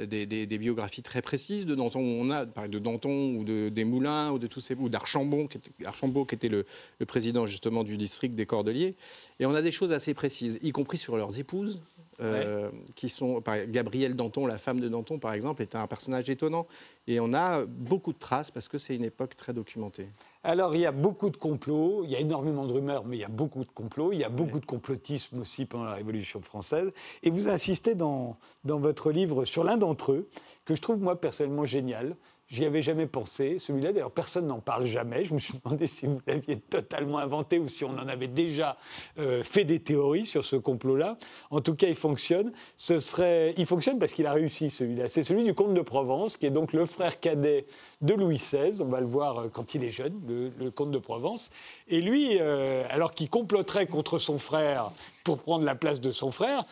euh, 0.00 0.06
des, 0.06 0.26
des- 0.26 0.46
des 0.46 0.58
biographies 0.58 1.02
très 1.02 1.22
précises 1.22 1.66
de 1.66 1.74
Danton. 1.74 2.00
où 2.00 2.20
On 2.22 2.30
a 2.30 2.46
parlé 2.46 2.70
de 2.70 2.78
Danton 2.78 3.36
ou 3.36 3.44
de, 3.44 3.68
des 3.68 3.84
Moulins 3.84 4.30
ou 4.32 4.38
de 4.38 4.46
tous 4.46 4.60
ces 4.60 4.74
ou 4.74 4.88
d'Archambault, 4.88 5.48
qui 5.48 5.58
était, 5.58 5.86
Archambault, 5.86 6.24
qui 6.24 6.34
était 6.34 6.48
le, 6.48 6.64
le 6.98 7.06
président 7.06 7.46
justement 7.46 7.84
du 7.84 7.96
district 7.96 8.34
des 8.34 8.46
Cordeliers. 8.46 8.94
Et 9.40 9.46
on 9.46 9.54
a 9.54 9.62
des 9.62 9.70
choses 9.72 9.92
assez 9.92 10.14
précises, 10.14 10.58
y 10.62 10.72
compris 10.72 10.98
sur 10.98 11.16
leurs 11.16 11.38
épouses, 11.38 11.80
euh, 12.20 12.70
qui 12.94 13.08
sont. 13.08 13.40
par- 13.40 13.66
Gabrielle 13.66 14.14
Danton, 14.14 14.46
la 14.46 14.58
femme 14.58 14.80
de 14.80 14.88
Danton, 14.88 15.18
par 15.18 15.32
exemple, 15.32 15.62
était 15.62 15.76
un 15.78 15.86
personnage 15.86 16.28
étonnant. 16.30 16.66
Et 17.08 17.18
on 17.20 17.32
a 17.32 17.64
beaucoup 17.64 18.12
de 18.12 18.18
traces 18.18 18.50
parce 18.50 18.68
que 18.68 18.78
c'est 18.78 18.94
une 18.94 19.04
époque 19.04 19.34
très 19.34 19.52
documentée. 19.52 20.06
Alors, 20.44 20.74
il 20.74 20.80
y 20.80 20.86
a 20.86 20.92
beaucoup 20.92 21.30
de 21.30 21.36
complots, 21.36 22.02
il 22.04 22.10
y 22.10 22.16
a 22.16 22.20
énormément 22.20 22.66
de 22.66 22.72
rumeurs, 22.72 23.04
mais 23.04 23.16
il 23.16 23.20
y 23.20 23.24
a 23.24 23.28
beaucoup 23.28 23.64
de 23.64 23.70
complots, 23.70 24.12
il 24.12 24.18
y 24.18 24.24
a 24.24 24.28
beaucoup 24.28 24.60
de 24.60 24.66
complotisme 24.66 25.38
aussi 25.40 25.66
pendant 25.66 25.84
la 25.84 25.94
Révolution 25.94 26.40
française. 26.42 26.92
Et 27.22 27.30
vous 27.30 27.48
insistez 27.48 27.94
dans, 27.94 28.36
dans 28.64 28.78
votre 28.82 29.10
livre 29.10 29.44
sur 29.44 29.64
l'un 29.64 29.76
d'entre 29.76 30.12
eux, 30.12 30.28
que 30.64 30.74
je 30.74 30.80
trouve 30.80 31.00
moi 31.00 31.20
personnellement 31.20 31.64
génial. 31.64 32.16
J'y 32.52 32.66
avais 32.66 32.82
jamais 32.82 33.06
pensé. 33.06 33.58
Celui-là, 33.58 33.92
d'ailleurs, 33.92 34.10
personne 34.10 34.46
n'en 34.46 34.60
parle 34.60 34.84
jamais. 34.84 35.24
Je 35.24 35.32
me 35.32 35.38
suis 35.38 35.54
demandé 35.64 35.86
si 35.86 36.04
vous 36.04 36.20
l'aviez 36.26 36.58
totalement 36.58 37.16
inventé 37.16 37.58
ou 37.58 37.66
si 37.66 37.82
on 37.82 37.92
en 37.92 38.06
avait 38.08 38.28
déjà 38.28 38.76
euh, 39.18 39.42
fait 39.42 39.64
des 39.64 39.78
théories 39.78 40.26
sur 40.26 40.44
ce 40.44 40.56
complot-là. 40.56 41.16
En 41.50 41.62
tout 41.62 41.74
cas, 41.74 41.88
il 41.88 41.94
fonctionne. 41.94 42.52
Ce 42.76 43.00
serait, 43.00 43.54
il 43.56 43.64
fonctionne 43.64 43.98
parce 43.98 44.12
qu'il 44.12 44.26
a 44.26 44.34
réussi 44.34 44.68
celui-là. 44.68 45.08
C'est 45.08 45.24
celui 45.24 45.44
du 45.44 45.54
comte 45.54 45.72
de 45.72 45.80
Provence, 45.80 46.36
qui 46.36 46.44
est 46.44 46.50
donc 46.50 46.74
le 46.74 46.84
frère 46.84 47.20
cadet 47.20 47.64
de 48.02 48.12
Louis 48.12 48.36
XVI. 48.36 48.82
On 48.82 48.84
va 48.84 49.00
le 49.00 49.06
voir 49.06 49.38
euh, 49.38 49.48
quand 49.48 49.74
il 49.74 49.82
est 49.82 49.90
jeune, 49.90 50.20
le, 50.28 50.70
comte 50.70 50.90
de 50.90 50.98
Provence. 50.98 51.50
Et 51.88 52.02
lui, 52.02 52.36
euh, 52.38 52.84
alors 52.90 53.14
qu'il 53.14 53.30
comploterait 53.30 53.86
contre 53.86 54.18
son 54.18 54.38
frère 54.38 54.90
pour 55.24 55.38
prendre 55.38 55.64
la 55.64 55.74
place 55.74 56.02
de 56.02 56.12
son 56.12 56.30
frère, 56.32 56.64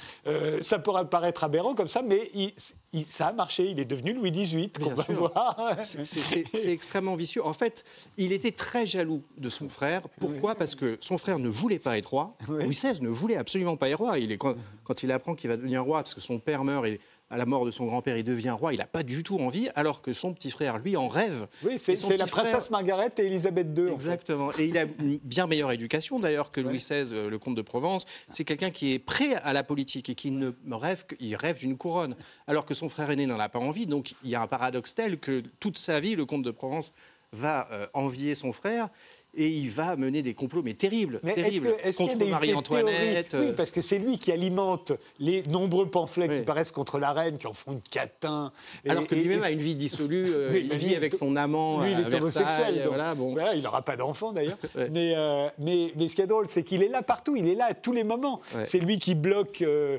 ça 0.60 0.80
pourrait 0.80 1.08
paraître 1.08 1.44
aberrant 1.44 1.74
comme 1.76 1.86
ça, 1.86 2.02
mais 2.02 2.30
il- 2.34 2.52
il- 2.92 3.06
ça 3.06 3.28
a 3.28 3.32
marché. 3.32 3.70
Il 3.70 3.78
est 3.80 3.84
devenu 3.84 4.12
Louis 4.12 4.30
XVIII, 4.32 4.70
qu'on 4.72 4.90
va 4.94 5.04
sûr. 5.04 5.14
voir. 5.14 5.76
C'est- 5.84 6.66
extrêmement 6.66 7.14
vicieux. 7.16 7.44
En 7.44 7.52
fait, 7.52 7.84
il 8.16 8.32
était 8.32 8.52
très 8.52 8.86
jaloux 8.86 9.22
de 9.38 9.48
son 9.48 9.68
frère. 9.68 10.02
Pourquoi? 10.18 10.54
Parce 10.54 10.74
que 10.74 10.96
son 11.00 11.18
frère 11.18 11.38
ne 11.38 11.48
voulait 11.48 11.78
pas 11.78 11.98
être 11.98 12.06
roi. 12.10 12.36
Louis 12.48 12.68
XVI 12.74 13.00
ne 13.00 13.08
voulait 13.08 13.36
absolument 13.36 13.76
pas 13.76 13.88
être 13.88 13.98
roi. 13.98 14.18
Il 14.18 14.32
est, 14.32 14.38
quand, 14.38 14.54
quand 14.84 15.02
il 15.02 15.12
apprend 15.12 15.34
qu'il 15.34 15.48
va 15.50 15.56
devenir 15.56 15.84
roi, 15.84 15.98
parce 16.02 16.14
que 16.14 16.20
son 16.20 16.38
père 16.38 16.64
meurt 16.64 16.86
et 16.86 17.00
à 17.30 17.36
la 17.36 17.46
mort 17.46 17.64
de 17.64 17.70
son 17.70 17.86
grand-père, 17.86 18.16
il 18.16 18.24
devient 18.24 18.50
roi, 18.50 18.74
il 18.74 18.78
n'a 18.78 18.86
pas 18.86 19.02
du 19.04 19.22
tout 19.22 19.38
envie, 19.38 19.68
alors 19.76 20.02
que 20.02 20.12
son 20.12 20.34
petit 20.34 20.50
frère, 20.50 20.78
lui, 20.78 20.96
en 20.96 21.06
rêve. 21.08 21.46
Oui, 21.64 21.78
c'est 21.78 21.92
la 22.16 22.26
frère- 22.26 22.44
princesse 22.44 22.70
Margaret 22.70 23.10
et 23.18 23.22
Elisabeth 23.22 23.68
II. 23.76 23.84
en 23.84 23.86
fait. 23.88 23.94
Exactement. 23.94 24.50
Et 24.58 24.64
il 24.66 24.76
a 24.76 24.82
une 24.98 25.18
bien 25.22 25.46
meilleure 25.46 25.70
éducation 25.72 26.18
d'ailleurs 26.18 26.50
que 26.50 26.60
Louis 26.60 26.78
XVI, 26.78 27.14
euh, 27.14 27.30
le 27.30 27.38
comte 27.38 27.54
de 27.54 27.62
Provence. 27.62 28.06
C'est 28.32 28.44
quelqu'un 28.44 28.70
qui 28.70 28.92
est 28.94 28.98
prêt 28.98 29.34
à 29.34 29.52
la 29.52 29.62
politique 29.62 30.10
et 30.10 30.14
qui 30.16 30.30
ne 30.32 30.50
rêve 30.72 31.06
qu'il 31.06 31.36
rêve 31.36 31.58
d'une 31.58 31.76
couronne, 31.76 32.16
alors 32.48 32.66
que 32.66 32.74
son 32.74 32.88
frère 32.88 33.10
aîné 33.10 33.26
n'en 33.26 33.38
a 33.38 33.48
pas 33.48 33.60
envie. 33.60 33.86
Donc 33.86 34.12
il 34.24 34.30
y 34.30 34.34
a 34.34 34.42
un 34.42 34.46
paradoxe 34.48 34.94
tel 34.94 35.18
que 35.20 35.42
toute 35.60 35.78
sa 35.78 36.00
vie, 36.00 36.16
le 36.16 36.26
comte 36.26 36.42
de 36.42 36.50
Provence 36.50 36.92
va 37.32 37.68
euh, 37.70 37.86
envier 37.94 38.34
son 38.34 38.52
frère. 38.52 38.88
Et 39.34 39.46
il 39.48 39.70
va 39.70 39.94
mener 39.94 40.22
des 40.22 40.34
complots, 40.34 40.62
mais 40.62 40.74
terribles, 40.74 41.20
Mais 41.22 41.30
est-ce 41.32 41.40
terribles, 41.42 41.66
que- 41.76 41.86
est-ce 41.88 41.96
qu'il 41.98 42.06
y 42.06 42.10
a 42.10 42.14
contre 42.14 42.30
Marie-Antoinette. 42.30 43.36
Oui, 43.38 43.46
euh, 43.46 43.52
parce 43.52 43.70
que 43.70 43.80
c'est 43.80 43.98
lui 43.98 44.18
qui 44.18 44.32
alimente 44.32 44.92
les 45.20 45.44
nombreux 45.44 45.86
pamphlets 45.86 46.28
qui 46.28 46.40
paraissent 46.42 46.72
contre 46.72 46.98
la 46.98 47.12
reine, 47.12 47.38
qui 47.38 47.46
en 47.46 47.52
font 47.52 47.72
une 47.72 47.80
catin. 47.80 48.50
Et- 48.84 48.90
alors 48.90 49.06
que 49.06 49.14
lui-même 49.14 49.44
a 49.44 49.52
une 49.52 49.60
vie 49.60 49.76
dissolue, 49.76 50.24
euh, 50.28 50.58
il 50.60 50.74
vit 50.74 50.96
avec 50.96 51.14
son 51.14 51.36
amant 51.36 51.80
Lui, 51.84 51.92
il 51.92 52.00
est 52.00 52.14
homosexuel. 52.14 52.74
donc, 52.78 52.86
voilà, 52.88 53.14
bon. 53.14 53.32
voilà, 53.32 53.54
il 53.54 53.62
n'aura 53.62 53.82
pas 53.82 53.96
d'enfant 53.96 54.32
d'ailleurs. 54.32 54.58
Ouais. 54.74 54.88
mais, 54.90 55.14
euh, 55.16 55.48
mais, 55.58 55.92
mais 55.96 56.08
ce 56.08 56.16
qui 56.16 56.22
est 56.22 56.26
drôle, 56.26 56.48
c'est 56.48 56.62
qu'il 56.64 56.82
est 56.82 56.88
là 56.88 57.02
partout, 57.02 57.36
il 57.36 57.46
est 57.48 57.54
là 57.54 57.66
à 57.66 57.74
tous 57.74 57.92
les 57.92 58.04
moments. 58.04 58.40
Ouais. 58.54 58.64
C'est 58.64 58.78
lui 58.80 58.98
qui 58.98 59.14
bloque, 59.14 59.62
euh, 59.62 59.98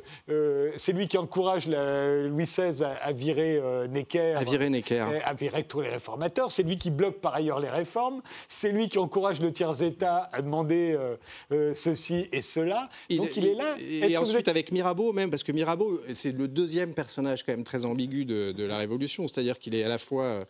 c'est 0.76 0.92
lui 0.94 1.08
qui 1.08 1.18
encourage 1.18 1.68
la- 1.68 2.24
Louis 2.28 2.44
XVI 2.46 2.84
à, 2.84 2.90
à 3.02 3.12
virer 3.14 3.62
Necker. 3.90 4.34
À 4.36 4.44
virer 4.44 4.70
Necker. 4.70 5.06
à 5.24 5.34
virer 5.34 5.64
tous 5.64 5.80
les 5.82 5.90
réformateurs. 5.90 6.52
C'est 6.52 6.64
lui 6.64 6.78
qui 6.78 6.90
bloque 6.92 7.20
par 7.20 7.34
ailleurs 7.36 7.60
les 7.62 7.70
réformes. 7.70 8.22
C'est 8.50 8.72
lui 8.72 8.90
qui 8.90 8.98
encourage 8.98 9.21
le 9.42 9.52
tiers-État 9.52 10.30
à 10.34 10.42
demander 10.42 10.96
euh, 10.98 11.16
euh, 11.52 11.74
ceci 11.74 12.28
et 12.32 12.42
cela. 12.42 12.90
Donc 13.10 13.36
il, 13.38 13.46
est 13.48 13.56
là. 13.56 13.76
Et, 13.80 14.18
ensuite 14.18 14.40
êtes- 14.42 14.48
avec 14.48 14.72
Mirabeau 14.72 15.14
même, 15.14 15.30
parce 15.30 15.44
que 15.44 15.52
Mirabeau, 15.52 16.02
c'est 16.14 16.32
le 16.32 16.48
deuxième 16.48 16.94
personnage 16.94 17.44
quand 17.46 17.52
même 17.54 17.64
très 17.64 17.86
ambigu 17.86 18.26
de, 18.26 18.52
de 18.52 18.64
la 18.64 18.78
Révolution, 18.78 19.28
c'est-à-dire 19.28 19.60
qu'il 19.60 19.76
est 19.76 19.84
à 19.84 19.90
la 19.90 19.98
fois... 19.98 20.46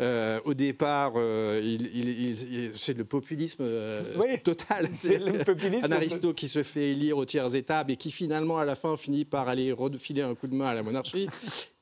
euh, 0.00 0.38
au 0.44 0.54
départ, 0.54 1.14
euh, 1.16 1.60
il- 1.62 1.90
il- 1.92 2.08
il- 2.08 2.54
il- 2.66 2.78
c'est 2.78 2.96
le 2.96 3.04
populisme 3.04 3.62
euh, 3.62 4.14
Oui, 4.16 4.40
total. 4.42 4.90
c'est 4.96 5.18
le 5.18 5.42
populisme. 5.42 5.86
Un 5.92 5.96
aristo 5.96 6.32
qui 6.32 6.46
se 6.46 6.62
fait 6.62 6.90
élire 6.92 7.18
au 7.18 7.24
tiers 7.24 7.52
état, 7.56 7.84
mais 7.86 7.96
qui 7.96 8.12
finalement, 8.12 8.58
à 8.58 8.64
la 8.64 8.76
fin, 8.76 8.96
finit 8.96 9.24
par 9.24 9.48
aller 9.48 9.72
refiler 9.72 10.22
un 10.22 10.36
coup 10.36 10.46
de 10.46 10.54
main 10.54 10.66
à 10.68 10.74
la 10.74 10.82
monarchie. 10.84 11.26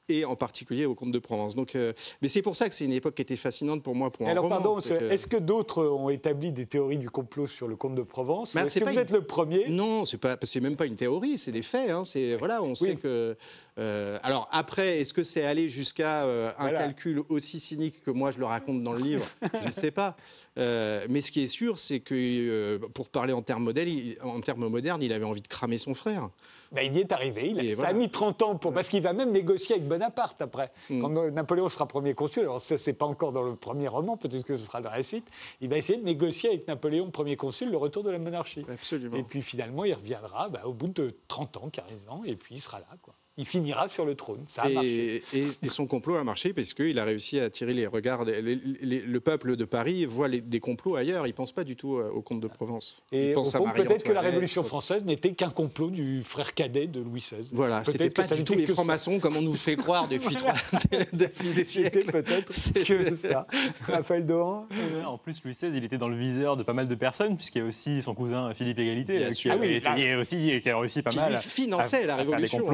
Et 0.09 0.25
en 0.25 0.37
particulier 0.37 0.87
au 0.87 0.95
comte 0.95 1.11
de 1.11 1.19
Provence. 1.19 1.57
Donc, 1.57 1.75
euh, 1.75 1.93
mais 2.23 2.29
c'est 2.29 2.43
pour 2.43 2.55
ça 2.55 2.69
que 2.69 2.77
c'est 2.77 2.85
une 2.85 2.93
époque 2.93 3.17
qui 3.17 3.23
était 3.23 3.35
fascinante 3.35 3.83
pour 3.83 3.97
moi 3.97 4.11
pour 4.13 4.25
un 4.29 4.31
Alors 4.31 4.45
roman, 4.45 4.55
pardon, 4.63 4.77
que- 4.81 5.11
est-ce 5.11 5.27
que 5.27 5.37
d'autres 5.37 5.85
ont 5.85 6.11
établi 6.11 6.53
des 6.53 6.67
théories 6.67 6.99
du 6.99 7.11
complot 7.11 7.49
sur 7.49 7.67
le 7.67 7.75
comte 7.75 7.97
de 7.97 8.03
Provence 8.03 8.55
Est-ce 8.55 8.79
que 8.79 8.85
vous 8.85 8.91
une- 8.93 8.99
êtes 8.99 9.11
le 9.11 9.23
premier? 9.23 9.69
Non, 9.69 10.05
c'est 10.05 10.19
pas, 10.19 10.39
c'est 10.43 10.61
même 10.61 10.77
pas 10.77 10.87
une 10.87 10.95
théorie, 10.95 11.39
c'est 11.39 11.51
des 11.51 11.63
faits. 11.63 11.91
hein. 11.91 12.05
C'est 12.05 12.37
voilà, 12.37 12.63
on 12.63 12.77
sait 12.77 12.95
que. 12.95 13.37
Euh, 13.79 14.19
alors 14.23 14.49
après, 14.53 15.01
est-ce 15.01 15.13
que 15.13 15.23
c'est 15.23 15.45
aller 15.45 15.69
jusqu'à 15.69 16.25
euh, 16.25 16.49
un 16.59 16.63
Voilà. 16.63 16.79
calcul 16.79 17.23
aussi 17.29 17.61
cynique 17.61 18.01
que 18.03 18.11
moi 18.11 18.31
je 18.31 18.39
le 18.39 18.47
raconte 18.47 18.83
dans 18.83 18.93
le 18.93 19.01
livre? 19.03 19.27
Je 19.63 19.67
ne 19.67 19.71
sais 19.73 19.91
pas. 19.91 20.17
Euh, 20.59 21.07
mais 21.11 21.21
ce 21.21 21.31
qui 21.31 21.43
est 21.43 21.47
sûr, 21.49 21.79
c'est 21.79 22.01
que 22.01 22.15
euh, 22.15 22.79
pour 22.95 23.11
parler 23.11 23.35
en 23.35 23.43
termes 23.43 23.65
modèles, 23.65 23.89
il- 23.89 24.19
en 24.23 24.41
termes 24.41 24.67
modernes, 24.69 25.03
il 25.03 25.13
avait 25.13 25.27
envie 25.27 25.43
de 25.43 25.49
cramer 25.49 25.77
son 25.77 25.93
frère. 25.93 26.31
Ben, 26.73 26.81
il 26.91 26.97
y 26.97 27.01
est 27.01 27.13
arrivé. 27.13 27.49
Il 27.51 27.61
a- 27.61 27.75
ça 27.75 27.81
voilà. 27.83 27.91
a 27.91 27.93
mis 27.93 28.09
30 28.11 28.41
ans 28.43 28.57
pour, 28.57 28.73
parce 28.73 28.89
qu'il 28.89 29.03
va 29.03 29.13
même 29.13 29.31
négocier 29.33 29.75
avec 29.77 29.87
Bonaparte 29.87 30.41
après. 30.41 30.73
Mm. 30.89 31.01
Quand 31.03 31.31
Napoléon 31.31 31.69
sera 31.69 31.87
premier 31.87 32.15
consul, 32.15 32.45
alors 32.45 32.63
ça 32.63 32.79
c'est 32.79 32.95
pas 32.95 33.05
encore 33.05 33.33
dans 33.33 33.43
le 33.43 33.55
premier 33.57 33.89
roman, 33.89 34.17
peut-être 34.17 34.45
que 34.45 34.57
ce 34.57 34.65
sera 34.65 34.81
dans 34.81 34.91
la 34.91 35.03
suite. 35.03 35.27
Il 35.61 35.69
va 35.69 35.77
essayer 35.77 35.99
de 35.99 36.05
négocier 36.05 36.49
avec 36.49 36.67
Napoléon 36.67 37.11
premier 37.11 37.37
consul 37.37 37.71
le 37.71 37.77
retour 37.77 38.03
de 38.03 38.11
la 38.11 38.19
monarchie. 38.19 38.65
Absolument. 38.73 39.17
Et 39.19 39.23
puis 39.23 39.43
finalement, 39.43 39.85
il 39.85 39.93
reviendra 39.93 40.49
ben, 40.49 40.63
au 40.65 40.73
bout 40.73 40.89
de 40.89 41.15
30 41.29 41.59
ans 41.59 41.69
carrément, 41.71 42.25
et 42.25 42.35
puis 42.35 42.55
il 42.55 42.61
sera 42.63 42.79
là. 42.81 42.87
Quoi. 43.03 43.15
Il 43.39 43.47
finira 43.47 43.89
sur 43.89 44.05
le 44.07 44.15
trône. 44.15 44.45
Ça 44.49 44.63
a 44.63 44.71
et, 44.71 44.75
marché. 44.75 45.23
et- 45.35 45.47
et 45.63 45.69
son 45.69 45.87
complot 45.87 46.17
a 46.17 46.25
marché 46.25 46.53
parce 46.55 46.73
qu'il 46.73 46.99
a 46.99 47.05
réussi 47.05 47.39
à 47.39 47.45
attirer 47.45 47.75
les 47.75 47.87
regards. 47.87 48.25
les- 48.25 48.41
les- 48.41 48.59
les- 48.81 49.01
le 49.01 49.21
peuple 49.21 49.57
de 49.57 49.65
Paris 49.65 50.05
voit 50.07 50.29
les- 50.29 50.41
des 50.41 50.61
complots 50.61 50.97
ailleurs. 50.97 51.27
Il 51.27 51.31
ne 51.31 51.35
pense 51.35 51.53
pas 51.53 51.65
du 51.65 51.77
tout 51.77 51.97
euh, 51.97 52.09
au 52.11 52.23
comte 52.23 52.41
de 52.41 52.49
Provence. 52.49 53.03
Il 53.13 53.19
Et 53.19 53.35
au 53.35 53.45
fond, 53.45 53.69
peut-être 53.75 54.05
que 54.05 54.13
la. 54.13 54.21
Révolution 54.27 54.63
française 54.65 55.05
n'était 55.05 55.33
qu'un 55.35 55.51
complot 55.51 55.91
du 55.91 56.23
frère 56.25 56.53
cadet 56.55 56.87
de 56.87 57.01
Louis 57.01 57.21
XVI. 57.21 57.49
Voilà, 57.53 57.85
c'était 57.85 58.11
pas 58.11 58.23
du 58.27 58.43
tout 58.45 58.55
les 58.55 58.67
francs-maçons 58.67 59.19
comme 59.21 59.37
on 59.37 59.43
nous 59.43 59.55
fait 59.55 59.77
croire 59.77 60.09
depuis, 60.09 60.35
trois, 60.37 60.55
depuis 61.13 61.51
des 61.51 61.65
C'était 61.65 61.91
siècles. 62.01 62.11
peut-être 62.13 62.53
que 62.85 63.15
ça. 63.15 63.47
Raphaël 63.83 64.25
Dohan 64.27 64.67
En 65.07 65.19
plus, 65.19 65.43
Louis 65.45 65.53
XVI, 65.53 65.77
il 65.77 65.85
était 65.85 65.99
dans 65.99 66.09
le 66.09 66.17
viseur 66.17 66.57
de 66.57 66.63
pas 66.63 66.73
mal 66.73 66.89
de 66.89 66.95
personnes, 66.95 67.37
puisqu'il 67.37 67.59
y 67.59 67.65
a 67.65 67.69
aussi 67.69 68.03
son 68.03 68.15
cousin 68.15 68.53
Philippe 68.55 68.79
Égalité, 68.79 69.25
euh, 69.25 69.31
qui 69.31 69.49
a 69.51 69.55
Ah 69.55 69.57
oui, 69.61 69.69
essayé 69.75 70.15
aussi 70.17 70.51
et 70.51 70.61
qui 70.61 70.71
a 70.71 70.79
réussi 70.79 71.03
pas 71.03 71.11
qui 71.11 71.17
mal. 71.19 71.33
lui 71.35 71.39
finançait 71.43 72.03
à- 72.03 72.07
la 72.07 72.15
à 72.15 72.17
faire 72.19 72.27
des 72.27 72.33
révolution. 72.33 72.67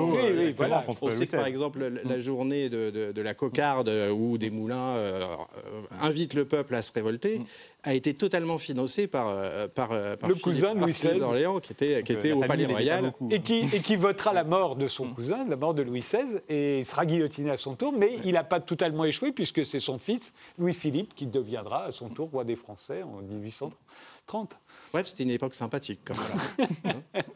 Exactement, 0.53 0.69
voilà. 0.69 0.87
contre 0.87 1.03
On 1.03 1.07
Louis 1.09 1.17
sait 1.17 1.27
que 1.27 1.37
par 1.37 1.47
exemple 1.47 1.81
la, 1.81 2.03
la 2.03 2.19
journée 2.21 2.69
de, 2.71 2.91
de- 2.91 3.13
de 3.13 3.23
la 3.23 3.35
cocarde 3.35 3.89
euh, 3.89 4.11
où 4.11 4.39
des 4.39 4.51
moulins 4.51 4.97
euh, 4.97 5.21
euh, 5.57 5.83
invitent 6.01 6.35
le 6.35 6.45
peuple 6.45 6.75
à 6.75 6.83
se 6.83 6.93
révolter 6.93 7.41
a 7.85 7.95
été 7.95 8.15
totalement 8.15 8.59
financée 8.59 9.09
par, 9.09 9.29
euh, 9.29 9.67
par, 9.67 9.91
euh, 9.93 10.17
par 10.17 10.29
Le 10.29 10.37
cousin 10.37 10.75
Louis 10.75 10.93
XVI. 10.93 11.19
d'Orléans 11.19 11.59
qui 11.59 11.73
était, 11.73 12.03
qui 12.03 12.13
était 12.13 12.33
au 12.33 12.41
la 12.41 12.47
Palais 12.47 12.67
Royal. 12.67 13.03
beaucoup. 13.03 13.29
et 13.31 13.41
qui, 13.41 13.61
et 13.73 13.81
qui 13.81 13.97
votera 13.97 14.33
la 14.33 14.45
mort 14.45 14.77
de 14.77 14.87
son 14.87 15.13
cousin, 15.13 15.45
la 15.49 15.57
mort 15.57 15.75
de 15.75 15.83
Louis 15.83 16.01
XVI, 16.01 16.41
et 16.49 16.81
il 16.81 16.85
sera 16.85 17.05
guillotiné 17.07 17.51
à 17.51 17.57
son 17.57 17.75
tour, 17.75 17.93
mais 17.93 18.21
il 18.25 18.35
n'a 18.35 18.45
pas 18.45 18.61
totalement 18.61 19.05
échoué, 19.05 19.33
puisque 19.33 19.67
c'est 19.67 19.81
son 19.81 19.99
fils, 19.99 20.33
Louis-Philippe, 20.59 21.15
qui 21.15 21.27
deviendra 21.27 21.85
à 21.87 21.93
son 21.93 22.09
tour 22.09 22.31
roi 22.31 22.45
des 22.45 22.57
Français 22.57 23.03
en 23.03 23.21
1830. 23.23 24.59
Bref, 24.93 25.07
c'était 25.09 25.25
une 25.25 25.31
époque 25.31 25.55
sympathique. 25.55 26.01
Comme 26.05 26.17
voilà. 26.17 26.97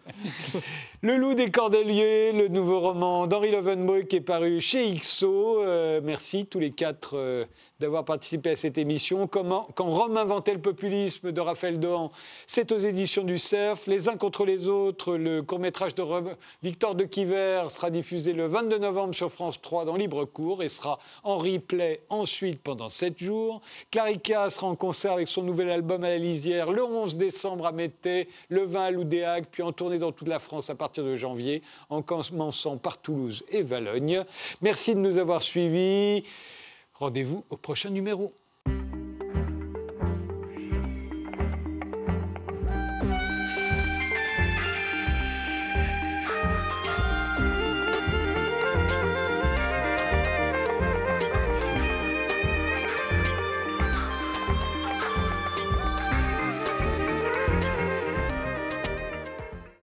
Le 1.03 1.16
loup 1.16 1.34
des 1.34 1.51
Cordeliers, 1.51 2.32
le 2.32 2.49
nouveau 2.49 2.80
roman 2.80 3.26
d'Henri 3.26 3.51
Lovenbroek 3.51 4.09
qui 4.09 4.16
est 4.16 4.20
paru 4.20 4.61
chez 4.61 4.94
XO. 4.94 5.62
Euh, 5.62 6.01
merci 6.03 6.47
tous 6.47 6.59
les 6.59 6.70
quatre 6.70 7.16
euh, 7.16 7.44
d'avoir 7.80 8.05
participé 8.05 8.51
à 8.51 8.57
cette 8.57 8.78
émission. 8.78 9.26
Comment, 9.26 9.68
quand 9.74 9.88
Rome 9.88 10.16
inventait 10.37 10.53
le 10.53 10.61
populisme 10.61 11.32
de 11.32 11.41
Raphaël 11.41 11.80
Dohan, 11.80 12.12
c'est 12.47 12.70
aux 12.70 12.78
éditions 12.78 13.24
du 13.24 13.39
Cerf. 13.39 13.87
Les 13.87 14.11
uns 14.11 14.18
contre 14.18 14.45
les 14.45 14.68
autres, 14.68 15.16
le 15.16 15.41
court-métrage 15.43 15.95
de 15.95 16.05
Victor 16.62 16.95
de 16.95 17.05
Quiver 17.05 17.64
sera 17.70 17.89
diffusé 17.89 18.34
le 18.34 18.47
22 18.47 18.76
novembre 18.76 19.14
sur 19.14 19.32
France 19.32 19.59
3 19.62 19.87
dans 19.87 19.97
Libre 19.97 20.26
Cours 20.26 20.62
et 20.62 20.68
sera 20.68 20.99
en 21.24 21.39
replay 21.39 22.03
ensuite 22.11 22.61
pendant 22.61 22.91
7 22.91 23.18
jours. 23.18 23.62
Clarica 23.91 24.51
sera 24.51 24.66
en 24.66 24.76
concert 24.76 25.12
avec 25.12 25.28
son 25.28 25.43
nouvel 25.43 25.70
album 25.70 26.05
à 26.05 26.11
la 26.11 26.18
Lisière 26.18 26.70
le 26.70 26.84
11 26.84 27.16
décembre 27.16 27.64
à 27.64 27.72
Mété, 27.72 28.28
le 28.51 28.66
20 28.66 28.84
à 28.84 28.91
Loudéac, 28.91 29.47
puis 29.51 29.62
en 29.62 29.72
tournée 29.72 29.99
dans 29.99 30.12
toute 30.12 30.28
la 30.28 30.39
France 30.39 30.68
à 30.68 30.74
partir 30.74 31.03
de 31.03 31.16
janvier, 31.16 31.62
en 31.89 32.03
commençant 32.03 32.76
par 32.76 32.99
Toulouse 32.99 33.43
et 33.49 33.62
Valogne. 33.62 34.22
Merci 34.61 34.95
de 34.95 35.01
nous 35.01 35.16
avoir 35.16 35.43
suivis. 35.43 36.24
Rendez-vous 36.93 37.43
au 37.49 37.57
prochain 37.57 37.89
numéro. 37.89 38.34